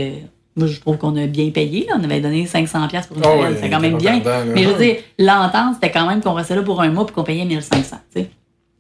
[0.57, 1.87] moi, je trouve qu'on a bien payé.
[1.89, 1.97] Là.
[2.01, 3.41] On avait donné 500$ piastres pour une semaine.
[3.53, 4.23] ouais, c'est quand même bien.
[4.55, 7.15] Mais je veux dire, l'entente, c'était quand même qu'on restait là pour un mois puis
[7.15, 7.61] qu'on payait 1500$.
[7.71, 8.31] tu sais.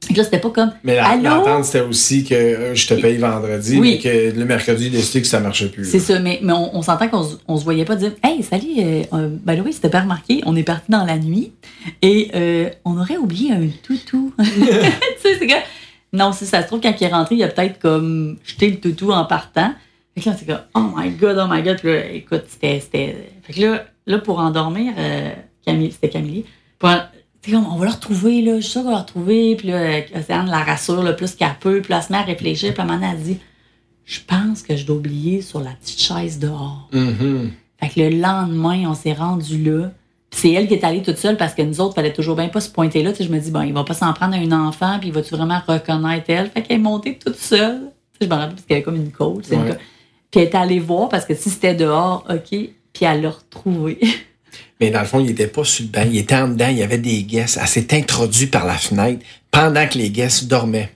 [0.06, 0.72] Fait que là, c'était pas comme.
[0.84, 3.92] Mais l'attente, c'était aussi que euh, je te paye vendredi, Oui.
[4.04, 5.84] mais que le mercredi, il a décidé que ça marchait plus.
[5.84, 8.42] C'est ça, mais, mais on, on s'entend qu'on se- on se voyait pas dire Hey,
[8.44, 11.52] salut, euh, euh, ben oui, c'était pas remarqué, on est parti dans la nuit
[12.02, 14.32] et euh, on aurait oublié un toutou.
[14.38, 15.54] tu sais, c'est que.
[16.12, 18.76] Non, si ça se trouve, quand il est rentré, il a peut-être comme jeté le
[18.78, 19.72] toutou en partant.
[20.16, 21.76] Fait que là, c'est comme Oh my god, oh my god.
[21.78, 22.80] Puis là, écoute, c'était.
[22.80, 25.30] c'était- Fait que là, là pour endormir, euh,
[25.64, 26.44] Camille, c'était Camille.
[27.42, 29.54] C'est comme, on va le retrouver, là, je suis sûre qu'on va le retrouver.
[29.54, 31.80] Puis là, euh, Océane la rassure le plus qu'elle peut.
[31.80, 32.72] Puis là, elle se met à réfléchir.
[32.72, 33.38] Puis à un moment donné, elle dit
[34.04, 36.88] Je pense que je dois oublier sur la petite chaise dehors.
[36.92, 37.52] Mhm.
[37.78, 39.90] Fait que le lendemain, on s'est rendu là.
[40.30, 42.48] Puis c'est elle qui est allée toute seule parce que nous autres, fallait toujours bien
[42.48, 43.12] pas se pointer là.
[43.12, 45.08] Tu sais, je me dis, bon, il va pas s'en prendre à un enfant, puis
[45.10, 46.50] il va-tu vraiment reconnaître elle?
[46.50, 47.92] Fait qu'elle est montée toute seule.
[48.18, 49.78] Tu sais, je me rappelle parce qu'elle avait comme une une Ouais.
[50.30, 52.48] Puis elle est allée voir parce que si c'était dehors, OK.
[52.50, 53.98] Puis elle l'a retrouvé.
[54.80, 56.76] Mais dans le fond, il était pas sur le banc, il était en dedans, il
[56.78, 57.58] y avait des guests.
[57.60, 60.90] Elle s'est introduite par la fenêtre pendant que les guests dormaient.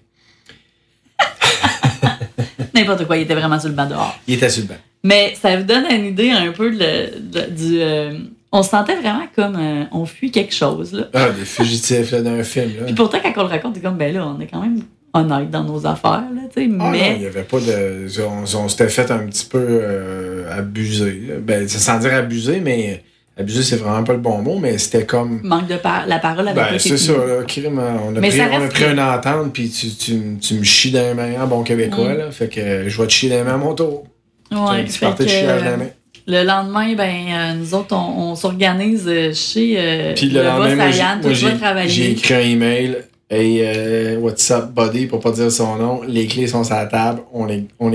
[2.74, 4.18] N'importe quoi, il était vraiment sur le banc dehors.
[4.26, 4.76] Il était sur le banc.
[5.02, 7.80] Mais ça vous donne une idée un peu de- de- du.
[7.80, 8.18] euh,
[8.52, 10.92] on se sentait vraiment comme euh, on fuit quelque chose.
[10.92, 11.04] Là.
[11.14, 12.72] Ah, des fugitifs là, d'un film.
[12.78, 12.84] Là.
[12.86, 15.50] Puis pourtant, quand on le raconte, c'est comme, ben là, on est quand même honnête
[15.50, 16.22] dans nos affaires.
[16.34, 17.16] Là, tu sais, Ah non, mais.
[17.16, 18.06] il y avait pas de.
[18.22, 21.22] On, on s'était fait un petit peu euh, abuser.
[21.42, 23.02] Ben, c'est sans dire abuser, mais
[23.38, 25.40] abuser, c'est vraiment pas le bon mot, mais c'était comme.
[25.42, 28.40] manque de par la parole avait Ben, c'est ça, là, crime, on a Mais pris,
[28.40, 31.42] on a pris que- une entente, puis tu, tu, tu me chies dans les mains
[31.42, 32.18] en bon québécois, Mm.
[32.18, 32.30] là.
[32.30, 34.04] Fait que euh, je vais te chier dans les mains à mon tour.
[34.52, 35.90] Ouais, tu partais de chiage dans les mains.
[36.26, 40.68] le lendemain, ben, euh, nous autres, on, on s'organise euh, chez euh, Puis le, lendemain,
[40.76, 42.96] boss moi, j'ai- moi, écrit un email.
[43.32, 46.02] Hey, euh, what's up, buddy, pour pas dire son nom.
[46.02, 47.22] Les clés sont sur la table.
[47.32, 47.92] On est, on.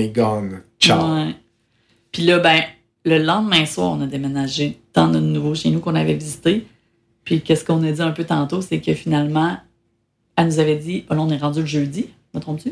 [0.80, 1.14] Ciao.
[1.14, 1.36] Ouais.
[2.14, 2.62] Puis là, ben,
[3.04, 6.66] le lendemain soir, on a déménagé dans notre nouveau chez nous qu'on avait visité.
[7.26, 9.58] Puis qu'est-ce qu'on a dit un peu tantôt, c'est que finalement,
[10.38, 12.72] elle nous avait dit, oh, là, on est rendu le jeudi, me trompes-tu?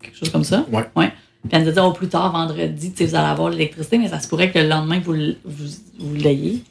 [0.00, 0.64] Quelque chose comme ça?
[0.70, 0.84] Ouais.
[0.94, 1.12] ouais.
[1.42, 3.98] Puis elle nous a dit, oh, plus tard, vendredi, tu sais, vous allez avoir l'électricité,
[3.98, 5.66] mais ça se pourrait que le lendemain, vous, vous,
[5.98, 6.62] vous l'ayez.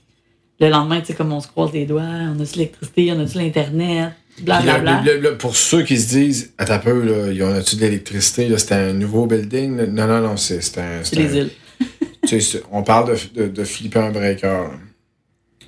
[0.62, 3.38] Le lendemain, tu sais, comme on se croise les doigts, on a-tu l'électricité, on a-tu
[3.40, 7.62] l'Internet, Le- le- le- pour ceux qui se disent, à ta peu, là, ils ont
[7.62, 9.76] tu de l'électricité, c'était un nouveau building.
[9.92, 11.04] Non, non, non, c'est c'est un.
[11.04, 11.50] C'est c'est les îles.
[11.80, 14.72] tu sais, c'est- on parle de, de, de flipper un breaker.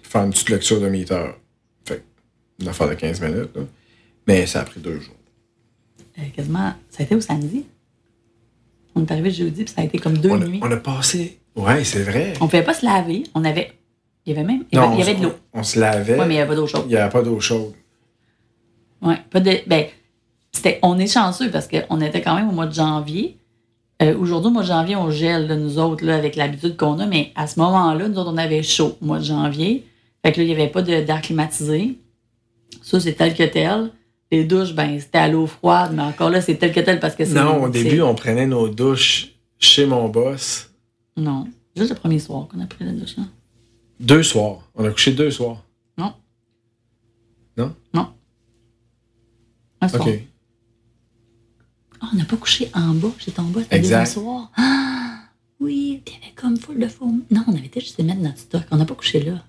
[0.03, 1.25] Faire une petite lecture de meter.
[1.87, 2.03] Fait
[2.59, 3.61] une affaire de 15 minutes, là.
[4.27, 5.15] Mais ça a pris deux jours.
[6.17, 7.65] Euh, quasiment, ça a été au samedi.
[8.95, 10.59] On est arrivé le jeudi, puis ça a été comme deux On a, nuits.
[10.63, 11.37] on a passé.
[11.55, 12.33] Ouais, c'est vrai.
[12.41, 13.23] On pouvait pas se laver.
[13.35, 13.73] On avait.
[14.25, 14.63] Il y avait même.
[14.71, 15.33] Il y Non, avait, il y avait de l'eau.
[15.53, 16.13] On, se lavait.
[16.13, 16.83] Oui, mais il n'y avait pas d'eau chaude.
[16.85, 17.73] Il n'y avait pas d'eau chaude.
[19.05, 19.51] Ouais, pas de.
[19.67, 19.85] Ben,
[20.51, 23.37] c'était, on est chanceux parce qu'on était quand même au mois de janvier.
[24.01, 26.99] Euh, aujourd'hui, au mois de janvier, on gèle, là, nous autres, là, avec l'habitude qu'on
[26.99, 29.85] a, mais à ce moment-là, nous autres, on avait chaud au mois de janvier.
[30.25, 31.97] Fait que là, il n'y avait pas de, d'air climatisé.
[32.81, 33.91] Ça, c'est tel que tel.
[34.31, 37.15] Les douches, ben, c'était à l'eau froide, mais encore là, c'est tel que tel parce
[37.15, 37.35] que c'est.
[37.35, 40.71] Non, au c'est- début, on prenait nos douches chez mon boss.
[41.15, 41.47] Non.
[41.77, 43.23] Juste le premier soir qu'on a pris la douche, là.
[43.99, 44.59] Deux soirs.
[44.75, 45.63] On a couché deux soirs.
[45.97, 46.13] Non.
[47.55, 47.73] Non?
[47.93, 48.07] Non.
[49.93, 50.09] OK.
[52.01, 53.99] Ah, on n'a pas couché en bas ton boss le Exact.
[54.05, 54.51] deuxième soir.
[54.57, 55.19] Ah,
[55.59, 57.23] oui, puis il y avait comme full de fourmis.
[57.31, 58.63] Non, on avait été juste mettre notre stock.
[58.71, 59.43] On n'a pas couché là.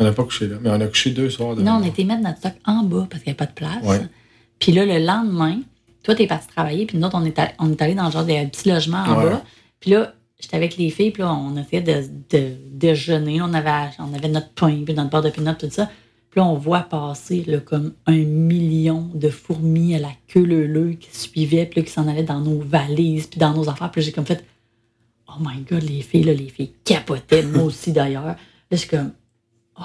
[0.00, 1.54] On n'a pas couché là, mais on a couché deux soirs.
[1.54, 3.46] de Non, on a été mettre notre stock en bas parce qu'il n'y avait pas
[3.46, 3.84] de place.
[3.84, 4.06] Ouais.
[4.58, 5.60] Puis là, le lendemain,
[6.02, 8.10] toi, t'es parti travailler, puis nous autres, on est, allé, on est allé dans le
[8.10, 9.30] genre des petits logements en Ouais.
[9.30, 9.44] bas.
[9.78, 12.04] Puis là, j'étais avec les filles, puis là, on essayait de,
[12.36, 13.40] de déjeuner.
[13.40, 15.88] On avait, on avait notre pain, puis notre beurre de pinot, tout ça.
[16.34, 21.16] Puis là, on voit passer comme un million de fourmis à la queue leu qui
[21.16, 23.92] suivaient, puis là, qui s'en allaient dans nos valises, puis dans nos affaires.
[23.92, 24.44] Puis j'ai comme fait,
[25.28, 28.24] oh my God, les filles, là, les filles capotaient, moi aussi d'ailleurs.
[28.24, 28.36] Là,
[28.72, 29.12] je comme,
[29.78, 29.82] oh,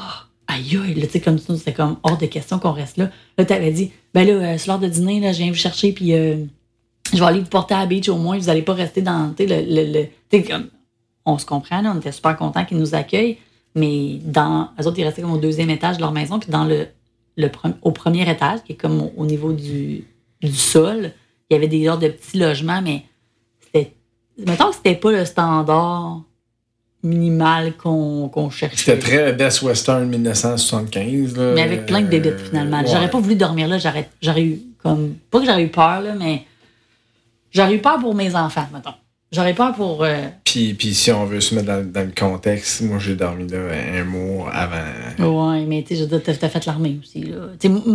[0.47, 3.11] aïe, aïe, là, tu sais, comme ça, c'était comme hors de question qu'on reste là.
[3.37, 5.91] Là, t'avais dit, ben là, euh, c'est l'heure de dîner, là, je viens vous chercher,
[5.91, 6.45] puis euh,
[7.13, 9.35] je vais aller vous porter à la beach au moins, vous allez pas rester dans,
[9.35, 10.65] tu le, le, tu comme,
[11.25, 13.37] on se comprend, on était super contents qu'ils nous accueillent,
[13.75, 16.65] mais dans, eux autres, ils restaient comme au deuxième étage de leur maison, puis dans
[16.65, 16.87] le,
[17.37, 17.49] le
[17.81, 20.05] au premier étage, qui est comme au, au niveau du,
[20.41, 21.11] du sol,
[21.49, 23.03] il y avait des genres de petits logements, mais
[23.59, 23.93] c'était,
[24.37, 26.21] mettons que c'était pas le standard
[27.03, 28.77] minimal qu'on cherchait.
[28.77, 31.37] C'était très Best Western 1975.
[31.37, 31.53] Là.
[31.55, 32.79] Mais avec plein de finalement.
[32.79, 33.09] Euh, J'aurais ouais.
[33.09, 35.15] pas voulu dormir là, j'aurais j'aurais eu comme.
[35.31, 36.45] Pas que j'aurais eu peur, là, mais
[37.51, 38.93] j'aurais eu peur pour mes enfants, mettons.
[39.31, 40.03] J'aurais peur pour.
[40.03, 43.47] euh, Puis, puis si on veut se mettre dans, dans le contexte, moi j'ai dormi
[43.47, 43.59] là
[43.95, 45.53] un mois avant.
[45.53, 47.31] Ouais, mais tu sais, je t'as fait l'armée aussi,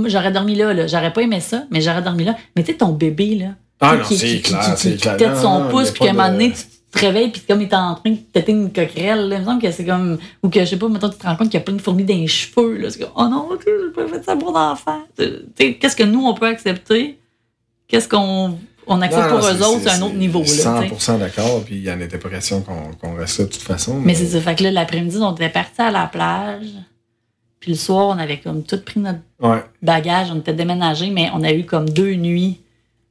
[0.07, 0.87] j'aurais dormi là, là.
[0.87, 2.37] J'aurais pas aimé ça, mais j'aurais dormi là.
[2.55, 3.47] Mais tu sais, ton bébé, là.
[3.81, 5.17] Ah non, c'est clair, c'est clair.
[5.19, 6.63] Non, son pouce, puis qu'à un moment donné, tu
[6.93, 9.37] te réveilles, puis comme il est en train de péter une coquerelle, là.
[9.37, 10.19] Il me semble que c'est comme.
[10.45, 11.83] Ou que, je sais pas, mettons, tu te rends compte qu'il y a plein de
[11.83, 12.91] fourmis dans les cheveux, là.
[12.91, 15.01] C'est comme, oh non, ok, j'ai pas fait ça pour d'enfant.
[15.19, 15.25] Tu
[15.59, 17.19] sais, qu'est-ce que nous, on peut accepter?
[17.87, 20.41] qu'est-ce qu'on on non, pour eux autres, c'est un autre niveau.
[20.41, 21.15] Là, tu sais.
[21.15, 24.01] 100% d'accord, puis il n'y en était pas question qu'on reste là de toute façon.
[24.05, 24.41] Mais c'est ça.
[24.41, 26.67] Fait que là, l'après-midi, on était partis à la plage.
[27.61, 29.63] Puis le soir, on avait comme tout pris notre Ouais.
[29.83, 30.29] bagage.
[30.31, 32.61] On était déménagés, mais on a eu comme deux nuits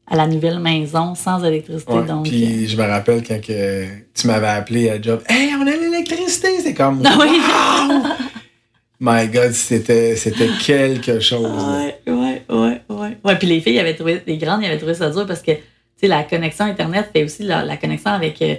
[0.06, 1.92] à la nouvelle maison sans électricité.
[1.92, 5.52] Ouais, donc, euh, Puis je me rappelle quand que tu m'avais appelé à job, Hey,
[5.58, 6.60] on a l'électricité!
[6.62, 7.02] C'est comme.
[7.06, 7.30] Ah oui.
[9.00, 11.46] My God, c'était c'était quelque chose.
[11.46, 13.18] Ouais, ouais, ouais, ouais.
[13.24, 15.52] Ouais, puis les filles avaient trouvé, les grandes, ils avaient trouvé ça dur parce que,
[15.52, 15.60] tu
[15.98, 18.56] sais, la connexion Internet fait aussi la, la connexion avec, euh,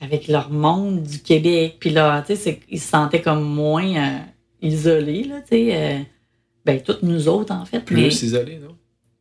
[0.00, 1.76] avec leur monde du Québec.
[1.80, 4.18] Puis là, tu sais, ils se sentaient comme moins euh,
[4.60, 5.68] isolés, là, tu sais.
[5.72, 5.98] euh,
[6.66, 7.78] ben, toutes nous autres, en fait.
[7.90, 8.76] mais Plus isolé, non?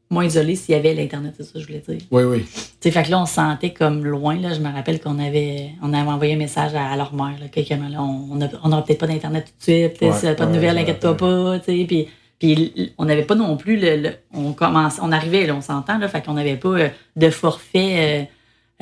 [0.10, 2.00] Moins isolés s'il y avait l'Internet, c'est ça que je voulais dire.
[2.12, 2.46] Oui, oui.
[2.46, 4.36] Tu sais, fait que là, on se sentait comme loin.
[4.40, 4.54] Là.
[4.54, 7.36] Je me rappelle qu'on avait, on avait envoyé un message à, à leur mère.
[7.40, 10.02] Là, que, là, on on a- on n'aura peut-être pas d'Internet tout de suite.
[10.02, 11.60] Ouais, si pas de ouais, nouvelles, me inquiète-toi pas.
[11.60, 12.08] Puis,
[12.40, 13.98] puis on n'avait pas non plus le.
[13.98, 17.30] le- on, commence, on arrivait, là, on s'entend, là, fait qu'on n'avait pas euh, de
[17.30, 18.28] forfait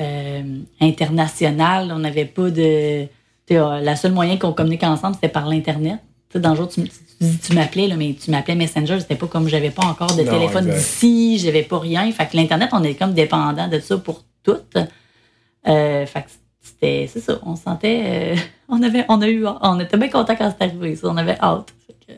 [0.00, 1.90] euh, euh, international.
[1.94, 3.06] On n'avait pas de.
[3.52, 5.98] euh, la seule moyen qu'on communique ensemble, c'était par l'Internet.
[6.38, 9.26] Dans le jour, tu, tu dis tu m'appelais, là, mais tu m'appelais Messenger, c'était pas
[9.26, 12.10] comme j'avais pas encore de Non, téléphone d'ici, j'avais pas rien.
[12.12, 14.58] Fait que l'Internet, on est comme dépendant de ça pour tout.
[15.68, 16.28] Euh, fait que
[16.60, 18.36] c'était, c'est ça, on se sentait, euh,
[18.68, 21.38] on avait, on a eu, on était bien contents quand c'est arrivé, ça, on avait
[21.40, 21.72] hâte.
[21.86, 22.12] Fait que,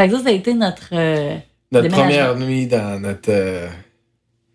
[0.00, 1.36] fait que ça, ça a été notre euh,
[1.72, 3.68] Notre première nuit dans notre.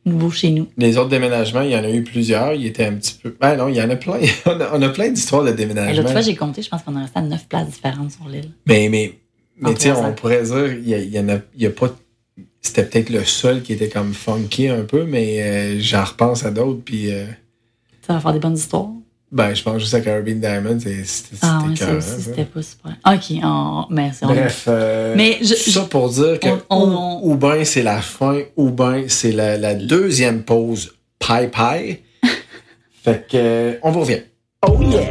[0.06, 0.68] Nouveau chez nous.
[0.78, 2.54] les autres déménagements, il y en a eu plusieurs.
[2.54, 3.36] Il était un petit peu.
[3.40, 4.20] Ben non, il y en a plein.
[4.46, 5.96] on, a, on a plein d'histoires de déménagement.
[6.02, 8.52] l'autre fois, j'ai compté, je pense qu'on est resté à neuf places différentes sur l'île.
[8.66, 9.14] Mais, mais,
[9.58, 11.62] mais En tu sais, on pourrait dire, il y, a- il y en a, il
[11.64, 11.96] y a pas.
[12.62, 16.52] C'était peut-être le seul qui était comme funky un peu, mais euh, j'en repense à
[16.52, 17.26] d'autres, puis euh,
[18.06, 18.90] Ça va faire des bonnes histoires.
[19.32, 22.46] Ben, je pense juste à Caribbean Diamond, c'est- c'était Ah c'était ouais, ça aussi, c'était
[22.46, 22.92] pas super.
[23.08, 24.20] OK, on, merci.
[24.26, 27.84] on- Bref, euh, Mais je- ça pour dire que on- on- ou, ou bien c'est
[27.84, 32.00] la fin, ou bien c'est la, la deuxième pause pie pie.
[33.04, 34.22] fait que, euh, on vous revient.
[34.68, 35.02] Oh yeah.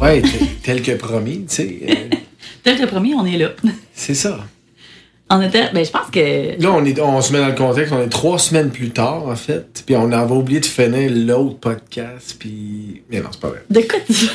[0.00, 0.22] Ouais,
[0.62, 1.94] tel que promis, tu sais, euh,
[2.62, 3.50] Tel que promis, on est là.
[3.94, 4.38] c'est ça.
[5.30, 6.60] On était, ben, je pense que.
[6.62, 9.26] Là, on, est, on se met dans le contexte, on est trois semaines plus tard,
[9.26, 13.02] en fait, puis on avait oublié de finir l'autre podcast, puis...
[13.10, 13.62] Mais non, c'est pas vrai.
[13.68, 14.12] De quoi tu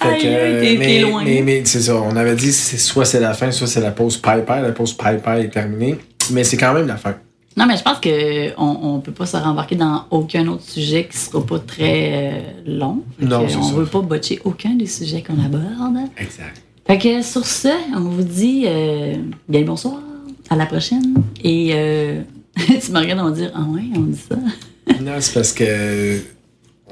[0.00, 1.22] Fait que, t'es- mais, t'es loin.
[1.24, 3.90] mais, mais c'est ça, on avait dit c'est soit c'est la fin, soit c'est la
[3.90, 4.30] pause pie.
[4.48, 5.06] La pause pie
[5.38, 5.98] est terminée,
[6.30, 7.14] mais c'est quand même la fin.
[7.58, 11.16] Non, mais je pense qu'on on peut pas se rembarquer dans aucun autre sujet qui
[11.16, 13.02] sera pas très euh, long.
[13.20, 13.74] Non, c'est on ça.
[13.74, 16.08] veut pas botcher aucun des sujets qu'on aborde.
[16.18, 16.62] Exact.
[16.86, 19.16] Fait que sur ce, on vous dit euh,
[19.48, 20.00] bien le bonsoir,
[20.48, 21.14] à la prochaine.
[21.42, 22.22] Et euh,
[22.56, 24.36] tu me regardes, on va dire Ah ouais, on dit ça.
[25.02, 26.20] Non, c'est parce que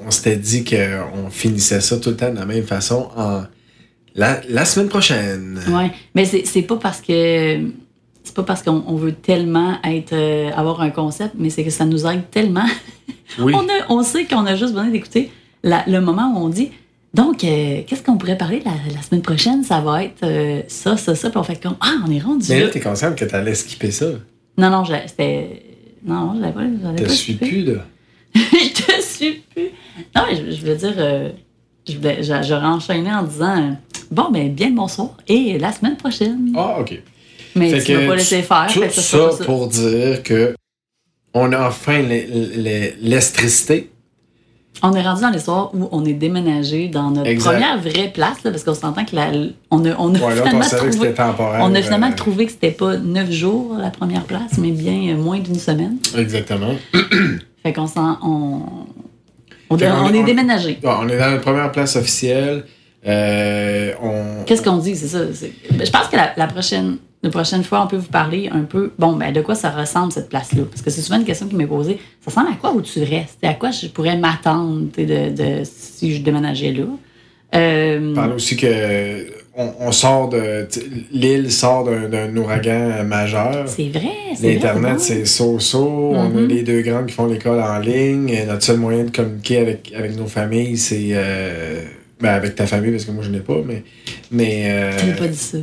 [0.04, 3.44] on s'était dit qu'on finissait ça tout le temps de la même façon en
[4.16, 5.60] la, la semaine prochaine.
[5.68, 5.92] Ouais.
[6.14, 7.60] Mais c'est pas parce que.
[8.24, 11.70] C'est pas parce qu'on on veut tellement être euh, avoir un concept, mais c'est que
[11.70, 12.66] ça nous aide tellement.
[13.38, 13.52] Oui.
[13.56, 15.30] On, a, on sait qu'on a juste besoin d'écouter
[15.62, 16.70] le moment où on dit
[17.14, 19.62] donc, euh, qu'est-ce qu'on pourrait parler la, la semaine prochaine?
[19.64, 21.30] Ça va être euh, ça, ça, ça.
[21.30, 22.68] Puis on fait comme Ah, on est rendu Mais là.
[22.68, 24.06] t'es consciente que t'allais skipper ça.
[24.58, 25.62] Non, non, je- c'était.
[26.04, 26.60] Non, j'avais pas.
[26.82, 27.84] j'avais Te suis plus, là.
[28.34, 29.70] je te suis plus.
[30.14, 30.94] Non, mais je, je voulais dire.
[30.98, 31.30] euh,
[31.88, 31.94] je
[32.42, 33.76] J'aurais enchaîné en disant
[34.10, 36.52] Bon, ben, bien le bonsoir et la semaine prochaine.
[36.56, 37.00] Ah, OK.
[37.56, 38.66] mais Fait tu m'as pas laissé faire.
[38.72, 40.54] Tout fait ça ça, pour dire que
[41.32, 43.90] on a enfin l'é- l'é- l'électricité.
[44.82, 47.52] On est rendu dans l'histoire où on est déménagé dans notre Exact.
[47.52, 49.28] première vraie place, là, parce qu'on s'entend que la,
[49.70, 50.92] on a, on a Ouais, on finalement que trouvé.
[50.92, 51.60] c'était temporaire.
[51.62, 55.14] On a finalement euh, trouvé que c'était pas neuf jours la première place, mais bien
[55.14, 55.96] euh, moins d'une semaine.
[56.16, 56.74] Exactement.
[57.62, 58.18] Fait qu'on s'en.
[58.22, 58.60] On,
[59.70, 60.78] on, Fait on est- on- déménagé.
[60.82, 62.64] Bon, on est dans la première place officielle.
[63.06, 64.44] Euh, on...
[64.44, 65.20] Qu'est-ce qu'on dit, c'est ça?
[65.20, 68.62] ben, Je pense que la, la prochaine, la prochaine fois, on peut vous parler un
[68.62, 70.62] peu, bon, ben, de quoi ça ressemble, cette place-là?
[70.70, 71.98] Parce que c'est souvent une question qui m'est posée.
[72.20, 73.38] Ça ressemble à quoi où tu restes?
[73.42, 76.84] À quoi je pourrais m'attendre de, de, si je déménageais là?
[77.54, 79.26] Euh, parle aussi que
[79.56, 80.66] on, on sort de.
[81.12, 83.68] L'île sort d'un ouragan majeur.
[83.68, 84.54] c'est vrai, c'est vrai.
[84.54, 86.10] L'Internet, c'est so-so.
[86.14, 86.46] On a Mhm.
[86.48, 88.28] les deux grandes qui font l'école en ligne.
[88.30, 91.10] Et Notre seul moyen de communiquer avec, avec nos familles, c'est.
[91.12, 91.84] euh,
[92.20, 93.84] ben, avec ta famille, parce que moi, je n'ai pas, mais.
[94.32, 95.58] mais euh, Tu n'as pas dit ça.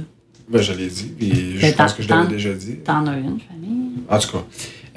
[0.51, 2.75] Ben, je l'ai dit, puis je Ben, pense que je l'avais déjà dit.
[2.77, 3.91] T'en as une, famille.
[4.09, 4.43] En tout cas,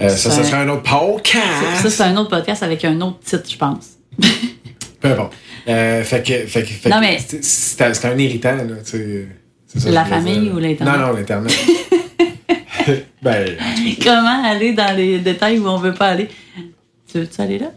[0.00, 1.88] euh, ça, ça serait un autre Ça, podcast.
[1.88, 3.90] c'est un autre podcast avec un autre titre, je pense.
[5.00, 5.34] Peu importe.
[5.68, 9.28] Euh, fait que, fait Non, mais- c'est- un irritant, là, tu sais.
[9.76, 10.94] Ça La famille ou l'Internet?
[10.98, 11.52] Non, non, l'Internet.
[13.22, 13.56] ben,
[14.02, 16.28] Comment aller dans les détails où on veut pas aller?
[17.10, 17.70] Tu veux-tu aller là?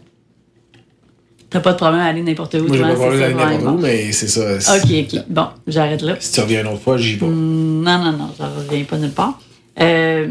[1.50, 2.66] T'as pas de problème à aller n'importe où.
[2.66, 4.76] Moi, j'ai pas c'est parlé ça, d'aller n'importe où, mais c'est ça.
[4.76, 5.20] Ok, ok.
[5.28, 6.16] Bon, j'arrête là.
[6.20, 7.26] Si tu reviens une autre fois, j'y vais.
[7.26, 9.40] Hmm, Non, non, non, j'en reviens pas nulle part.
[9.80, 10.28] Euh,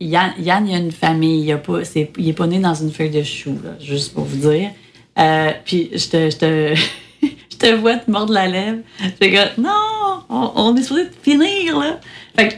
[0.00, 1.44] Yann, Yann, il a une famille.
[1.44, 1.80] Il, a pas,
[2.16, 4.70] il est pas né dans une feuille de chou, là, juste pour vous dire.
[5.18, 6.74] Euh, puis je te, je te,
[7.52, 8.78] je te vois te mordre la lèvre.
[9.20, 12.00] J'ai comme, non, on, on est supposé finir, là.
[12.36, 12.54] Fait que,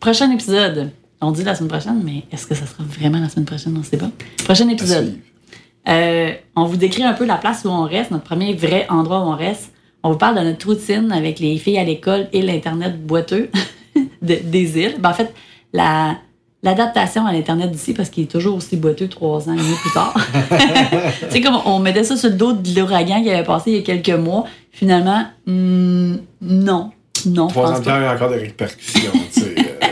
[0.00, 0.90] prochain épisode.
[1.20, 3.76] On dit la semaine prochaine, mais est-ce que ça sera vraiment la semaine prochaine?
[3.76, 4.10] On sait pas.
[4.44, 5.18] Prochain épisode.
[5.88, 9.20] Euh, on vous décrit un peu la place où on reste, notre premier vrai endroit
[9.20, 9.72] où on reste.
[10.02, 13.50] On vous parle de notre routine avec les filles à l'école et l'Internet boiteux
[14.22, 14.96] de- des îles.
[14.98, 15.34] Ben, en fait,
[15.72, 16.16] la,
[16.62, 19.92] l'adaptation à l'Internet d'ici, parce qu'il est toujours aussi boiteux trois ans et demi plus
[19.92, 20.14] tard.
[21.30, 23.80] sais, comme on mettait ça sur le dos de l'ouragan qui avait passé il y
[23.80, 24.44] a quelques mois.
[24.72, 26.90] Finalement, hmm, non.
[27.26, 27.90] Non, Trois ans de pas.
[27.90, 29.10] temps, il y a encore des répercussions.
[29.34, 29.86] tu sais, euh.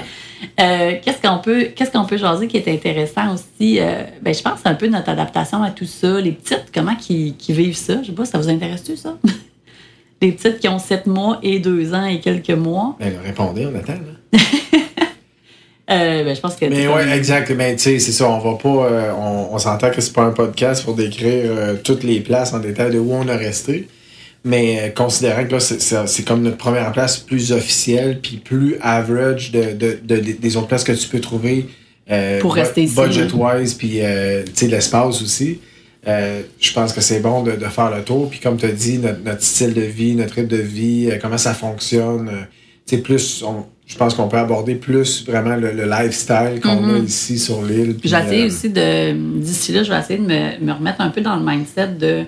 [0.58, 4.40] Euh, qu'est-ce qu'on peut qu'est-ce qu'on peut jaser qui est intéressant aussi euh, ben je
[4.40, 8.00] pense un peu notre adaptation à tout ça les petites comment qui, qui vivent ça?
[8.02, 9.18] Je sais pas ça vous intéresse-tu ça?
[10.22, 13.74] Les petites qui ont sept mois et deux ans et quelques mois Ben, répondez, on
[13.78, 13.92] attend.
[13.92, 14.38] Là.
[15.90, 17.50] euh, ben je pense que Mais comme- exact.
[17.54, 18.26] Mais tu sais, c'est ça.
[18.30, 18.68] On va pas.
[18.86, 21.50] euh, on on s'entend que c'est pas un podcast pour décrire
[21.84, 23.88] toutes les places en détail de où on a resté.
[24.48, 29.50] Mais euh, considérant que là, c'est- comme notre première place plus officielle, puis plus average
[29.50, 31.66] de, de, de- des autres places que tu peux trouver.
[32.10, 35.58] euh, Pour rester ici, Budget-wise, puis euh, l'espace aussi.
[36.06, 38.30] Euh, je pense que c'est bon de, de faire le tour.
[38.30, 41.38] Puis comme tu as dit, notre, notre style de vie, notre rythme de vie, comment
[41.38, 42.30] ça fonctionne.
[42.86, 46.98] sais, plus, on- je pense qu'on peut aborder plus vraiment le, le lifestyle qu'on a
[47.04, 47.96] ici sur l'île.
[48.42, 49.12] euh, aussi de.
[49.40, 52.24] D'ici là, je vais essayer de me, me remettre un peu dans le mindset de.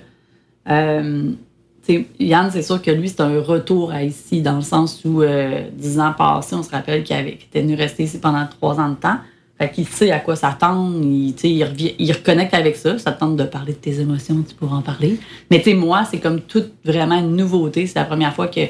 [1.90, 5.23] Euh, Yann, c'est sûr que lui, c'est un retour à ici, dans le sens où,
[5.23, 8.90] euh, dix ans passés, on se rappelle qu'il était venu rester ici pendant trois ans
[8.90, 9.19] de temps.
[9.59, 12.97] Fait qu'il sait à quoi s'attendre, il, il, il reconnecte avec ça.
[12.98, 15.19] Ça te tente de parler de tes émotions, tu pourras en parler.
[15.51, 17.86] Mais tu sais, moi, c'est comme toute vraiment une nouveauté.
[17.89, 18.60] C'est la première fois que,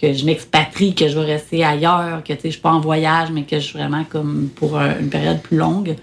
[0.00, 2.80] que je m'expatrie, que je vais rester ailleurs, que tu sais, je suis pas en
[2.80, 5.94] voyage, mais que je suis vraiment comme pour euh, une période plus longue.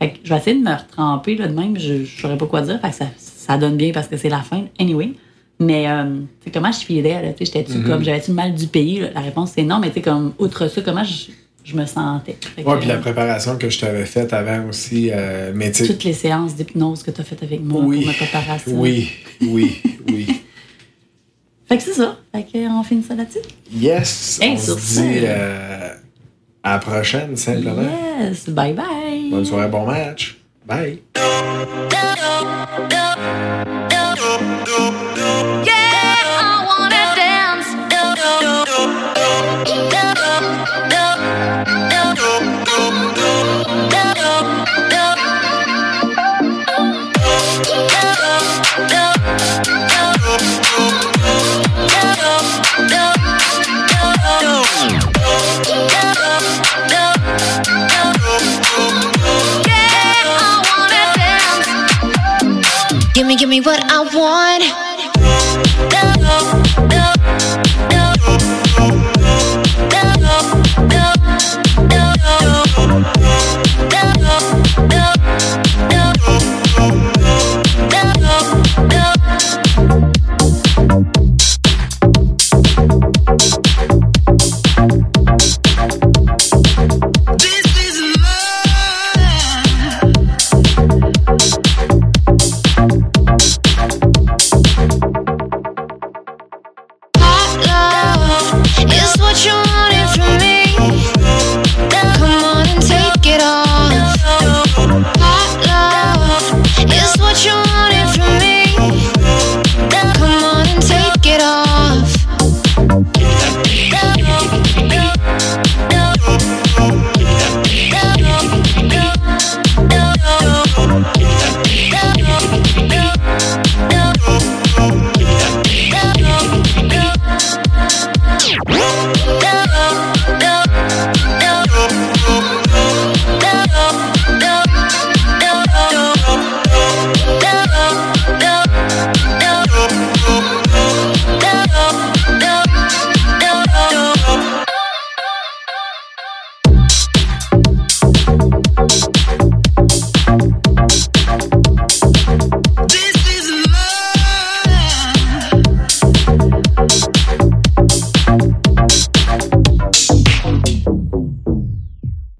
[0.00, 2.46] Fait que je vais essayer de me retremper là de même, je ne saurais pas
[2.46, 2.80] quoi dire.
[2.80, 5.12] Fait que ça, ça donne bien parce que c'est la fin, anyway.
[5.60, 6.20] Mais euh,
[6.54, 9.00] comment je filais, là, tu sais, j'étais-tu comme, j'avais-tu le mal du pays?
[9.00, 9.08] là?
[9.14, 11.32] La réponse c'est non, mais tu sais, comme, outre ça, comment je,
[11.64, 12.36] je me sentais?
[12.64, 15.10] Ouais, puis la euh, préparation que je t'avais faite avant aussi.
[15.12, 18.12] euh, mais toutes les séances d'hypnose que tu as faites avec moi oui, pour ma
[18.12, 18.72] préparation.
[18.80, 19.10] oui,
[19.42, 20.26] oui, oui.
[21.66, 22.16] Fait que c'est ça.
[22.34, 23.40] Fait que, on finit ça là-dessus?
[23.74, 25.90] Yes, Hey, on sur se dit euh,
[26.62, 27.82] à la prochaine, simplement.
[28.20, 29.28] Yes, bye bye.
[29.30, 30.38] Bonne soirée, bon match.
[30.66, 31.02] Bye.
[63.48, 64.87] give me what I want.